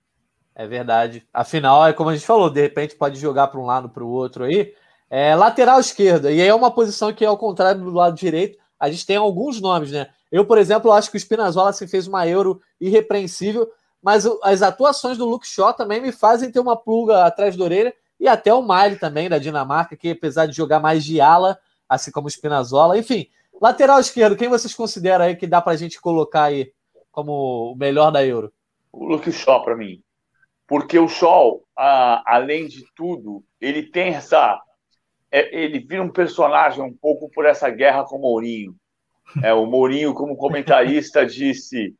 É 0.55 0.65
verdade. 0.65 1.27
Afinal, 1.33 1.85
é 1.85 1.91
como 1.91 2.09
a 2.09 2.15
gente 2.15 2.25
falou, 2.25 2.49
de 2.49 2.61
repente 2.61 2.95
pode 2.95 3.19
jogar 3.19 3.47
para 3.47 3.59
um 3.59 3.65
lado 3.65 3.89
para 3.89 4.03
o 4.03 4.09
outro 4.09 4.45
aí. 4.45 4.73
É 5.09 5.35
lateral 5.35 5.79
esquerda. 5.79 6.31
E 6.31 6.41
aí 6.41 6.47
é 6.47 6.55
uma 6.55 6.71
posição 6.71 7.13
que, 7.13 7.25
ao 7.25 7.37
contrário 7.37 7.81
do 7.81 7.91
lado 7.91 8.15
direito, 8.15 8.57
a 8.79 8.89
gente 8.89 9.05
tem 9.05 9.17
alguns 9.17 9.61
nomes, 9.61 9.91
né? 9.91 10.07
Eu, 10.35 10.43
por 10.43 10.57
exemplo, 10.57 10.91
acho 10.91 11.09
que 11.09 11.15
o 11.15 11.19
Spinazzola 11.19 11.69
assim, 11.69 11.87
fez 11.87 12.07
uma 12.07 12.27
Euro 12.27 12.61
irrepreensível, 12.77 13.71
mas 14.03 14.25
as 14.43 14.61
atuações 14.61 15.17
do 15.17 15.23
Luke 15.23 15.47
Shaw 15.47 15.71
também 15.71 16.01
me 16.01 16.11
fazem 16.11 16.51
ter 16.51 16.59
uma 16.59 16.75
pulga 16.75 17.25
atrás 17.25 17.55
da 17.55 17.63
orelha, 17.63 17.95
e 18.19 18.27
até 18.27 18.53
o 18.53 18.61
Miley 18.61 18.99
também, 18.99 19.29
da 19.29 19.37
Dinamarca, 19.37 19.95
que 19.95 20.09
apesar 20.09 20.45
de 20.45 20.53
jogar 20.53 20.81
mais 20.81 21.05
de 21.05 21.21
ala, 21.21 21.57
assim 21.87 22.11
como 22.11 22.27
o 22.27 22.29
Spinazzola, 22.29 22.97
enfim, 22.97 23.29
lateral 23.61 23.97
esquerdo, 23.97 24.35
quem 24.35 24.49
vocês 24.49 24.75
consideram 24.75 25.23
aí 25.23 25.37
que 25.37 25.47
dá 25.47 25.61
para 25.61 25.71
a 25.71 25.77
gente 25.77 26.01
colocar 26.01 26.43
aí 26.43 26.69
como 27.13 27.71
o 27.71 27.75
melhor 27.77 28.11
da 28.11 28.25
Euro? 28.25 28.51
O 28.91 29.05
Luke 29.05 29.31
Shaw, 29.31 29.63
para 29.63 29.77
mim. 29.77 30.01
Porque 30.67 30.99
o 30.99 31.07
Shaw, 31.07 31.63
além 32.25 32.67
de 32.67 32.83
tudo, 32.93 33.41
ele 33.61 33.83
tem 33.83 34.15
essa 34.15 34.61
é, 35.31 35.63
ele 35.63 35.79
vira 35.79 36.03
um 36.03 36.11
personagem 36.11 36.83
um 36.83 36.93
pouco 36.93 37.29
por 37.29 37.45
essa 37.45 37.69
guerra 37.69 38.03
com 38.03 38.17
o 38.17 38.21
Mourinho. 38.21 38.75
É, 39.43 39.53
o 39.53 39.65
Mourinho, 39.65 40.13
como 40.13 40.37
comentarista, 40.37 41.25
disse: 41.25 41.95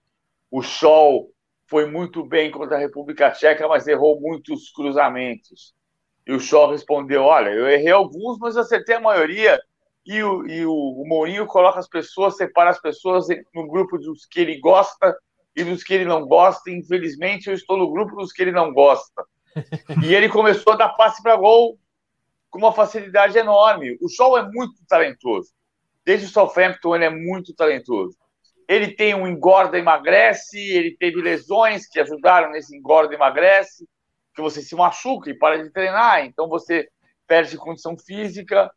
o 0.50 0.62
Sol 0.62 1.30
foi 1.68 1.90
muito 1.90 2.24
bem 2.24 2.52
contra 2.52 2.78
a 2.78 2.80
República 2.80 3.32
Tcheca, 3.32 3.68
mas 3.68 3.88
errou 3.88 4.20
muitos 4.20 4.70
cruzamentos. 4.72 5.74
E 6.26 6.32
o 6.34 6.40
Shaw 6.40 6.72
respondeu: 6.72 7.24
Olha, 7.24 7.50
eu 7.50 7.68
errei 7.68 7.92
alguns, 7.92 8.38
mas 8.40 8.58
acertei 8.58 8.96
a 8.96 9.02
maioria. 9.02 9.60
E 10.06 10.22
o, 10.22 10.48
e 10.48 10.66
o, 10.66 10.72
o 10.72 11.08
Mourinho 11.08 11.48
coloca 11.48 11.80
as 11.80 11.88
pessoas, 11.88 12.38
separa 12.38 12.70
as 12.70 12.80
pessoas 12.80 13.28
no 13.54 13.68
grupo 13.68 13.98
dos 13.98 14.26
que 14.26 14.40
ele 14.40 14.60
gosta 14.60 15.18
e 15.56 15.64
dos 15.64 15.84
que 15.84 15.94
ele 15.94 16.06
não 16.06 16.28
gosta. 16.28 16.70
Infelizmente, 16.70 17.48
eu 17.48 17.54
estou 17.54 17.78
no 17.78 17.90
grupo 17.92 18.16
dos 18.16 18.32
que 18.32 18.44
ele 18.44 18.52
não 18.52 18.72
gosta. 18.72 19.26
E 20.04 20.14
ele 20.14 20.30
começou 20.30 20.74
a 20.74 20.76
dar 20.76 20.90
passe 20.90 21.24
para 21.24 21.36
gol 21.36 21.80
com 22.50 22.60
uma 22.60 22.72
facilidade 22.72 23.38
enorme. 23.38 23.98
O 24.02 24.10
Shaw 24.10 24.38
é 24.38 24.44
muito 24.44 24.76
talentoso. 24.88 25.55
Desde 26.06 26.28
o 26.28 26.30
Southampton, 26.30 26.96
ele 26.96 27.06
é 27.06 27.10
muito 27.10 27.54
talentoso. 27.54 28.16
Ele 28.68 28.94
tem 28.96 29.14
um 29.16 29.28
engorda 29.28 29.78
emagrece, 29.78 30.58
ele 30.60 30.96
teve 30.98 31.22
lesões 31.22 31.88
que 31.88 32.00
ajudaram 32.00 32.52
nesse 32.52 32.76
engorda 32.76 33.14
emagrece, 33.14 33.88
que 34.34 34.42
você 34.42 34.62
se 34.62 34.76
machuca 34.76 35.30
e 35.30 35.38
para 35.38 35.64
de 35.64 35.72
treinar, 35.72 36.26
então 36.26 36.48
você 36.48 36.88
perde 37.28 37.58
condição 37.58 37.98
física. 37.98 38.72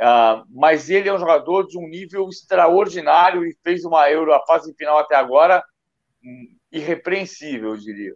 Uh, 0.00 0.42
mas 0.48 0.88
ele 0.88 1.10
é 1.10 1.12
um 1.12 1.18
jogador 1.18 1.66
de 1.66 1.78
um 1.78 1.86
nível 1.86 2.26
extraordinário 2.28 3.44
e 3.44 3.54
fez 3.62 3.84
uma 3.84 4.10
Euro, 4.10 4.32
a 4.32 4.44
fase 4.46 4.74
final 4.74 4.98
até 4.98 5.14
agora, 5.14 5.62
um, 6.24 6.56
irrepreensível, 6.72 7.70
eu 7.70 7.76
diria. 7.76 8.14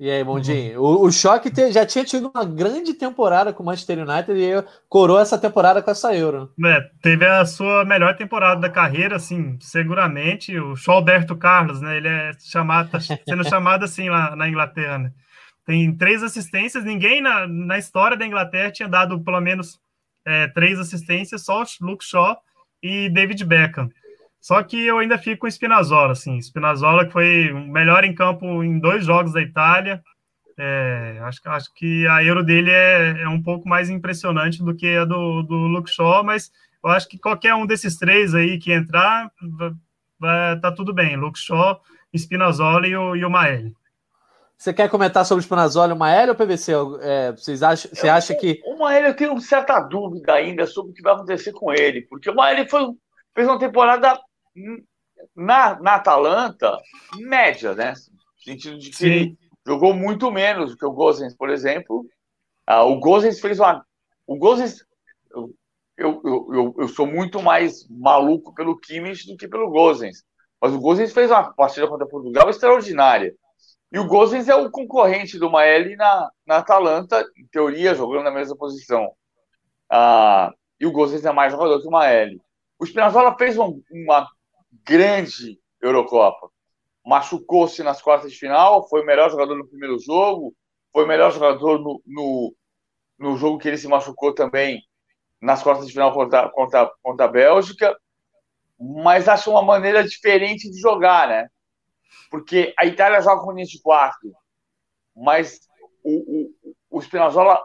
E 0.00 0.10
aí, 0.10 0.24
Bondinho? 0.24 0.80
O, 0.80 1.04
o 1.04 1.12
Choque 1.12 1.50
te, 1.50 1.70
já 1.70 1.84
tinha 1.84 2.02
tido 2.02 2.32
uma 2.34 2.42
grande 2.42 2.94
temporada 2.94 3.52
com 3.52 3.62
o 3.62 3.66
Manchester 3.66 3.98
United 3.98 4.32
e 4.32 4.64
coroou 4.88 5.20
essa 5.20 5.36
temporada 5.36 5.82
com 5.82 5.90
essa 5.90 6.16
Euro. 6.16 6.50
É, 6.64 6.80
teve 7.02 7.26
a 7.26 7.44
sua 7.44 7.84
melhor 7.84 8.16
temporada 8.16 8.58
da 8.62 8.70
carreira, 8.70 9.16
assim, 9.16 9.58
seguramente. 9.60 10.58
O 10.58 10.74
Alberto 10.88 11.36
Carlos, 11.36 11.82
né? 11.82 11.98
Ele 11.98 12.08
é 12.08 12.30
chamado, 12.40 12.90
tá 12.90 12.98
sendo 12.98 13.44
chamado 13.46 13.84
assim 13.84 14.08
lá 14.08 14.34
na 14.34 14.48
Inglaterra, 14.48 14.96
né? 14.96 15.12
Tem 15.66 15.94
três 15.94 16.22
assistências, 16.22 16.82
ninguém 16.82 17.20
na, 17.20 17.46
na 17.46 17.76
história 17.76 18.16
da 18.16 18.26
Inglaterra 18.26 18.72
tinha 18.72 18.88
dado 18.88 19.22
pelo 19.22 19.40
menos 19.42 19.78
é, 20.26 20.48
três 20.48 20.78
assistências, 20.78 21.44
só 21.44 21.62
Luke 21.78 22.02
Shaw 22.02 22.38
e 22.82 23.10
David 23.10 23.44
Beckham. 23.44 23.90
Só 24.40 24.62
que 24.62 24.86
eu 24.86 24.98
ainda 24.98 25.18
fico 25.18 25.40
com 25.40 25.46
o 25.46 25.50
Spinazzola, 25.50 26.12
assim. 26.12 26.38
Spinazzola 26.40 27.04
que 27.04 27.12
foi 27.12 27.52
o 27.52 27.68
melhor 27.68 28.04
em 28.04 28.14
campo 28.14 28.64
em 28.64 28.78
dois 28.78 29.04
jogos 29.04 29.32
da 29.32 29.42
Itália. 29.42 30.02
É, 30.58 31.18
acho, 31.22 31.40
acho 31.46 31.74
que 31.74 32.06
a 32.06 32.24
Euro 32.24 32.42
dele 32.42 32.70
é, 32.70 33.22
é 33.22 33.28
um 33.28 33.42
pouco 33.42 33.68
mais 33.68 33.90
impressionante 33.90 34.62
do 34.62 34.74
que 34.74 34.96
a 34.96 35.04
do, 35.04 35.42
do 35.42 35.54
Luke 35.54 35.90
Shaw, 35.90 36.24
mas 36.24 36.50
eu 36.82 36.90
acho 36.90 37.08
que 37.08 37.18
qualquer 37.18 37.54
um 37.54 37.66
desses 37.66 37.96
três 37.96 38.34
aí 38.34 38.58
que 38.58 38.72
entrar, 38.72 39.30
vai, 40.18 40.58
tá 40.60 40.72
tudo 40.72 40.92
bem. 40.92 41.16
Luke 41.16 41.38
Shaw, 41.38 41.80
Spinazzola 42.14 42.86
e 42.86 42.96
o, 42.96 43.16
e 43.16 43.24
o 43.24 43.30
Maeli. 43.30 43.74
Você 44.56 44.74
quer 44.74 44.90
comentar 44.90 45.24
sobre 45.24 45.40
o 45.40 45.44
Spinazzola 45.44 45.92
e 45.92 45.96
o 45.96 45.98
Maeli 45.98 46.30
ou 46.30 46.36
PVC? 46.36 46.72
É, 47.00 47.32
vocês 47.32 47.62
acham, 47.62 47.90
você 47.94 48.08
acha 48.08 48.34
que... 48.34 48.60
O 48.66 48.78
Maeli 48.78 49.06
eu 49.06 49.16
tenho 49.16 49.40
certa 49.40 49.80
dúvida 49.80 50.34
ainda 50.34 50.66
sobre 50.66 50.92
o 50.92 50.94
que 50.94 51.02
vai 51.02 51.14
acontecer 51.14 51.52
com 51.52 51.72
ele, 51.72 52.02
porque 52.02 52.28
o 52.28 52.34
Maeli 52.34 52.68
foi, 52.68 52.82
fez 53.34 53.48
uma 53.48 53.58
temporada 53.58 54.18
na, 55.34 55.78
na 55.80 55.94
Atalanta, 55.96 56.76
média, 57.18 57.74
né? 57.74 57.92
No 57.92 58.42
sentido 58.42 58.78
de 58.78 58.90
que 58.90 58.96
Sim. 58.96 59.06
ele 59.06 59.38
jogou 59.66 59.94
muito 59.94 60.30
menos 60.30 60.72
do 60.72 60.76
que 60.76 60.84
o 60.84 60.92
Gozens, 60.92 61.34
por 61.34 61.50
exemplo. 61.50 62.06
Ah, 62.66 62.84
o 62.84 62.98
Gozens 62.98 63.40
fez 63.40 63.58
uma. 63.58 63.84
O 64.26 64.36
Gozens. 64.36 64.84
Eu, 65.30 65.54
eu, 65.96 66.22
eu, 66.24 66.74
eu, 66.78 66.88
sou 66.88 67.06
muito 67.06 67.42
mais 67.42 67.86
maluco 67.88 68.54
pelo 68.54 68.78
Kimmich 68.78 69.26
do 69.26 69.36
que 69.36 69.46
pelo 69.46 69.70
Gozens. 69.70 70.24
Mas 70.60 70.72
o 70.72 70.80
Gozens 70.80 71.12
fez 71.12 71.30
uma 71.30 71.52
partida 71.52 71.86
contra 71.86 72.06
Portugal 72.06 72.48
extraordinária. 72.48 73.34
E 73.92 73.98
o 73.98 74.06
Gozens 74.06 74.48
é 74.48 74.54
o 74.54 74.70
concorrente 74.70 75.38
do 75.38 75.50
Maeli 75.50 75.96
na, 75.96 76.30
na 76.46 76.56
Atalanta, 76.58 77.24
em 77.36 77.46
teoria, 77.48 77.94
jogando 77.94 78.24
na 78.24 78.30
mesma 78.30 78.56
posição. 78.56 79.10
Ah, 79.90 80.52
e 80.78 80.86
o 80.86 80.92
Gozens 80.92 81.24
é 81.24 81.32
mais 81.32 81.52
jogador 81.52 81.80
que 81.80 81.88
o 81.88 81.90
Maeli. 81.90 82.40
O 82.78 82.86
Spinazzola 82.86 83.36
fez 83.36 83.58
um, 83.58 83.82
uma 83.90 84.28
grande 84.84 85.58
Eurocopa. 85.80 86.50
Machucou-se 87.04 87.82
nas 87.82 88.02
quartas 88.02 88.30
de 88.32 88.38
final, 88.38 88.88
foi 88.88 89.02
o 89.02 89.06
melhor 89.06 89.30
jogador 89.30 89.56
no 89.56 89.66
primeiro 89.66 89.98
jogo, 89.98 90.54
foi 90.92 91.04
o 91.04 91.08
melhor 91.08 91.32
jogador 91.32 91.78
no, 91.78 92.02
no, 92.06 92.54
no 93.18 93.36
jogo 93.36 93.58
que 93.58 93.68
ele 93.68 93.78
se 93.78 93.88
machucou 93.88 94.34
também 94.34 94.82
nas 95.40 95.62
quartas 95.62 95.86
de 95.86 95.92
final 95.92 96.12
contra, 96.12 96.48
contra, 96.50 96.92
contra 97.02 97.24
a 97.24 97.28
Bélgica, 97.28 97.96
mas 98.78 99.28
acho 99.28 99.50
uma 99.50 99.62
maneira 99.62 100.04
diferente 100.04 100.70
de 100.70 100.78
jogar, 100.78 101.28
né? 101.28 101.48
Porque 102.30 102.74
a 102.78 102.86
Itália 102.86 103.20
joga 103.20 103.42
com 103.42 103.52
linha 103.52 103.66
de 103.66 103.80
quarto, 103.80 104.32
mas 105.16 105.60
o, 106.04 106.50
o, 106.90 106.98
o 106.98 107.02
Spinazzola 107.02 107.62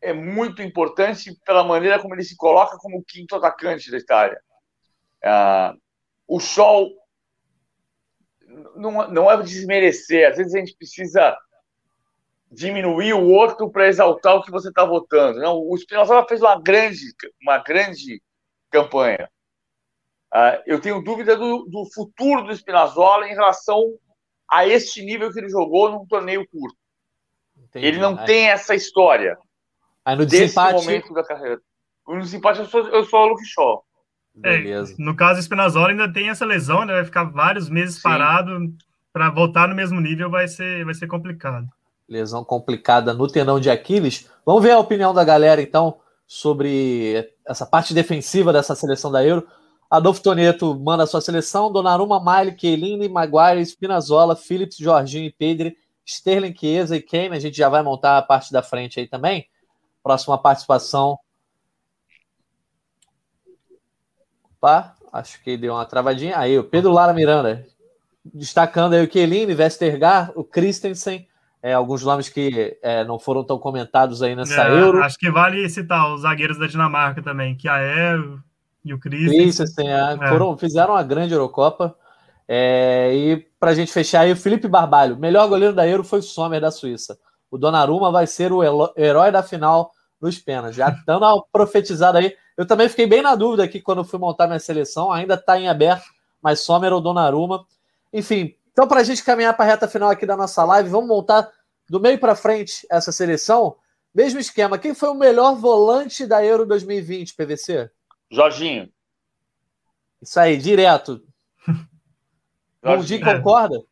é 0.00 0.12
muito 0.12 0.62
importante 0.62 1.36
pela 1.44 1.64
maneira 1.64 1.98
como 1.98 2.14
ele 2.14 2.22
se 2.22 2.36
coloca 2.36 2.76
como 2.78 3.04
quinto 3.04 3.36
atacante 3.36 3.90
da 3.90 3.98
Itália. 3.98 4.40
Ah, 5.24 5.74
o 6.28 6.38
Sol 6.38 6.90
não, 8.76 9.10
não 9.10 9.30
é 9.30 9.42
desmerecer, 9.42 10.28
às 10.28 10.36
vezes 10.36 10.54
a 10.54 10.58
gente 10.58 10.76
precisa 10.76 11.36
diminuir 12.50 13.14
o 13.14 13.28
outro 13.28 13.70
para 13.70 13.88
exaltar 13.88 14.36
o 14.36 14.42
que 14.42 14.50
você 14.50 14.68
está 14.68 14.84
votando. 14.84 15.38
Não, 15.38 15.58
o 15.58 15.76
Spinazzola 15.76 16.26
fez 16.26 16.40
uma 16.40 16.60
grande, 16.60 17.00
uma 17.42 17.58
grande 17.58 18.22
campanha. 18.70 19.28
Uh, 20.32 20.60
eu 20.66 20.80
tenho 20.80 21.02
dúvida 21.02 21.36
do, 21.36 21.64
do, 21.64 21.86
futuro 21.92 22.44
do 22.44 22.52
Spinazzola 22.54 23.26
em 23.26 23.34
relação 23.34 23.82
a 24.50 24.66
este 24.66 25.02
nível 25.02 25.32
que 25.32 25.38
ele 25.38 25.48
jogou 25.48 25.90
num 25.90 26.06
torneio 26.06 26.46
curto. 26.48 26.76
Entendi. 27.56 27.86
Ele 27.86 27.98
não 27.98 28.24
tem 28.24 28.48
essa 28.48 28.74
história. 28.74 29.38
Aí 30.04 30.16
no 30.16 30.24
desse 30.24 30.42
desempate... 30.42 30.74
momento 30.74 31.12
da 31.12 31.24
carreira. 31.24 31.60
No 32.06 32.20
desempate, 32.20 32.60
eu 32.60 32.64
sou, 32.66 32.88
eu 32.88 33.04
sou 33.04 33.20
o 33.20 33.26
Luke 33.28 33.44
Shaw. 33.44 33.84
É, 34.44 34.62
no 34.98 35.14
caso, 35.16 35.38
o 35.38 35.42
Spinazzola 35.42 35.88
ainda 35.88 36.12
tem 36.12 36.28
essa 36.28 36.44
lesão, 36.44 36.84
né? 36.84 36.94
Vai 36.94 37.04
ficar 37.04 37.24
vários 37.24 37.68
meses 37.68 37.96
Sim. 37.96 38.02
parado. 38.02 38.74
Para 39.12 39.30
voltar 39.30 39.68
no 39.68 39.74
mesmo 39.74 40.00
nível 40.00 40.30
vai 40.30 40.46
ser, 40.46 40.84
vai 40.84 40.94
ser 40.94 41.06
complicado. 41.06 41.66
Lesão 42.08 42.44
complicada 42.44 43.12
no 43.12 43.26
tendão 43.26 43.58
de 43.58 43.70
Aquiles. 43.70 44.30
Vamos 44.44 44.62
ver 44.62 44.72
a 44.72 44.78
opinião 44.78 45.12
da 45.12 45.24
galera, 45.24 45.60
então, 45.60 45.98
sobre 46.26 47.28
essa 47.46 47.66
parte 47.66 47.92
defensiva 47.92 48.52
dessa 48.52 48.74
seleção 48.74 49.10
da 49.10 49.24
Euro. 49.24 49.46
Adolfo 49.90 50.22
Toneto 50.22 50.78
manda 50.78 51.04
a 51.04 51.06
sua 51.06 51.20
seleção. 51.20 51.72
Donnarumma, 51.72 52.22
Miley, 52.22 52.56
Chiellini, 52.58 53.08
Maguire, 53.08 53.64
Spinazzola, 53.64 54.36
Phillips, 54.36 54.76
Jorginho 54.76 55.24
e 55.24 55.32
Pedri, 55.32 55.76
Sterling, 56.04 56.54
Chiesa 56.54 56.96
e 56.96 57.02
Kane. 57.02 57.34
A 57.34 57.40
gente 57.40 57.56
já 57.56 57.68
vai 57.68 57.82
montar 57.82 58.18
a 58.18 58.22
parte 58.22 58.52
da 58.52 58.62
frente 58.62 59.00
aí 59.00 59.08
também. 59.08 59.46
Próxima 60.02 60.36
participação. 60.38 61.18
Opa, 64.58 64.94
acho 65.12 65.42
que 65.42 65.56
deu 65.56 65.74
uma 65.74 65.86
travadinha. 65.86 66.38
Aí, 66.38 66.58
o 66.58 66.64
Pedro 66.64 66.92
Lara 66.92 67.12
Miranda. 67.12 67.64
Destacando 68.24 68.92
aí 68.92 69.06
o 69.06 69.10
Chiellini, 69.10 69.54
Westergaard, 69.54 70.32
o 70.34 70.44
Christensen, 70.44 71.26
é, 71.62 71.72
alguns 71.72 72.02
nomes 72.04 72.28
que 72.28 72.76
é, 72.82 73.04
não 73.04 73.18
foram 73.18 73.42
tão 73.42 73.58
comentados 73.58 74.22
aí 74.22 74.36
nessa 74.36 74.64
é, 74.64 74.80
Euro. 74.80 75.02
Acho 75.02 75.18
que 75.18 75.30
vale 75.30 75.68
citar 75.68 76.12
os 76.12 76.22
zagueiros 76.22 76.58
da 76.58 76.66
Dinamarca 76.66 77.22
também, 77.22 77.56
que 77.56 77.68
a 77.68 77.78
Ero, 77.78 78.42
e 78.84 78.92
o 78.92 78.98
Chris. 78.98 79.30
Christensen, 79.30 79.88
é, 79.88 80.18
é. 80.20 80.28
foram, 80.28 80.56
fizeram 80.56 80.94
uma 80.94 81.02
grande 81.02 81.32
Eurocopa. 81.32 81.96
É, 82.46 83.14
e 83.14 83.36
para 83.58 83.70
a 83.70 83.74
gente 83.74 83.92
fechar 83.92 84.20
aí, 84.20 84.32
o 84.32 84.36
Felipe 84.36 84.68
Barbalho, 84.68 85.18
melhor 85.18 85.48
goleiro 85.48 85.74
da 85.74 85.86
Euro 85.86 86.04
foi 86.04 86.20
o 86.20 86.22
Sommer 86.22 86.60
da 86.60 86.70
Suíça. 86.70 87.18
O 87.50 87.58
Donnarumma 87.58 88.10
vai 88.10 88.26
ser 88.26 88.52
o 88.52 88.62
herói 88.96 89.30
da 89.30 89.42
final 89.42 89.90
nos 90.20 90.38
pênaltis. 90.38 90.76
Já 90.76 90.90
estando 90.90 91.46
profetizado 91.52 92.18
aí. 92.18 92.36
Eu 92.56 92.66
também 92.66 92.88
fiquei 92.88 93.06
bem 93.06 93.22
na 93.22 93.34
dúvida 93.34 93.64
aqui 93.64 93.80
quando 93.80 94.04
fui 94.04 94.18
montar 94.18 94.46
minha 94.46 94.58
seleção. 94.58 95.12
Ainda 95.12 95.34
está 95.34 95.58
em 95.58 95.68
aberto, 95.68 96.06
mas 96.42 96.60
Sommer 96.60 96.92
ou 96.92 97.00
Donnarumma. 97.00 97.64
Enfim, 98.12 98.54
então 98.72 98.86
para 98.88 99.00
a 99.00 99.04
gente 99.04 99.24
caminhar 99.24 99.54
para 99.54 99.64
a 99.64 99.68
reta 99.68 99.88
final 99.88 100.10
aqui 100.10 100.26
da 100.26 100.36
nossa 100.36 100.64
live, 100.64 100.88
vamos 100.88 101.08
montar 101.08 101.50
do 101.88 102.00
meio 102.00 102.18
para 102.18 102.34
frente 102.34 102.86
essa 102.90 103.12
seleção. 103.12 103.76
Mesmo 104.14 104.40
esquema. 104.40 104.78
Quem 104.78 104.94
foi 104.94 105.08
o 105.10 105.14
melhor 105.14 105.54
volante 105.54 106.26
da 106.26 106.44
Euro 106.44 106.66
2020, 106.66 107.34
PVC? 107.34 107.90
Jorginho. 108.30 108.90
Isso 110.20 110.40
aí, 110.40 110.56
direto. 110.56 111.22
Dia, 113.04 113.24
concorda? 113.24 113.82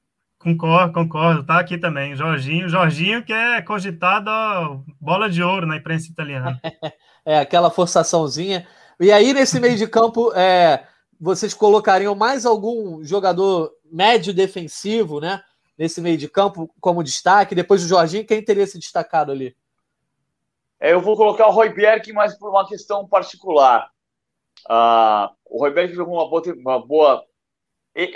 Concordo, 0.46 0.92
concordo. 0.92 1.44
Tá 1.44 1.58
aqui 1.58 1.76
também. 1.76 2.14
Jorginho. 2.14 2.68
Jorginho 2.68 3.24
que 3.24 3.32
é 3.32 3.60
cogitado 3.60 4.30
bola 5.00 5.28
de 5.28 5.42
ouro 5.42 5.66
na 5.66 5.76
imprensa 5.76 6.08
italiana. 6.08 6.60
é, 7.26 7.40
aquela 7.40 7.68
forçaçãozinha. 7.68 8.64
E 9.00 9.10
aí, 9.10 9.32
nesse 9.32 9.58
meio 9.58 9.76
de 9.76 9.88
campo, 9.88 10.32
é, 10.34 10.86
vocês 11.20 11.52
colocariam 11.52 12.14
mais 12.14 12.46
algum 12.46 13.02
jogador 13.02 13.72
médio 13.90 14.32
defensivo, 14.32 15.18
né? 15.18 15.42
Nesse 15.76 16.00
meio 16.00 16.16
de 16.16 16.28
campo, 16.28 16.72
como 16.80 17.02
destaque. 17.02 17.52
Depois 17.52 17.82
do 17.82 17.88
Jorginho, 17.88 18.24
quem 18.24 18.40
teria 18.40 18.68
se 18.68 18.78
destacado 18.78 19.32
ali? 19.32 19.56
É, 20.78 20.92
eu 20.92 21.00
vou 21.00 21.16
colocar 21.16 21.48
o 21.48 21.50
Roy 21.50 21.70
Bjerg, 21.70 22.12
mas 22.12 22.38
por 22.38 22.50
uma 22.50 22.68
questão 22.68 23.04
particular. 23.08 23.90
Uh, 24.70 25.28
o 25.46 25.58
Royberg 25.58 25.92
jogou 25.92 26.14
uma 26.14 26.30
boa, 26.30 26.42
uma 26.54 26.86
boa. 26.86 27.24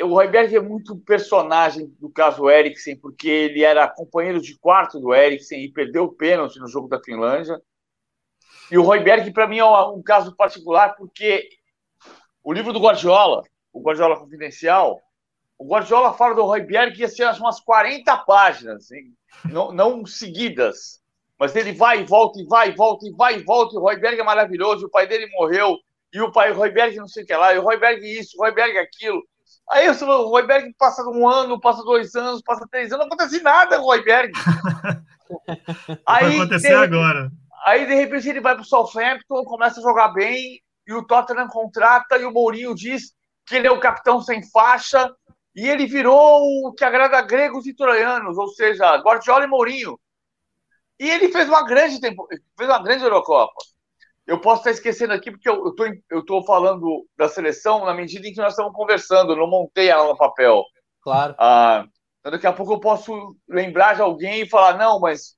O 0.03 0.09
Royberg 0.09 0.55
é 0.55 0.61
muito 0.61 0.95
personagem 0.99 1.87
do 1.99 2.11
caso 2.11 2.51
Eriksen, 2.51 2.97
porque 2.97 3.29
ele 3.29 3.63
era 3.63 3.89
companheiro 3.89 4.39
de 4.39 4.59
quarto 4.59 5.01
do 5.01 5.15
Eriksen 5.15 5.65
e 5.65 5.73
perdeu 5.73 6.05
o 6.05 6.13
pênalti 6.13 6.59
no 6.59 6.69
jogo 6.69 6.87
da 6.87 7.03
Finlândia. 7.03 7.59
E 8.71 8.77
o 8.77 8.83
Royberg, 8.83 9.33
para 9.33 9.49
mim, 9.49 9.59
é 9.59 9.65
um 9.65 10.03
caso 10.03 10.37
particular, 10.37 10.97
porque 10.97 11.49
o 12.45 12.53
livro 12.53 12.75
do 12.75 12.79
Guardiola, 12.79 13.43
o 13.73 13.81
Guardiola 13.81 14.19
Confidencial, 14.19 15.01
o 15.59 15.67
Guardiola 15.67 16.13
fala 16.13 16.35
do 16.35 16.45
Royberg 16.45 17.09
ser 17.09 17.31
umas 17.41 17.59
40 17.61 18.17
páginas, 18.19 18.89
não, 19.47 19.73
não 19.73 20.05
seguidas. 20.05 21.01
Mas 21.39 21.57
ele 21.57 21.73
vai 21.73 22.03
e 22.03 22.05
volta, 22.05 22.39
e 22.39 22.45
vai 22.45 22.69
e 22.69 22.75
volta, 22.75 23.09
e 23.09 23.13
vai 23.13 23.37
e 23.37 23.43
volta. 23.43 23.75
E 23.75 23.79
o 23.79 23.81
Royberg 23.81 24.21
é 24.21 24.25
maravilhoso, 24.25 24.87
o 24.87 24.91
pai 24.91 25.07
dele 25.07 25.27
morreu 25.33 25.79
e 26.13 26.21
o 26.21 26.31
pai, 26.31 26.51
o 26.51 26.55
Royberg 26.55 26.97
não 26.97 27.09
sei 27.09 27.23
o 27.23 27.27
que 27.27 27.35
lá, 27.35 27.55
e 27.55 27.59
o 27.59 27.63
Royberg 27.63 28.05
isso, 28.05 28.37
o 28.37 28.43
Royberg 28.43 28.77
aquilo. 28.79 29.23
Aí 29.71 29.89
o 29.89 30.29
Royberg 30.29 30.75
passa 30.77 31.03
um 31.09 31.29
ano, 31.29 31.61
passa 31.61 31.85
dois 31.85 32.15
anos, 32.17 32.43
passa 32.43 32.67
três 32.69 32.93
anos, 32.93 33.07
não 33.07 33.07
acontece 33.07 33.41
nada 33.41 33.77
com 33.77 33.83
o 33.83 33.87
Royberg. 33.87 34.33
aí, 36.05 36.25
vai 36.25 36.37
acontecer 36.37 36.69
de, 36.69 36.75
agora. 36.75 37.31
Aí, 37.65 37.87
de 37.87 37.95
repente, 37.95 38.29
ele 38.29 38.41
vai 38.41 38.55
para 38.55 38.63
o 38.63 38.67
Southampton, 38.67 39.45
começa 39.45 39.79
a 39.79 39.83
jogar 39.83 40.09
bem, 40.09 40.61
e 40.87 40.93
o 40.93 41.07
Tottenham 41.07 41.47
contrata, 41.47 42.19
e 42.19 42.25
o 42.25 42.33
Mourinho 42.33 42.75
diz 42.75 43.13
que 43.47 43.55
ele 43.55 43.69
é 43.69 43.71
o 43.71 43.79
capitão 43.79 44.21
sem 44.21 44.43
faixa, 44.51 45.09
e 45.55 45.69
ele 45.69 45.87
virou 45.87 46.67
o 46.67 46.73
que 46.73 46.85
agrada 46.85 47.23
gregos 47.23 47.65
e 47.67 47.75
troianos, 47.75 48.37
ou 48.39 48.49
seja, 48.49 48.97
Guardiola 48.97 49.45
e 49.45 49.49
Mourinho. 49.49 50.01
E 50.99 51.09
ele 51.09 51.31
fez 51.31 51.49
uma 51.49 51.65
grande 51.65 52.01
tempo, 52.01 52.27
fez 52.57 52.69
uma 52.69 52.83
grande 52.83 53.05
Eurocopa 53.05 53.55
eu 54.27 54.41
posso 54.41 54.61
estar 54.61 54.71
esquecendo 54.71 55.13
aqui, 55.13 55.31
porque 55.31 55.49
eu 55.49 55.69
estou 55.69 55.87
eu 56.11 56.25
tô 56.25 56.45
falando 56.45 57.07
da 57.17 57.29
seleção 57.29 57.85
na 57.85 57.95
medida 57.95 58.27
em 58.27 58.33
que 58.33 58.41
nós 58.41 58.53
estamos 58.53 58.73
conversando, 58.73 59.33
eu 59.33 59.37
não 59.37 59.49
montei 59.49 59.89
ela 59.89 60.07
no 60.07 60.17
papel. 60.17 60.63
Claro. 61.03 61.35
Ah, 61.39 61.85
então 62.21 62.33
daqui 62.33 62.47
a 62.47 62.53
pouco 62.53 62.75
eu 62.75 62.81
posso 62.81 63.37
lembrar 63.49 63.95
de 63.95 64.03
alguém 64.03 64.43
e 64.43 64.49
falar, 64.49 64.77
não, 64.77 65.01
mas 65.01 65.37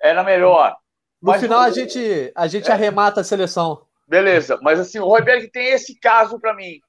era 0.00 0.22
melhor. 0.22 0.76
No 1.20 1.32
mas, 1.32 1.40
final, 1.40 1.60
a 1.60 1.70
gente, 1.70 2.32
a 2.34 2.46
gente 2.46 2.70
é, 2.70 2.72
arremata 2.72 3.20
a 3.20 3.24
seleção. 3.24 3.84
Beleza, 4.06 4.58
mas 4.62 4.78
assim, 4.78 4.98
o 4.98 5.06
Royberg 5.06 5.50
tem 5.50 5.68
esse 5.68 5.98
caso 5.98 6.38
para 6.38 6.54
mim. 6.54 6.80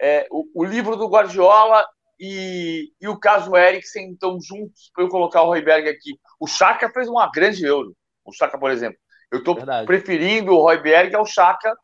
É, 0.00 0.26
o, 0.30 0.44
o, 0.54 0.64
livro 0.64 0.96
do 0.96 1.08
Guardiola 1.08 1.84
e, 2.18 2.92
e 3.00 3.08
o 3.08 3.18
caso 3.18 3.56
Eriksen 3.56 4.12
estão 4.12 4.38
juntos 4.40 4.90
para 4.94 5.04
eu 5.04 5.08
colocar 5.08 5.42
o 5.42 5.46
Royberg 5.46 5.88
aqui. 5.88 6.18
O 6.38 6.46
Chaka 6.46 6.90
fez 6.90 7.08
uma 7.08 7.30
grande 7.30 7.64
euro. 7.64 7.94
O 8.24 8.32
Chaka, 8.32 8.58
por 8.58 8.70
exemplo. 8.70 8.98
Eu 9.30 9.38
estou 9.38 9.56
preferindo 9.86 10.52
o 10.52 10.60
Royberg 10.60 11.14
ao 11.14 11.24
Chaka 11.24 11.76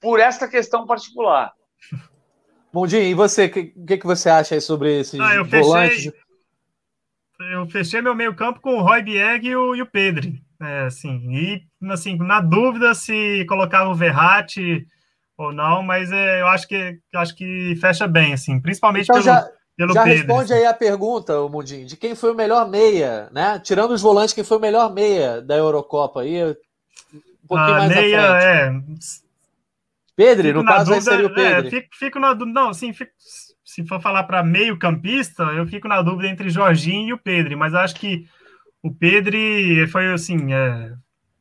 por 0.00 0.20
essa 0.20 0.46
questão 0.46 0.86
particular. 0.86 1.52
Bondinho, 2.72 3.02
e 3.02 3.14
você, 3.14 3.46
o 3.46 3.50
que, 3.50 3.64
que, 3.66 3.98
que, 3.98 4.06
você 4.06 4.28
acha 4.28 4.60
sobre 4.60 5.00
esses 5.00 5.18
ah, 5.18 5.34
eu 5.36 5.44
volantes? 5.44 6.04
Fechei, 6.04 7.54
eu 7.54 7.66
fechei 7.68 8.02
meu 8.02 8.14
meio 8.14 8.34
campo 8.34 8.60
com 8.60 8.74
o 8.74 8.82
Royberg 8.82 9.46
e 9.46 9.56
o, 9.56 9.76
e 9.76 9.80
o 9.80 9.86
Pedri. 9.86 10.42
É, 10.60 10.86
assim, 10.86 11.20
e 11.30 11.62
assim, 11.90 12.16
na 12.16 12.40
dúvida 12.40 12.94
se 12.94 13.44
colocava 13.48 13.90
o 13.90 13.94
Verratti 13.94 14.86
ou 15.38 15.52
não, 15.52 15.82
mas 15.82 16.10
é, 16.12 16.40
eu 16.42 16.48
acho 16.48 16.66
que 16.66 16.98
acho 17.14 17.34
que 17.34 17.76
fecha 17.80 18.06
bem, 18.06 18.32
assim, 18.32 18.60
principalmente 18.60 19.04
então, 19.04 19.16
pelo, 19.16 19.24
já, 19.24 19.48
pelo 19.76 19.94
já 19.94 20.02
Pedro. 20.04 20.18
responde 20.18 20.52
assim. 20.52 20.62
aí 20.62 20.66
a 20.66 20.74
pergunta, 20.74 21.40
o 21.40 21.48
Mundinho, 21.48 21.86
de 21.86 21.96
quem 21.96 22.14
foi 22.14 22.32
o 22.32 22.36
melhor 22.36 22.68
meia, 22.68 23.28
né? 23.32 23.58
Tirando 23.58 23.92
os 23.92 24.02
volantes, 24.02 24.34
quem 24.34 24.44
foi 24.44 24.58
o 24.58 24.60
melhor 24.60 24.92
meia 24.92 25.40
da 25.40 25.56
Eurocopa 25.56 26.22
aí? 26.22 26.56
Um 27.44 27.46
pouquinho 27.46 27.74
a 27.76 27.78
mais 27.78 27.94
meia, 27.94 28.20
à 28.20 28.40
frente. 28.40 29.06
é. 29.20 29.24
Pedro, 30.16 30.46
fico 30.46 30.58
no 30.60 30.64
caso 30.64 30.92
aí 30.92 30.98
dúvida, 31.00 31.10
seria 31.10 31.26
o 31.26 31.34
Pedro. 31.34 31.66
É, 31.66 31.70
fico, 31.70 31.88
fico 31.92 32.18
na 32.20 32.32
dúvida, 32.34 32.60
não, 32.60 32.68
assim, 32.70 32.92
fico, 32.92 33.10
se 33.64 33.84
for 33.86 34.00
falar 34.00 34.22
para 34.24 34.42
meio 34.42 34.78
campista, 34.78 35.42
eu 35.44 35.66
fico 35.66 35.88
na 35.88 36.00
dúvida 36.02 36.28
entre 36.28 36.48
Jorginho 36.48 37.08
e 37.08 37.12
o 37.12 37.18
Pedro, 37.18 37.58
mas 37.58 37.74
acho 37.74 37.96
que 37.96 38.26
o 38.82 38.94
Pedro 38.94 39.36
foi 39.90 40.12
assim, 40.12 40.52
é, 40.54 40.92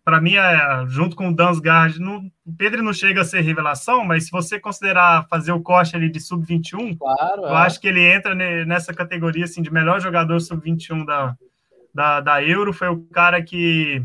para 0.04 0.20
mim, 0.20 0.36
é, 0.36 0.86
junto 0.88 1.16
com 1.16 1.30
o 1.30 1.36
Dansgaard, 1.36 2.00
não, 2.00 2.18
o 2.46 2.54
Pedro 2.58 2.82
não 2.82 2.94
chega 2.94 3.22
a 3.22 3.26
ser 3.26 3.42
revelação, 3.42 4.04
mas 4.04 4.26
se 4.26 4.32
você 4.32 4.60
considerar 4.60 5.28
fazer 5.30 5.52
o 5.52 5.62
corte 5.62 5.96
ali 5.96 6.10
de 6.10 6.20
sub-21, 6.20 6.98
Claro, 6.98 7.44
eu 7.44 7.50
é. 7.50 7.58
acho 7.58 7.80
que 7.80 7.88
ele 7.88 8.02
entra 8.02 8.34
ne- 8.34 8.66
nessa 8.66 8.94
categoria 8.94 9.46
assim, 9.46 9.62
de 9.62 9.72
melhor 9.72 10.02
jogador 10.02 10.40
sub-21 10.40 11.06
da, 11.06 11.36
da, 11.94 12.20
da 12.22 12.44
Euro. 12.44 12.74
Foi 12.74 12.88
o 12.90 13.04
cara 13.14 13.42
que 13.44 14.04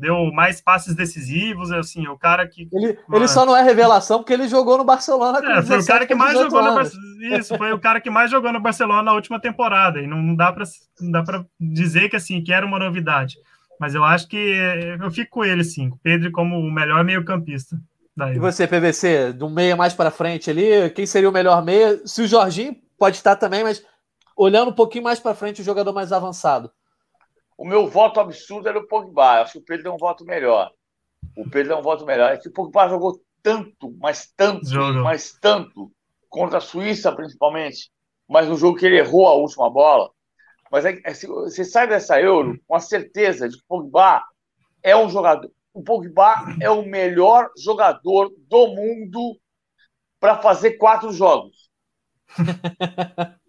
deu 0.00 0.32
mais 0.32 0.60
passes 0.60 0.94
decisivos, 0.94 1.70
assim, 1.70 2.08
o 2.08 2.16
cara 2.16 2.46
que. 2.46 2.68
Ele, 2.72 2.98
Mano. 3.06 3.22
ele 3.22 3.28
só 3.28 3.44
não 3.44 3.56
é 3.56 3.62
revelação 3.62 4.18
porque 4.18 4.32
ele 4.32 4.48
jogou 4.48 4.78
no 4.78 4.84
Barcelona 4.84 5.38
É, 5.38 5.62
foi 5.62 5.76
o 5.76 5.78
17 5.78 5.86
cara 5.86 6.06
que 6.06 6.14
mais 6.14 6.32
18 6.32 6.50
jogou 6.50 6.72
no. 6.72 7.36
Isso, 7.38 7.58
foi 7.58 7.72
o 7.72 7.78
cara 7.78 8.00
que 8.00 8.10
mais 8.10 8.30
jogou 8.30 8.52
no 8.52 8.60
Barcelona 8.60 9.02
na 9.02 9.12
última 9.12 9.40
temporada. 9.40 10.00
E 10.00 10.06
não, 10.06 10.20
não 10.22 10.34
dá 10.34 10.50
para 10.52 10.64
não 11.00 11.10
dá 11.10 11.22
para 11.22 11.44
dizer 11.60 12.08
que 12.08 12.16
assim 12.16 12.42
que 12.42 12.52
era 12.52 12.64
uma 12.64 12.78
novidade. 12.78 13.36
Mas 13.78 13.94
eu 13.94 14.04
acho 14.04 14.28
que 14.28 14.36
eu 14.36 15.10
fico 15.10 15.30
com 15.30 15.44
ele, 15.44 15.64
sim, 15.64 15.90
Pedro 16.02 16.30
como 16.32 16.58
o 16.58 16.70
melhor 16.70 17.02
meio-campista 17.02 17.76
da 18.14 18.26
E 18.26 18.36
Euro. 18.36 18.40
você, 18.42 18.66
PVC, 18.66 19.32
do 19.32 19.48
meia 19.48 19.74
mais 19.74 19.94
para 19.94 20.10
frente 20.10 20.50
ali, 20.50 20.90
quem 20.90 21.06
seria 21.06 21.28
o 21.28 21.32
melhor 21.32 21.64
meia? 21.64 21.98
Se 22.04 22.22
o 22.22 22.26
Jorginho 22.26 22.76
pode 22.98 23.16
estar 23.16 23.36
também, 23.36 23.64
mas 23.64 23.82
olhando 24.36 24.70
um 24.70 24.74
pouquinho 24.74 25.04
mais 25.04 25.18
para 25.18 25.34
frente, 25.34 25.62
o 25.62 25.64
jogador 25.64 25.92
mais 25.92 26.12
avançado. 26.12 26.70
O 27.60 27.64
meu 27.66 27.86
voto 27.86 28.18
absurdo 28.18 28.70
era 28.70 28.78
o 28.78 28.86
Pogba. 28.88 29.36
Eu 29.36 29.42
acho 29.42 29.52
que 29.52 29.58
o 29.58 29.62
Pedro 29.62 29.88
é 29.90 29.92
um 29.92 29.98
voto 29.98 30.24
melhor. 30.24 30.70
O 31.36 31.46
Pedro 31.50 31.74
é 31.74 31.76
um 31.76 31.82
voto 31.82 32.06
melhor. 32.06 32.32
É 32.32 32.38
que 32.38 32.48
o 32.48 32.52
Pogba 32.52 32.88
jogou 32.88 33.20
tanto, 33.42 33.94
mas 33.98 34.32
tanto, 34.34 34.64
mas 35.04 35.32
tanto, 35.38 35.92
contra 36.30 36.56
a 36.56 36.62
Suíça 36.62 37.12
principalmente, 37.12 37.90
mas 38.26 38.48
no 38.48 38.56
jogo 38.56 38.78
que 38.78 38.86
ele 38.86 38.96
errou 38.96 39.28
a 39.28 39.34
última 39.34 39.68
bola. 39.68 40.10
Mas 40.72 40.86
é, 40.86 40.98
é, 41.04 41.12
se- 41.12 41.26
você 41.26 41.62
sai 41.62 41.86
dessa 41.86 42.18
Euro 42.18 42.58
com 42.66 42.74
a 42.74 42.80
certeza 42.80 43.46
de 43.46 43.58
que 43.58 43.62
o 43.62 43.66
Pogba 43.68 44.24
é 44.82 44.96
um 44.96 45.10
jogador. 45.10 45.52
O 45.74 45.82
Pogba 45.82 46.36
é 46.62 46.70
o 46.70 46.86
melhor 46.86 47.50
jogador 47.62 48.32
do 48.48 48.68
mundo 48.68 49.38
para 50.18 50.38
fazer 50.38 50.78
quatro 50.78 51.12
jogos. 51.12 51.68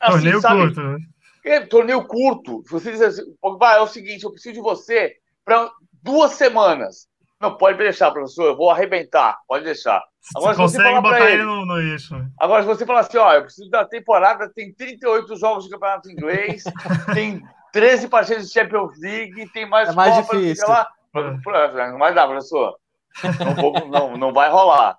Assim, 0.00 0.12
Torneio 0.12 0.40
sabe? 0.42 0.74
curto. 0.74 1.13
Né? 1.44 1.50
É, 1.56 1.60
torneio 1.60 2.06
curto. 2.06 2.62
Se 2.64 2.72
você 2.72 2.90
diz 2.92 3.00
assim, 3.02 3.22
Pogba, 3.40 3.72
é 3.74 3.80
o 3.80 3.86
seguinte, 3.86 4.24
eu 4.24 4.30
preciso 4.30 4.54
de 4.54 4.60
você 4.60 5.14
para 5.44 5.70
duas 6.02 6.32
semanas. 6.32 7.06
Não, 7.40 7.56
pode 7.56 7.76
deixar, 7.78 8.10
professor, 8.10 8.44
eu 8.46 8.56
vou 8.56 8.70
arrebentar, 8.70 9.38
pode 9.46 9.64
deixar. 9.64 10.02
Agora, 10.34 10.54
Você 10.54 10.62
se 10.68 10.76
você 10.78 10.78
consegue 10.78 11.00
botar 11.02 11.20
ele- 11.20 11.32
ele 11.34 11.42
no, 11.42 11.66
no 11.66 11.78
eixo. 11.80 12.14
Agora, 12.40 12.62
se 12.62 12.68
você 12.68 12.86
falar 12.86 13.00
assim, 13.00 13.18
ó, 13.18 13.32
eu 13.34 13.42
preciso 13.42 13.68
da 13.68 13.84
temporada, 13.84 14.50
tem 14.54 14.72
38 14.72 15.36
jogos 15.36 15.64
de 15.64 15.70
campeonato 15.70 16.10
inglês, 16.10 16.64
tem 17.14 17.42
13 17.72 18.08
partidas 18.08 18.46
de 18.46 18.52
Champions 18.52 18.98
League, 18.98 19.50
tem 19.52 19.68
mais 19.68 19.90
É 19.90 19.92
mais 19.92 20.14
Copa, 20.14 20.38
difícil. 20.38 20.66
lá. 20.68 20.88
Não 21.90 21.98
vai 21.98 22.14
dar, 22.14 22.26
professor. 22.26 22.74
Não, 23.44 23.54
vou- 23.54 23.86
não, 23.88 24.16
não 24.16 24.32
vai 24.32 24.48
rolar. 24.50 24.96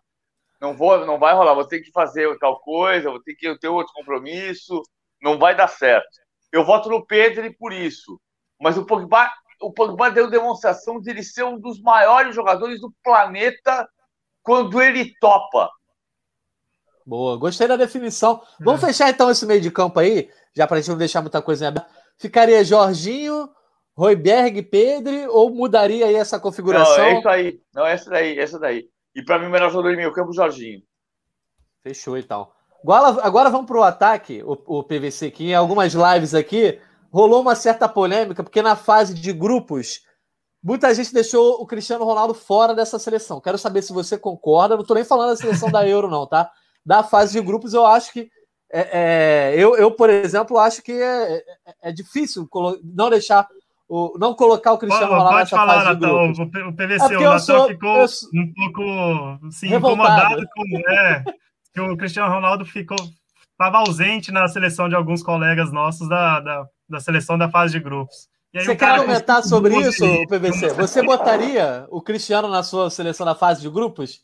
Não, 0.62 0.74
vou, 0.76 1.04
não 1.06 1.18
vai 1.18 1.34
rolar. 1.34 1.54
Vou 1.56 1.66
ter 1.68 1.80
que 1.82 1.92
fazer 1.92 2.38
tal 2.38 2.60
coisa, 2.60 3.10
vou 3.10 3.22
ter 3.22 3.34
que 3.34 3.58
ter 3.58 3.68
outro 3.68 3.92
compromisso. 3.94 4.82
Não 5.22 5.40
vai 5.40 5.56
dar 5.56 5.68
certo. 5.68 6.08
Eu 6.52 6.64
voto 6.66 6.90
no 6.90 7.06
Pedro 7.06 7.54
por 7.58 7.74
isso. 7.74 8.20
Mas 8.60 8.78
o 8.78 8.86
Pogba, 8.86 9.32
o 9.62 9.72
Pogba 9.74 10.10
deu 10.10 10.30
demonstração 10.30 11.00
de 11.00 11.10
ele 11.10 11.24
ser 11.24 11.44
um 11.44 11.60
dos 11.60 11.82
maiores 11.82 12.34
jogadores 12.36 12.80
do 12.80 12.94
planeta 13.04 13.88
quando 14.42 14.82
ele 14.82 15.14
topa. 15.20 15.70
Boa, 17.06 17.38
gostei 17.38 17.68
da 17.68 17.76
definição. 17.76 18.42
Vamos 18.60 18.84
É. 18.84 18.88
fechar 18.88 19.10
então 19.10 19.30
esse 19.30 19.46
meio 19.46 19.62
de 19.62 19.70
campo 19.70 20.00
aí, 20.00 20.30
já 20.56 20.66
para 20.66 20.78
a 20.78 20.80
gente 20.80 20.90
não 20.90 20.98
deixar 20.98 21.22
muita 21.22 21.42
coisa 21.42 21.66
em 21.66 21.68
aberto. 21.68 21.88
Ficaria 22.18 22.64
Jorginho, 22.64 23.50
Royberg, 23.96 24.62
Pedro, 24.64 25.32
ou 25.32 25.50
mudaria 25.54 26.06
aí 26.06 26.16
essa 26.16 26.38
Não, 26.38 26.44
configuração? 26.44 27.04
é 27.04 27.20
isso 27.20 27.30
aí. 27.30 27.62
Não, 27.74 27.86
essa 27.86 28.10
daí, 28.10 28.40
essa 28.40 28.58
daí. 28.60 28.90
E 29.14 29.22
para 29.24 29.38
mim, 29.40 29.48
o 29.48 29.50
melhor 29.50 29.70
jogador 29.70 29.92
de 29.92 29.98
meio 29.98 30.12
campo, 30.14 30.34
Jorginho. 30.34 30.82
Fechou 31.84 32.18
então. 32.18 32.52
Agora, 32.84 33.22
agora 33.24 33.50
vamos 33.50 33.68
para 33.68 33.80
o 33.80 33.84
ataque, 33.84 34.44
o, 34.46 34.84
PVC, 34.84 35.32
que 35.32 35.46
em 35.46 35.56
algumas 35.56 35.94
lives 35.94 36.34
aqui 36.36 36.80
rolou 37.12 37.42
uma 37.42 37.56
certa 37.56 37.88
polêmica, 37.88 38.44
porque 38.44 38.62
na 38.62 38.76
fase 38.76 39.14
de 39.14 39.32
grupos, 39.34 40.02
muita 40.62 40.94
gente 40.94 41.14
deixou 41.14 41.62
o 41.62 41.66
Cristiano 41.66 42.04
Ronaldo 42.04 42.34
fora 42.34 42.76
dessa 42.76 43.00
seleção. 43.00 43.40
Quero 43.40 43.58
saber 43.58 43.82
se 43.82 43.94
você 43.94 44.18
concorda. 44.18 44.76
Não 44.76 44.82
estou 44.82 44.96
nem 44.96 45.06
falando 45.06 45.30
da 45.30 45.38
seleção 45.38 45.72
da 45.72 45.88
Euro, 45.88 46.10
não, 46.10 46.28
tá? 46.28 46.50
Da 46.86 47.04
fase 47.04 47.34
de 47.34 47.42
grupos, 47.42 47.74
eu 47.74 47.86
acho 47.86 48.12
que. 48.12 48.30
é, 48.72 49.54
é, 49.54 49.56
eu, 49.58 49.76
eu, 49.78 49.92
por 49.92 50.10
exemplo, 50.10 50.58
acho 50.58 50.82
que 50.82 50.92
é, 50.92 51.38
é- 51.38 51.44
é 51.84 51.92
difícil 51.92 52.48
não 52.84 53.10
deixar. 53.10 53.48
O, 53.88 54.18
não 54.18 54.34
colocar 54.34 54.74
o 54.74 54.80
Cristiano 54.80 55.12
Ronaldo 55.12 55.30
pode 55.30 55.40
nessa 55.42 55.56
falar, 55.56 55.84
fase. 55.84 55.90
O 55.90 56.44
É 56.44 56.72
PVC, 56.72 57.00
porque 57.08 57.28
o 57.28 57.40
ficou 57.68 57.98
eu 57.98 58.08
um 58.34 58.54
pouco 58.54 59.48
assim, 59.48 59.74
incomodado 59.76 60.44
com. 60.56 60.92
É, 60.92 61.24
que 61.76 61.82
o 61.82 61.98
Cristiano 61.98 62.34
Ronaldo 62.34 62.66
ficou. 62.66 62.98
Estava 63.52 63.80
ausente 63.80 64.32
na 64.32 64.48
seleção 64.48 64.88
de 64.88 64.96
alguns 64.96 65.22
colegas 65.22 65.72
nossos 65.74 66.08
da, 66.08 66.40
da, 66.40 66.70
da 66.88 67.00
seleção 67.02 67.38
da 67.38 67.50
fase 67.50 67.74
de 67.74 67.80
grupos. 67.82 68.30
E 68.54 68.60
aí 68.60 68.66
Você 68.66 68.76
quer 68.76 68.98
comentar 68.98 69.44
sobre 69.44 69.78
isso. 69.78 70.06
PVC? 70.30 70.70
Você 70.70 71.04
botaria 71.04 71.86
o 71.90 72.02
Cristiano 72.02 72.48
na 72.48 72.64
sua 72.64 72.90
seleção 72.90 73.26
da 73.26 73.36
fase 73.36 73.62
de 73.62 73.70
grupos? 73.70 74.24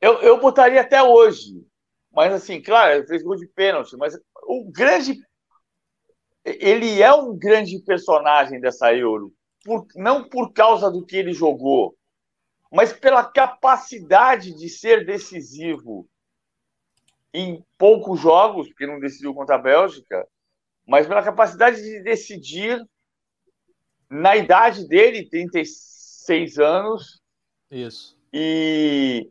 Eu, 0.00 0.20
eu 0.22 0.40
botaria 0.40 0.80
até 0.80 1.00
hoje. 1.00 1.64
Mas, 2.12 2.32
assim, 2.32 2.60
claro, 2.60 2.94
ele 2.94 3.06
fez 3.06 3.22
gol 3.22 3.36
de 3.36 3.46
pênalti, 3.46 3.96
mas 3.96 4.18
o 4.48 4.68
grande. 4.70 5.20
Ele 6.44 7.00
é 7.00 7.12
um 7.12 7.36
grande 7.36 7.78
personagem 7.80 8.60
dessa 8.60 8.92
Euro. 8.92 9.32
Por, 9.64 9.86
não 9.94 10.28
por 10.28 10.52
causa 10.52 10.90
do 10.90 11.04
que 11.04 11.16
ele 11.16 11.32
jogou, 11.32 11.94
mas 12.72 12.92
pela 12.92 13.24
capacidade 13.24 14.56
de 14.56 14.68
ser 14.68 15.04
decisivo 15.04 16.08
em 17.32 17.64
poucos 17.76 18.20
jogos, 18.20 18.68
porque 18.68 18.86
não 18.86 19.00
decidiu 19.00 19.34
contra 19.34 19.56
a 19.56 19.58
Bélgica, 19.58 20.26
mas 20.86 21.06
pela 21.06 21.22
capacidade 21.22 21.82
de 21.82 22.02
decidir 22.02 22.82
na 24.10 24.36
idade 24.36 24.88
dele, 24.88 25.28
36 25.28 26.58
anos, 26.58 27.20
Isso. 27.70 28.18
e, 28.32 29.30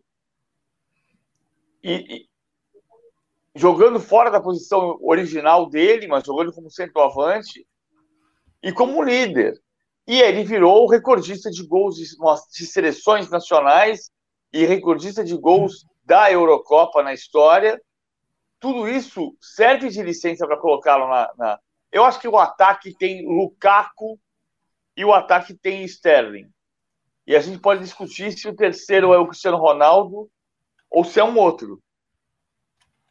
e, 1.83 1.93
e 1.93 2.29
jogando 3.55 3.99
fora 3.99 4.29
da 4.29 4.39
posição 4.39 4.99
original 5.01 5.67
dele, 5.67 6.07
mas 6.07 6.23
jogando 6.23 6.53
como 6.53 6.69
centroavante 6.69 7.65
e 8.61 8.71
como 8.71 9.03
líder. 9.03 9.59
E 10.05 10.21
ele 10.21 10.43
virou 10.43 10.85
o 10.85 10.89
recordista 10.89 11.49
de 11.49 11.65
gols 11.65 11.95
de, 11.95 12.05
de 12.05 12.65
seleções 12.65 13.29
nacionais 13.29 14.11
e 14.53 14.65
recordista 14.65 15.23
de 15.23 15.35
gols 15.35 15.85
da 16.05 16.31
Eurocopa 16.31 17.03
na 17.03 17.13
história. 17.13 17.81
Tudo 18.59 18.87
isso 18.89 19.35
serve 19.39 19.89
de 19.89 20.01
licença 20.01 20.47
para 20.47 20.57
colocá-lo 20.57 21.07
na, 21.07 21.31
na. 21.37 21.59
Eu 21.91 22.03
acho 22.03 22.19
que 22.19 22.27
o 22.27 22.37
ataque 22.37 22.93
tem 22.97 23.25
Lukaku 23.25 24.19
e 24.95 25.05
o 25.05 25.13
ataque 25.13 25.53
tem 25.53 25.83
Sterling. 25.85 26.49
E 27.25 27.35
a 27.35 27.39
gente 27.39 27.59
pode 27.59 27.81
discutir 27.81 28.31
se 28.31 28.47
o 28.47 28.55
terceiro 28.55 29.13
é 29.13 29.17
o 29.17 29.27
Cristiano 29.27 29.57
Ronaldo 29.57 30.29
ou 30.89 31.03
se 31.03 31.19
é 31.19 31.23
um 31.23 31.37
outro. 31.37 31.81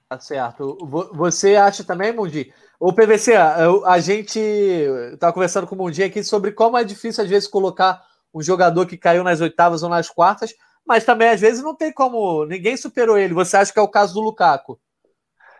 Tá 0.09 0.19
certo. 0.19 0.77
Vo- 0.83 1.11
Você 1.15 1.57
acha 1.57 1.85
também, 1.85 2.13
Mundi? 2.13 2.53
O 2.79 2.93
PVC, 2.93 3.35
a- 3.35 3.67
a 3.87 3.99
gente 3.99 4.39
estava 4.39 5.33
conversando 5.33 5.67
com 5.67 5.75
o 5.75 5.79
Mundi 5.79 6.03
aqui 6.03 6.23
sobre 6.23 6.53
como 6.53 6.77
é 6.77 6.85
difícil, 6.85 7.25
às 7.25 7.31
vezes, 7.31 7.49
colocar 7.49 8.03
um 8.33 8.43
jogador 8.43 8.87
que 8.87 8.97
caiu 8.97 9.25
nas 9.25 9.41
oitavas 9.41 9.83
ou 9.83 9.89
nas 9.89 10.09
quartas, 10.09 10.55
mas 10.85 11.05
também, 11.05 11.29
às 11.29 11.41
vezes, 11.41 11.63
não 11.63 11.75
tem 11.75 11.93
como. 11.93 12.45
Ninguém 12.45 12.77
superou 12.77 13.19
ele. 13.19 13.35
Você 13.35 13.57
acha 13.57 13.73
que 13.73 13.79
é 13.79 13.83
o 13.83 13.89
caso 13.89 14.15
do 14.15 14.21
Lukaku? 14.21 14.79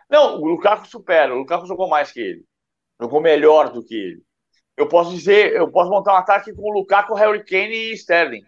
Não, 0.09 0.39
o 0.41 0.45
Lukaku 0.45 0.87
supera. 0.87 1.33
O 1.33 1.39
Lukaku 1.39 1.65
jogou 1.65 1.87
mais 1.89 2.11
que 2.11 2.19
ele. 2.19 2.45
Jogou 2.99 3.21
melhor 3.21 3.71
do 3.71 3.83
que 3.83 3.95
ele. 3.95 4.21
Eu 4.75 4.87
posso 4.87 5.11
dizer, 5.11 5.53
eu 5.53 5.69
posso 5.71 5.89
montar 5.89 6.13
um 6.13 6.17
ataque 6.17 6.53
com 6.53 6.61
o 6.61 6.73
Lukaku, 6.73 7.13
Harry 7.15 7.43
Kane 7.43 7.73
e 7.75 7.93
Sterling. 7.93 8.43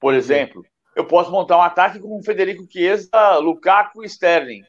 Por 0.00 0.14
exemplo. 0.14 0.64
Eu 0.94 1.06
posso 1.06 1.30
montar 1.30 1.58
um 1.58 1.62
ataque 1.62 1.98
com 1.98 2.18
o 2.18 2.22
Federico 2.22 2.66
Chiesa, 2.70 3.36
Lukaku 3.38 4.02
e 4.02 4.06
Sterling. 4.06 4.62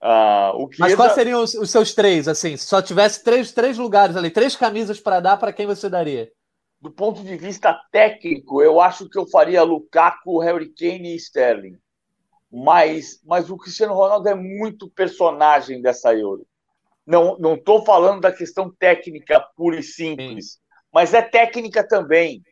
Ah, 0.00 0.52
o 0.54 0.66
Mas 0.66 0.76
Chiesa- 0.76 0.96
quais 0.96 1.12
seriam 1.12 1.42
os, 1.42 1.54
os 1.54 1.70
seus 1.70 1.94
três, 1.94 2.28
assim? 2.28 2.56
Se 2.56 2.66
só 2.66 2.82
tivesse 2.82 3.22
três, 3.24 3.52
três 3.52 3.78
lugares 3.78 4.16
ali, 4.16 4.30
três 4.30 4.54
camisas 4.54 5.00
para 5.00 5.20
dar, 5.20 5.36
para 5.36 5.52
quem 5.52 5.66
você 5.66 5.88
daria? 5.88 6.30
do 6.78 6.90
ponto 6.92 7.24
de 7.24 7.36
vista 7.36 7.74
técnico, 7.90 8.62
eu 8.62 8.80
acho 8.80 9.08
que 9.08 9.18
eu 9.18 9.26
faria 9.26 9.62
Lukaku, 9.62 10.38
Harry 10.40 10.72
Kane 10.72 11.14
e 11.14 11.16
Sterling. 11.16 11.76
Mas, 12.50 13.20
mas 13.24 13.50
o 13.50 13.56
Cristiano 13.56 13.94
Ronaldo 13.94 14.28
é 14.28 14.34
muito 14.34 14.90
personagem 14.90 15.82
dessa 15.82 16.14
Euro. 16.14 16.46
Não 17.06 17.38
não 17.38 17.54
estou 17.54 17.84
falando 17.84 18.20
da 18.20 18.32
questão 18.32 18.70
técnica 18.70 19.40
pura 19.56 19.78
e 19.78 19.82
simples, 19.82 20.52
Sim. 20.52 20.58
mas 20.92 21.14
é 21.14 21.22
técnica 21.22 21.86
também. 21.86 22.42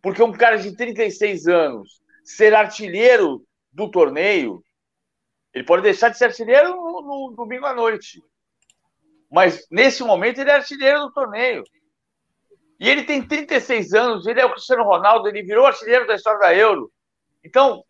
Porque 0.00 0.22
um 0.22 0.32
cara 0.32 0.56
de 0.56 0.76
36 0.76 1.46
anos 1.46 2.00
ser 2.24 2.54
artilheiro 2.54 3.44
do 3.72 3.90
torneio, 3.90 4.62
ele 5.54 5.64
pode 5.64 5.82
deixar 5.82 6.08
de 6.08 6.18
ser 6.18 6.26
artilheiro 6.26 6.70
no, 6.70 7.02
no 7.02 7.34
domingo 7.36 7.66
à 7.66 7.74
noite. 7.74 8.22
Mas 9.30 9.66
nesse 9.70 10.02
momento 10.02 10.40
ele 10.40 10.50
é 10.50 10.54
artilheiro 10.54 11.00
do 11.00 11.12
torneio. 11.12 11.62
E 12.78 12.88
ele 12.88 13.04
tem 13.04 13.26
36 13.26 13.94
anos, 13.94 14.26
ele 14.26 14.40
é 14.40 14.44
o 14.44 14.50
Cristiano 14.50 14.82
Ronaldo, 14.82 15.28
ele 15.28 15.42
virou 15.42 15.64
artilheiro 15.64 16.06
da 16.06 16.16
história 16.16 16.40
da 16.40 16.54
Euro. 16.54 16.92
Então, 17.44 17.84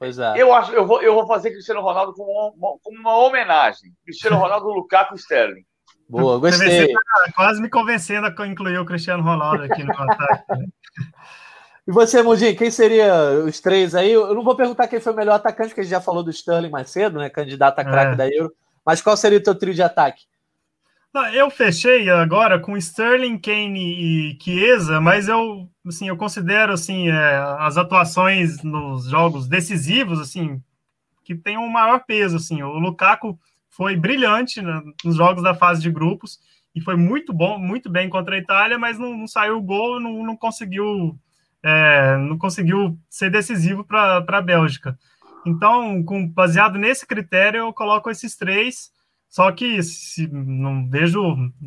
é. 0.00 0.42
eu 0.42 0.52
acho, 0.52 0.72
eu 0.72 0.86
vou, 0.86 1.02
eu 1.02 1.14
vou 1.14 1.26
fazer 1.26 1.50
Cristiano 1.50 1.80
Ronaldo 1.80 2.12
como 2.12 2.30
uma, 2.30 2.78
como 2.82 2.98
uma 2.98 3.16
homenagem. 3.16 3.92
Cristiano 4.04 4.36
Ronaldo, 4.36 4.68
Lukaku 4.68 5.14
e 5.14 5.18
Sterling. 5.18 5.64
Boa, 6.08 6.38
gostei. 6.38 6.92
Tá 6.92 7.32
quase 7.34 7.60
me 7.60 7.68
convencendo 7.68 8.26
a 8.26 8.46
incluir 8.46 8.78
o 8.78 8.86
Cristiano 8.86 9.22
Ronaldo 9.22 9.64
aqui 9.64 9.82
no 9.82 9.92
ataque. 9.92 10.44
Né? 10.50 10.66
E 11.88 11.92
você, 11.92 12.20
Mundinho, 12.20 12.56
quem 12.56 12.70
seria 12.70 13.14
os 13.44 13.60
três 13.60 13.94
aí? 13.94 14.10
Eu 14.10 14.34
não 14.34 14.42
vou 14.42 14.56
perguntar 14.56 14.88
quem 14.88 15.00
foi 15.00 15.12
o 15.12 15.16
melhor 15.16 15.34
atacante, 15.34 15.68
porque 15.68 15.82
a 15.82 15.84
gente 15.84 15.92
já 15.92 16.00
falou 16.00 16.22
do 16.22 16.30
Sterling 16.30 16.70
mais 16.70 16.90
cedo, 16.90 17.18
né? 17.18 17.30
Candidato 17.30 17.78
a 17.78 17.84
craque 17.84 18.14
é. 18.14 18.16
da 18.16 18.28
Euro. 18.28 18.52
Mas 18.84 19.00
qual 19.00 19.16
seria 19.16 19.38
o 19.38 19.42
teu 19.42 19.54
trio 19.54 19.72
de 19.72 19.82
ataque? 19.82 20.24
Eu 21.32 21.50
fechei 21.50 22.08
agora 22.10 22.58
com 22.58 22.76
Sterling, 22.76 23.38
Kane 23.38 23.80
e 23.80 24.38
Chiesa, 24.40 25.00
mas 25.00 25.28
eu, 25.28 25.68
assim, 25.86 26.08
eu 26.08 26.16
considero 26.16 26.72
assim 26.72 27.08
é, 27.08 27.36
as 27.58 27.76
atuações 27.76 28.62
nos 28.62 29.08
jogos 29.08 29.48
decisivos, 29.48 30.20
assim, 30.20 30.62
que 31.24 31.34
tem 31.34 31.56
um 31.56 31.68
maior 31.68 32.04
peso, 32.06 32.36
assim. 32.36 32.62
O 32.62 32.78
Lukaku 32.78 33.38
foi 33.70 33.96
brilhante 33.96 34.62
né, 34.62 34.82
nos 35.04 35.16
jogos 35.16 35.42
da 35.42 35.54
fase 35.54 35.82
de 35.82 35.90
grupos 35.90 36.38
e 36.74 36.80
foi 36.80 36.96
muito 36.96 37.32
bom, 37.32 37.58
muito 37.58 37.90
bem 37.90 38.08
contra 38.08 38.34
a 38.34 38.38
Itália, 38.38 38.78
mas 38.78 38.98
não, 38.98 39.16
não 39.16 39.26
saiu 39.26 39.56
o 39.56 39.62
gol, 39.62 39.98
não, 39.98 40.22
não 40.22 40.36
conseguiu, 40.36 41.18
é, 41.62 42.16
não 42.18 42.36
conseguiu 42.36 42.98
ser 43.08 43.30
decisivo 43.30 43.82
para 43.82 44.18
a 44.26 44.42
Bélgica. 44.42 44.98
Então, 45.46 46.02
com, 46.02 46.28
baseado 46.28 46.78
nesse 46.78 47.06
critério, 47.06 47.60
eu 47.60 47.72
coloco 47.72 48.10
esses 48.10 48.36
três. 48.36 48.90
Só 49.28 49.50
que 49.52 49.82
se, 49.82 50.26
não 50.28 50.88
vejo 50.88 51.20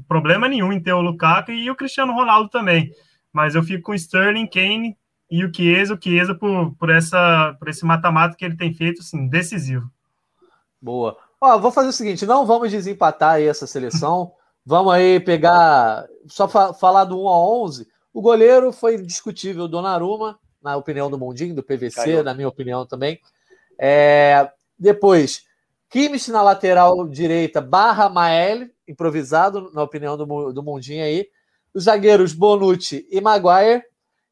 problema 0.07 0.47
nenhum 0.47 0.71
em 0.71 0.81
ter 0.81 0.93
o 0.93 1.01
Lukaku 1.01 1.51
e 1.51 1.69
o 1.69 1.75
Cristiano 1.75 2.13
Ronaldo 2.13 2.49
também. 2.49 2.91
Mas 3.31 3.55
eu 3.55 3.63
fico 3.63 3.83
com 3.83 3.91
o 3.91 3.95
Sterling, 3.95 4.47
Kane 4.47 4.97
e 5.29 5.45
o 5.45 5.53
Chiesa, 5.53 5.93
o 5.93 6.01
Chiesa 6.01 6.33
por, 6.33 6.73
por, 6.75 6.89
essa, 6.89 7.55
por 7.59 7.69
esse 7.69 7.85
mata-mata 7.85 8.35
que 8.35 8.43
ele 8.43 8.57
tem 8.57 8.73
feito, 8.73 9.01
assim, 9.01 9.27
decisivo. 9.27 9.89
Boa. 10.81 11.17
Ó, 11.39 11.59
vou 11.59 11.71
fazer 11.71 11.89
o 11.89 11.93
seguinte, 11.93 12.25
não 12.25 12.45
vamos 12.45 12.71
desempatar 12.71 13.35
aí 13.35 13.45
essa 13.45 13.67
seleção. 13.67 14.33
vamos 14.65 14.93
aí 14.93 15.19
pegar, 15.19 16.07
só 16.27 16.47
fa 16.47 16.73
falar 16.73 17.05
do 17.05 17.21
1 17.21 17.27
a 17.27 17.47
11. 17.63 17.87
O 18.13 18.21
goleiro 18.21 18.71
foi 18.71 18.97
discutível, 19.01 19.67
Donnarumma, 19.67 20.39
na 20.61 20.75
opinião 20.75 21.09
do 21.09 21.17
Mundinho, 21.17 21.55
do 21.55 21.63
PVC, 21.63 21.95
Caiu. 21.95 22.23
na 22.23 22.33
minha 22.33 22.47
opinião 22.47 22.85
também. 22.85 23.19
É, 23.77 24.49
depois, 24.77 25.43
Kimmich 25.89 26.29
na 26.31 26.41
lateral 26.41 27.07
direita, 27.07 27.59
barra 27.59 28.07
Mael, 28.07 28.69
improvisado, 28.87 29.71
na 29.73 29.81
opinião 29.81 30.15
do, 30.15 30.53
do 30.53 30.63
Mundinho 30.63 31.03
aí. 31.03 31.27
Os 31.73 31.85
zagueiros 31.85 32.33
Bonucci 32.33 33.07
e 33.09 33.19
Maguire. 33.19 33.83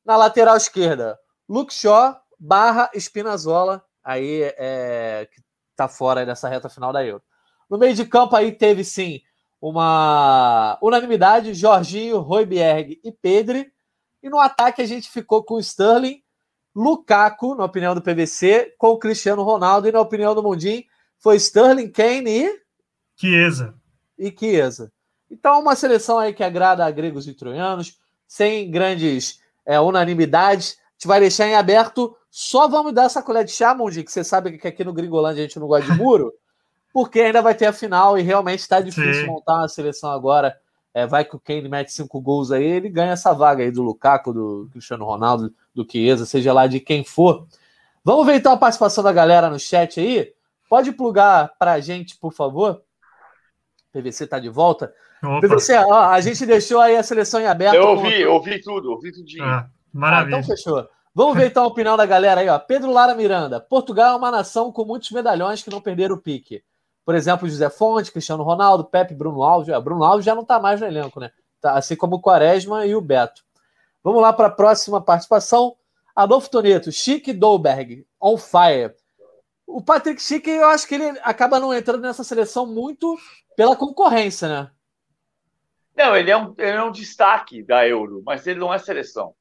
Na 0.06 0.16
lateral 0.16 0.56
esquerda, 0.56 1.20
Luke 1.50 1.74
Shaw, 1.74 2.16
barra 2.40 2.90
Spinazzola, 2.96 3.84
aí 4.04 4.42
é, 4.58 5.28
que 5.30 5.42
tá 5.76 5.88
fora 5.88 6.26
dessa 6.26 6.48
reta 6.48 6.70
final 6.70 6.94
da 6.94 7.06
Euro. 7.06 7.22
No 7.70 7.78
meio 7.78 7.94
de 7.94 8.06
campo 8.06 8.36
aí 8.36 8.54
teve 8.54 8.84
sim 8.84 9.22
uma 9.60 10.78
unanimidade, 10.82 11.54
Jorginho, 11.54 12.20
Royberg 12.20 13.02
e 13.04 13.12
Pedri. 13.12 13.70
E 14.24 14.30
no 14.30 14.40
ataque 14.40 14.82
a 14.82 14.86
gente 14.86 15.10
ficou 15.10 15.44
com 15.44 15.60
Sterling, 15.60 16.22
Lukaku, 16.76 17.56
na 17.56 17.66
opinião 17.66 17.94
do 17.94 18.02
PVC, 18.02 18.76
com 18.78 18.98
Cristiano 18.98 19.44
Ronaldo 19.44 19.88
e 19.88 19.92
na 19.92 20.00
opinião 20.00 20.34
do 20.34 20.44
Mundinho, 20.44 20.84
foi 21.20 21.38
Sterling, 21.38 21.90
Kane 21.90 22.30
e. 22.30 22.62
Chiesa. 23.16 23.76
E 24.18 24.34
Chiesa. 24.38 24.92
Então, 25.30 25.60
uma 25.60 25.76
seleção 25.76 26.18
aí 26.18 26.34
que 26.34 26.44
agrada 26.44 26.86
a 26.86 26.92
gregos 26.92 27.28
e 27.28 27.34
troianos, 27.34 27.98
sem 28.28 28.70
grandes 28.72 29.40
é, 29.66 29.80
unanimidades. 29.80 30.78
A 30.80 30.94
gente 30.94 31.08
vai 31.08 31.20
deixar 31.20 31.48
em 31.48 31.56
aberto. 31.56 32.16
Só 32.30 32.68
vamos 32.68 32.94
dar 32.94 33.06
essa 33.06 33.22
colher 33.22 33.44
de 33.44 33.52
chá, 33.52 33.76
Mundi, 33.76 34.04
que 34.04 34.12
você 34.12 34.24
sabe 34.24 34.58
que 34.58 34.68
aqui 34.68 34.84
no 34.84 34.94
Gringolândia 34.94 35.44
a 35.44 35.48
gente 35.48 35.60
não 35.60 35.68
gosta 35.68 35.92
de 35.92 35.98
muro, 35.98 36.32
porque 36.94 37.20
ainda 37.20 37.42
vai 37.42 37.56
ter 37.56 37.66
a 37.66 37.74
final 37.74 38.18
e 38.18 38.22
realmente 38.22 38.60
está 38.60 38.80
difícil 38.80 39.26
Sim. 39.26 39.28
montar 39.28 39.56
uma 39.58 39.68
seleção 39.68 40.12
agora. 40.12 40.58
É, 40.94 41.06
vai 41.06 41.24
que 41.24 41.36
o 41.36 41.40
Kane 41.40 41.70
mete 41.70 41.92
cinco 41.92 42.20
gols 42.20 42.52
aí, 42.52 42.64
ele 42.64 42.90
ganha 42.90 43.12
essa 43.12 43.32
vaga 43.32 43.64
aí 43.64 43.70
do 43.70 43.84
Lukaku, 43.84 44.34
do 44.34 44.68
Cristiano 44.72 45.06
Ronaldo, 45.06 45.54
do 45.74 45.86
Chiesa, 45.88 46.26
seja 46.26 46.52
lá 46.52 46.66
de 46.66 46.80
quem 46.80 47.04
for. 47.04 47.46
Vamos 48.04 48.26
ver 48.26 48.36
então 48.36 48.54
a 48.54 48.58
participação 48.58 49.04
da 49.04 49.14
galera 49.14 49.50
no 49.50 49.60
chat 49.60 50.00
aí. 50.00 50.34
Pode 50.70 50.92
plugar 50.92 51.54
para 51.58 51.74
a 51.74 51.80
gente, 51.80 52.18
por 52.18 52.34
favor? 52.34 52.82
PVC 53.94 54.26
está 54.26 54.40
de 54.40 54.50
volta. 54.50 54.94
Opa. 55.24 55.42
PVC, 55.42 55.76
ó, 55.78 56.10
a 56.10 56.22
gente 56.22 56.46
deixou 56.46 56.80
aí 56.80 56.96
a 56.96 57.04
seleção 57.04 57.40
em 57.40 57.48
aberto. 57.48 57.76
Eu 57.76 57.88
ouvi, 57.88 58.24
com... 58.24 58.32
ouvi 58.32 58.62
tudo, 58.62 58.92
ouvi 58.92 59.12
tudinho. 59.12 59.44
Ah, 59.44 59.70
maravilha. 59.92 60.38
Ah, 60.38 60.40
então 60.40 60.56
fechou. 60.56 60.88
Vamos 61.14 61.36
ver 61.36 61.48
então 61.48 61.64
a 61.64 61.68
opinião 61.68 61.98
da 61.98 62.06
galera 62.06 62.42
aí, 62.42 62.50
ó. 62.50 62.60
Pedro 62.60 62.92
Lara 62.92 63.16
Miranda. 63.16 63.60
Portugal 63.60 64.14
é 64.14 64.16
uma 64.16 64.30
nação 64.30 64.72
com 64.72 64.86
muitos 64.86 65.10
medalhões 65.10 65.64
que 65.64 65.70
não 65.72 65.82
perderam 65.82 66.16
o 66.16 66.22
pique. 66.22 66.64
Por 67.04 67.16
exemplo, 67.16 67.50
José 67.50 67.70
Fonte, 67.70 68.12
Cristiano 68.12 68.44
Ronaldo, 68.44 68.84
Pepe, 68.84 69.16
Bruno 69.16 69.42
Alves. 69.42 69.70
É, 69.70 69.80
Bruno 69.80 70.04
Alves 70.04 70.26
já 70.26 70.36
não 70.36 70.44
está 70.44 70.60
mais 70.60 70.80
no 70.80 70.86
elenco, 70.86 71.20
né? 71.20 71.32
Tá, 71.60 71.74
assim 71.74 71.96
como 71.96 72.18
o 72.18 72.22
Quaresma 72.22 72.86
e 72.86 72.94
o 72.96 73.02
Beto. 73.02 73.42
Vamos 74.04 74.22
lá 74.22 74.32
para 74.32 74.48
a 74.48 74.52
próxima 74.52 75.02
participação. 75.02 75.76
Adolfo 76.16 76.52
Toneto, 76.52 76.92
Chique 76.92 77.34
Dolberg, 77.34 78.06
on 78.22 78.38
fire. 78.38 78.94
O 79.68 79.82
Patrick 79.82 80.22
Schick, 80.22 80.50
eu 80.50 80.66
acho 80.70 80.88
que 80.88 80.96
ele 80.96 81.20
acaba 81.22 81.60
não 81.60 81.74
entrando 81.74 82.02
nessa 82.02 82.24
seleção 82.24 82.66
muito 82.66 83.20
pela 83.56 83.76
concorrência, 83.76 84.48
né? 84.48 84.72
Não, 85.96 86.16
ele 86.16 86.32
é 86.32 86.38
um, 86.38 86.56
ele 86.58 86.78
é 86.78 86.84
um 86.84 86.92
destaque 86.92 87.62
da 87.62 87.86
Euro, 87.86 88.24
mas 88.26 88.48
ele 88.48 88.60
não 88.60 88.74
é 88.74 88.78
seleção. 88.78 89.34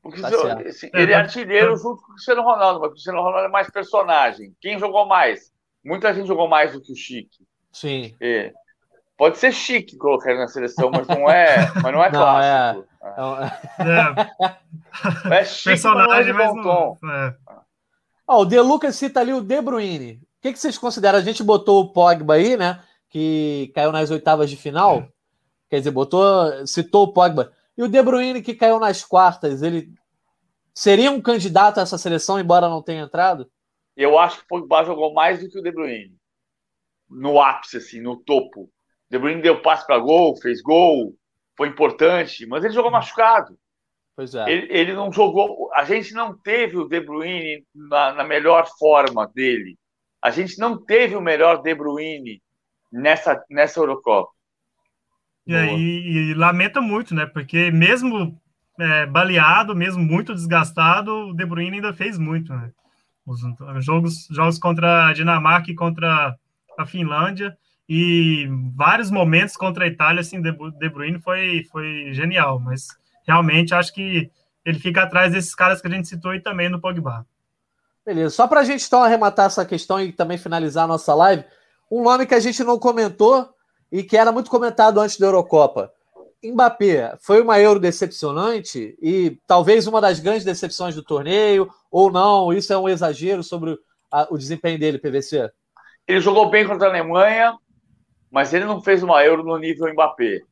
Porque 0.00 0.20
tá 0.20 0.28
assim, 0.28 0.88
ele 0.94 1.12
é 1.12 1.16
artilheiro 1.16 1.76
junto 1.76 2.00
com 2.02 2.12
o 2.12 2.14
Cristiano 2.14 2.42
Ronaldo, 2.42 2.78
mas 2.78 2.90
o 2.90 2.92
Cristiano 2.92 3.20
Ronaldo 3.20 3.46
é 3.46 3.50
mais 3.50 3.68
personagem. 3.68 4.54
Quem 4.60 4.78
jogou 4.78 5.04
mais? 5.06 5.52
Muita 5.84 6.14
gente 6.14 6.28
jogou 6.28 6.46
mais 6.46 6.72
do 6.72 6.80
que 6.80 6.92
o 6.92 6.96
Chique. 6.96 7.44
Sim. 7.72 8.14
É. 8.20 8.52
Pode 9.16 9.38
ser 9.38 9.50
chique 9.50 9.96
colocar 9.96 10.30
ele 10.30 10.40
na 10.40 10.48
seleção, 10.48 10.90
mas 10.90 11.06
não 11.08 11.28
é, 11.28 11.56
mas 11.82 11.92
não 11.92 12.04
é 12.04 12.10
não, 12.10 12.20
clássico. 12.20 12.86
É, 13.80 15.34
é. 15.34 15.38
é 15.40 15.44
chique, 15.44 15.70
personagem, 15.70 16.32
mas 16.34 16.52
não 16.52 16.60
é 16.60 16.62
de 16.62 16.62
bom 16.62 16.62
tom. 16.62 16.98
É. 17.10 17.34
Ó, 18.26 18.42
o 18.42 18.44
De 18.44 18.60
Lucas 18.60 18.96
cita 18.96 19.20
ali 19.20 19.32
o 19.32 19.40
De 19.40 19.60
Bruyne. 19.60 20.14
O 20.14 20.42
que, 20.42 20.52
que 20.52 20.58
vocês 20.58 20.76
consideram? 20.76 21.18
A 21.18 21.22
gente 21.22 21.42
botou 21.42 21.80
o 21.80 21.92
Pogba 21.92 22.34
aí, 22.34 22.56
né? 22.56 22.82
Que 23.08 23.70
caiu 23.74 23.92
nas 23.92 24.10
oitavas 24.10 24.50
de 24.50 24.56
final. 24.56 24.98
É. 24.98 25.08
Quer 25.70 25.78
dizer, 25.78 25.90
botou, 25.90 26.66
citou 26.66 27.04
o 27.04 27.12
Pogba. 27.12 27.52
E 27.76 27.82
o 27.82 27.88
De 27.88 28.02
Bruyne, 28.02 28.42
que 28.42 28.54
caiu 28.54 28.78
nas 28.78 29.04
quartas, 29.04 29.62
ele 29.62 29.92
seria 30.74 31.10
um 31.10 31.20
candidato 31.20 31.78
a 31.78 31.82
essa 31.82 31.98
seleção, 31.98 32.40
embora 32.40 32.68
não 32.68 32.82
tenha 32.82 33.02
entrado? 33.02 33.50
Eu 33.96 34.18
acho 34.18 34.38
que 34.38 34.44
o 34.44 34.48
Pogba 34.48 34.84
jogou 34.84 35.12
mais 35.12 35.40
do 35.40 35.48
que 35.48 35.58
o 35.58 35.62
De 35.62 35.70
Bruyne. 35.70 36.16
No 37.08 37.40
ápice, 37.40 37.76
assim, 37.76 38.00
no 38.00 38.16
topo. 38.16 38.62
O 38.62 38.70
De 39.10 39.18
Bruyne 39.18 39.42
deu 39.42 39.62
passe 39.62 39.86
para 39.86 39.98
gol, 39.98 40.36
fez 40.36 40.60
gol, 40.60 41.14
foi 41.56 41.68
importante, 41.68 42.44
mas 42.46 42.64
ele 42.64 42.74
jogou 42.74 42.90
machucado. 42.90 43.58
Pois 44.16 44.34
é. 44.34 44.50
Ele, 44.50 44.66
ele, 44.70 44.94
não 44.94 45.12
jogou. 45.12 45.70
A 45.74 45.84
gente 45.84 46.14
não 46.14 46.36
teve 46.36 46.78
o 46.78 46.88
De 46.88 46.98
Bruyne 47.00 47.62
na, 47.74 48.14
na, 48.14 48.24
melhor 48.24 48.66
forma 48.78 49.30
dele. 49.34 49.76
A 50.22 50.30
gente 50.30 50.58
não 50.58 50.82
teve 50.82 51.14
o 51.14 51.20
melhor 51.20 51.60
De 51.60 51.74
Bruyne 51.74 52.42
nessa, 52.90 53.44
nessa 53.50 53.78
Eurocopa. 53.78 54.30
E, 55.46 55.52
e, 55.54 56.30
e 56.30 56.34
lamenta 56.34 56.80
muito, 56.80 57.14
né? 57.14 57.26
Porque 57.26 57.70
mesmo 57.70 58.40
é, 58.80 59.04
baleado, 59.04 59.76
mesmo 59.76 60.02
muito 60.02 60.34
desgastado, 60.34 61.12
o 61.28 61.34
De 61.34 61.44
Bruyne 61.44 61.76
ainda 61.76 61.92
fez 61.92 62.18
muito, 62.18 62.54
né? 62.54 62.72
Os 63.26 63.40
jogos, 63.84 64.26
jogos 64.30 64.58
contra 64.58 65.08
a 65.08 65.12
Dinamarca 65.12 65.70
e 65.70 65.74
contra 65.74 66.34
a 66.78 66.86
Finlândia 66.86 67.56
e 67.88 68.48
vários 68.74 69.10
momentos 69.10 69.56
contra 69.56 69.84
a 69.84 69.88
Itália, 69.88 70.20
assim, 70.20 70.40
De 70.40 70.88
Bruyne 70.88 71.20
foi, 71.20 71.64
foi 71.70 72.12
genial, 72.12 72.58
mas 72.60 72.86
realmente 73.26 73.74
acho 73.74 73.92
que 73.92 74.30
ele 74.64 74.78
fica 74.78 75.02
atrás 75.02 75.32
desses 75.32 75.54
caras 75.54 75.80
que 75.80 75.86
a 75.86 75.90
gente 75.90 76.08
citou 76.08 76.34
e 76.34 76.40
também 76.40 76.68
no 76.68 76.80
Pogba. 76.80 77.26
Beleza, 78.04 78.34
só 78.34 78.46
para 78.46 78.60
a 78.60 78.64
gente 78.64 78.84
então 78.84 79.02
arrematar 79.02 79.46
essa 79.46 79.64
questão 79.64 80.00
e 80.00 80.12
também 80.12 80.38
finalizar 80.38 80.84
a 80.84 80.88
nossa 80.88 81.14
live, 81.14 81.44
um 81.90 82.02
nome 82.02 82.26
que 82.26 82.34
a 82.34 82.40
gente 82.40 82.62
não 82.62 82.78
comentou 82.78 83.48
e 83.90 84.02
que 84.02 84.16
era 84.16 84.32
muito 84.32 84.50
comentado 84.50 85.00
antes 85.00 85.18
da 85.18 85.26
Eurocopa. 85.26 85.92
Mbappé, 86.44 87.16
foi 87.20 87.40
uma 87.40 87.58
Euro 87.58 87.80
decepcionante 87.80 88.96
e 89.00 89.38
talvez 89.46 89.86
uma 89.86 90.00
das 90.00 90.20
grandes 90.20 90.44
decepções 90.44 90.94
do 90.94 91.02
torneio, 91.02 91.68
ou 91.90 92.10
não? 92.10 92.52
Isso 92.52 92.72
é 92.72 92.78
um 92.78 92.88
exagero 92.88 93.42
sobre 93.42 93.76
a, 94.10 94.28
o 94.30 94.38
desempenho 94.38 94.78
dele, 94.78 94.98
PVC? 94.98 95.50
Ele 96.06 96.20
jogou 96.20 96.50
bem 96.50 96.66
contra 96.66 96.86
a 96.86 96.90
Alemanha, 96.90 97.56
mas 98.30 98.54
ele 98.54 98.64
não 98.64 98.80
fez 98.80 99.02
uma 99.02 99.24
Euro 99.24 99.42
no 99.42 99.56
nível 99.58 99.92
Mbappé. 99.92 100.42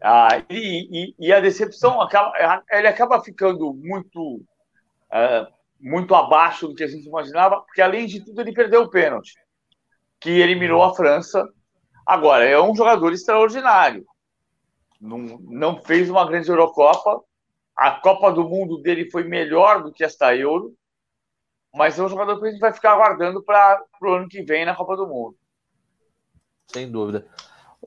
Ah, 0.00 0.42
e, 0.48 0.88
e, 0.90 1.14
e, 1.18 1.32
a 1.32 1.40
decepção 1.40 2.00
acaba, 2.00 2.32
ele 2.70 2.86
acaba 2.86 3.22
ficando 3.22 3.74
muito, 3.74 4.40
é, 5.10 5.46
muito 5.80 6.14
abaixo 6.14 6.68
do 6.68 6.74
que 6.74 6.84
a 6.84 6.86
gente 6.86 7.08
imaginava, 7.08 7.60
porque 7.62 7.82
além 7.82 8.06
de 8.06 8.24
tudo 8.24 8.40
ele 8.40 8.52
perdeu 8.52 8.82
o 8.82 8.90
pênalti, 8.90 9.34
que 10.20 10.30
eliminou 10.30 10.82
a 10.82 10.94
França. 10.94 11.48
Agora, 12.06 12.44
é 12.44 12.60
um 12.60 12.74
jogador 12.74 13.12
extraordinário. 13.12 14.06
Não, 15.00 15.18
não 15.18 15.82
fez 15.82 16.08
uma 16.08 16.26
grande 16.26 16.48
Eurocopa. 16.48 17.22
A 17.76 17.92
Copa 17.92 18.32
do 18.32 18.48
Mundo 18.48 18.78
dele 18.78 19.10
foi 19.10 19.24
melhor 19.24 19.82
do 19.82 19.92
que 19.92 20.02
esta 20.02 20.34
Euro, 20.34 20.74
mas 21.74 21.98
é 21.98 22.02
um 22.02 22.08
jogador 22.08 22.40
que 22.40 22.46
a 22.46 22.50
gente 22.50 22.60
vai 22.60 22.72
ficar 22.72 22.92
aguardando 22.92 23.42
para 23.42 23.84
o 24.02 24.12
ano 24.12 24.28
que 24.28 24.42
vem 24.42 24.64
na 24.64 24.74
Copa 24.74 24.96
do 24.96 25.06
Mundo. 25.06 25.36
Sem 26.66 26.90
dúvida. 26.90 27.26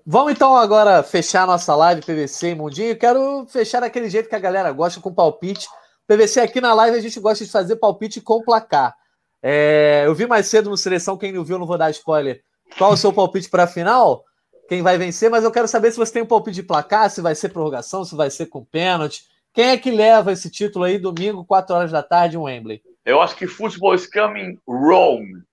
Vamos 0.05 0.31
então 0.31 0.55
agora 0.55 1.03
fechar 1.03 1.45
nossa 1.45 1.75
live 1.75 2.01
PVC 2.01 2.51
e 2.51 2.55
Mundinho. 2.55 2.97
Quero 2.97 3.45
fechar 3.47 3.81
daquele 3.81 4.09
jeito 4.09 4.29
que 4.29 4.35
a 4.35 4.39
galera 4.39 4.71
gosta, 4.71 5.01
com 5.01 5.13
palpite. 5.13 5.67
PVC 6.07 6.39
aqui 6.39 6.59
na 6.59 6.73
live 6.73 6.97
a 6.97 7.01
gente 7.01 7.19
gosta 7.19 7.45
de 7.45 7.51
fazer 7.51 7.75
palpite 7.75 8.19
com 8.21 8.41
placar. 8.41 8.95
É, 9.43 10.03
eu 10.05 10.13
vi 10.13 10.27
mais 10.27 10.47
cedo 10.47 10.69
no 10.69 10.77
Seleção, 10.77 11.17
quem 11.17 11.31
não 11.31 11.43
viu, 11.43 11.57
não 11.57 11.65
vou 11.65 11.77
dar 11.77 11.89
spoiler. 11.91 12.41
Qual 12.77 12.93
o 12.93 12.97
seu 12.97 13.11
palpite 13.11 13.49
para 13.49 13.63
a 13.63 13.67
final? 13.67 14.23
Quem 14.69 14.81
vai 14.81 14.97
vencer, 14.97 15.29
mas 15.29 15.43
eu 15.43 15.51
quero 15.51 15.67
saber 15.67 15.91
se 15.91 15.97
você 15.97 16.13
tem 16.13 16.21
um 16.21 16.27
palpite 16.27 16.55
de 16.55 16.63
placar, 16.63 17.09
se 17.09 17.21
vai 17.21 17.35
ser 17.35 17.49
prorrogação, 17.49 18.05
se 18.05 18.15
vai 18.15 18.29
ser 18.29 18.45
com 18.45 18.63
pênalti. 18.63 19.25
Quem 19.53 19.69
é 19.69 19.77
que 19.77 19.91
leva 19.91 20.31
esse 20.31 20.49
título 20.49 20.85
aí 20.85 20.97
domingo, 20.97 21.43
4 21.43 21.75
horas 21.75 21.91
da 21.91 22.01
tarde, 22.01 22.37
em 22.37 22.39
Wembley? 22.39 22.81
Eu 23.03 23.21
acho 23.21 23.35
que 23.35 23.47
futebol 23.47 23.93
is 23.93 24.07
coming 24.07 24.57
Rome 24.65 25.43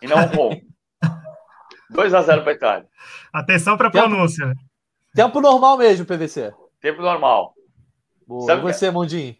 e 0.00 0.06
não 0.06 0.18
home. 0.38 0.62
2 1.90 2.14
a 2.14 2.22
0 2.22 2.42
para 2.42 2.52
Itália. 2.52 2.86
Atenção 3.32 3.76
para 3.76 3.88
a 3.88 3.90
pronúncia. 3.90 4.54
Tempo, 5.14 5.40
normal 5.40 5.78
mesmo, 5.78 6.06
PVC. 6.06 6.52
Tempo 6.80 7.02
normal. 7.02 7.54
Boa. 8.26 8.46
Sabe 8.46 8.60
e 8.60 8.72
você, 8.72 8.86
que... 8.86 8.92
Mundinho? 8.92 9.36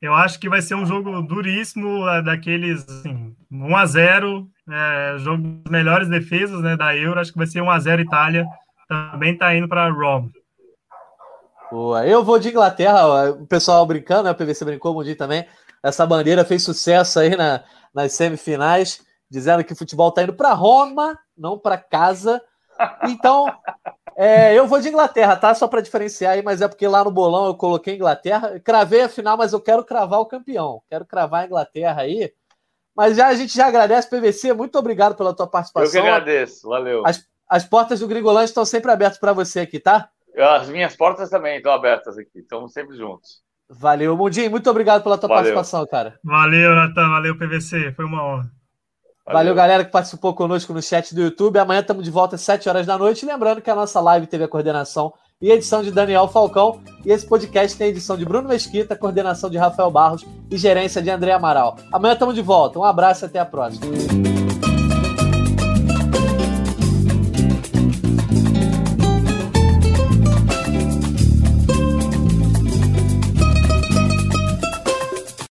Eu 0.00 0.12
acho 0.14 0.40
que 0.40 0.48
vai 0.48 0.60
ser 0.60 0.74
um 0.74 0.84
jogo 0.84 1.22
duríssimo, 1.22 2.08
é, 2.08 2.22
daqueles 2.22 2.84
assim, 2.88 3.36
1 3.50 3.76
a 3.76 3.86
0 3.86 4.48
é, 4.68 5.18
jogo 5.18 5.42
das 5.42 5.70
melhores 5.70 6.08
defesas 6.08 6.60
né, 6.60 6.76
da 6.76 6.96
Euro. 6.96 7.20
Acho 7.20 7.30
que 7.30 7.38
vai 7.38 7.46
ser 7.46 7.60
1 7.60 7.70
a 7.70 7.78
0 7.78 8.02
Itália. 8.02 8.44
Também 8.88 9.34
está 9.34 9.54
indo 9.54 9.68
para 9.68 9.88
Rome. 9.88 10.32
Boa. 11.70 12.06
Eu 12.06 12.24
vou 12.24 12.38
de 12.38 12.48
Inglaterra, 12.48 13.30
o 13.30 13.46
pessoal 13.46 13.86
brincando, 13.86 14.24
né? 14.24 14.32
O 14.32 14.34
PVC 14.34 14.64
brincou, 14.64 14.92
o 14.92 14.94
Mundinho 14.96 15.16
também. 15.16 15.46
Essa 15.82 16.04
bandeira 16.04 16.44
fez 16.44 16.62
sucesso 16.62 17.20
aí 17.20 17.36
na, 17.36 17.62
nas 17.94 18.12
semifinais 18.12 19.00
dizendo 19.32 19.64
que 19.64 19.72
o 19.72 19.76
futebol 19.76 20.10
está 20.10 20.22
indo 20.22 20.34
para 20.34 20.52
Roma, 20.52 21.18
não 21.34 21.58
para 21.58 21.78
casa. 21.78 22.40
Então, 23.08 23.46
é, 24.14 24.52
eu 24.54 24.66
vou 24.66 24.78
de 24.78 24.90
Inglaterra, 24.90 25.36
tá? 25.36 25.54
Só 25.54 25.66
para 25.66 25.80
diferenciar 25.80 26.34
aí, 26.34 26.42
mas 26.42 26.60
é 26.60 26.68
porque 26.68 26.86
lá 26.86 27.02
no 27.02 27.10
bolão 27.10 27.46
eu 27.46 27.54
coloquei 27.54 27.94
Inglaterra. 27.94 28.60
Cravei 28.60 29.00
a 29.00 29.08
final, 29.08 29.38
mas 29.38 29.54
eu 29.54 29.60
quero 29.60 29.82
cravar 29.84 30.20
o 30.20 30.26
campeão. 30.26 30.82
Quero 30.86 31.06
cravar 31.06 31.42
a 31.42 31.46
Inglaterra 31.46 32.02
aí. 32.02 32.30
Mas 32.94 33.16
já 33.16 33.28
a 33.28 33.34
gente 33.34 33.56
já 33.56 33.68
agradece, 33.68 34.10
PVC. 34.10 34.52
Muito 34.52 34.78
obrigado 34.78 35.16
pela 35.16 35.34
tua 35.34 35.46
participação. 35.46 35.86
Eu 35.86 35.90
que 35.90 36.08
agradeço, 36.10 36.68
valeu. 36.68 37.02
As, 37.06 37.26
as 37.48 37.64
portas 37.64 38.00
do 38.00 38.08
Gringolândia 38.08 38.50
estão 38.50 38.66
sempre 38.66 38.90
abertas 38.90 39.18
para 39.18 39.32
você 39.32 39.60
aqui, 39.60 39.80
tá? 39.80 40.10
As 40.36 40.68
minhas 40.68 40.94
portas 40.94 41.30
também 41.30 41.56
estão 41.56 41.72
abertas 41.72 42.18
aqui, 42.18 42.40
estamos 42.40 42.72
sempre 42.72 42.96
juntos. 42.96 43.42
Valeu, 43.70 44.14
Mundinho. 44.14 44.50
Muito 44.50 44.68
obrigado 44.68 45.02
pela 45.02 45.16
tua 45.16 45.28
valeu. 45.28 45.54
participação, 45.54 45.86
cara. 45.86 46.18
Valeu, 46.22 46.74
Natan. 46.74 47.08
Valeu, 47.08 47.38
PVC. 47.38 47.92
Foi 47.92 48.04
uma 48.04 48.22
honra. 48.22 48.61
Valeu. 49.24 49.38
Valeu, 49.38 49.54
galera 49.54 49.84
que 49.84 49.90
participou 49.90 50.34
conosco 50.34 50.72
no 50.72 50.82
chat 50.82 51.14
do 51.14 51.22
YouTube. 51.22 51.58
Amanhã 51.58 51.80
estamos 51.80 52.04
de 52.04 52.10
volta 52.10 52.34
às 52.34 52.42
7 52.42 52.68
horas 52.68 52.86
da 52.86 52.98
noite. 52.98 53.24
Lembrando 53.24 53.62
que 53.62 53.70
a 53.70 53.74
nossa 53.74 54.00
live 54.00 54.26
teve 54.26 54.44
a 54.44 54.48
coordenação 54.48 55.12
e 55.40 55.50
edição 55.50 55.82
de 55.82 55.90
Daniel 55.90 56.28
Falcão. 56.28 56.80
E 57.04 57.10
esse 57.10 57.26
podcast 57.26 57.76
tem 57.76 57.88
edição 57.88 58.16
de 58.16 58.24
Bruno 58.24 58.48
Mesquita, 58.48 58.96
coordenação 58.96 59.48
de 59.48 59.56
Rafael 59.58 59.90
Barros 59.90 60.24
e 60.50 60.56
gerência 60.56 61.00
de 61.00 61.10
André 61.10 61.32
Amaral. 61.32 61.76
Amanhã 61.92 62.14
estamos 62.14 62.34
de 62.34 62.42
volta. 62.42 62.78
Um 62.78 62.84
abraço 62.84 63.24
e 63.24 63.26
até 63.26 63.38
a 63.38 63.46
próxima. 63.46 64.41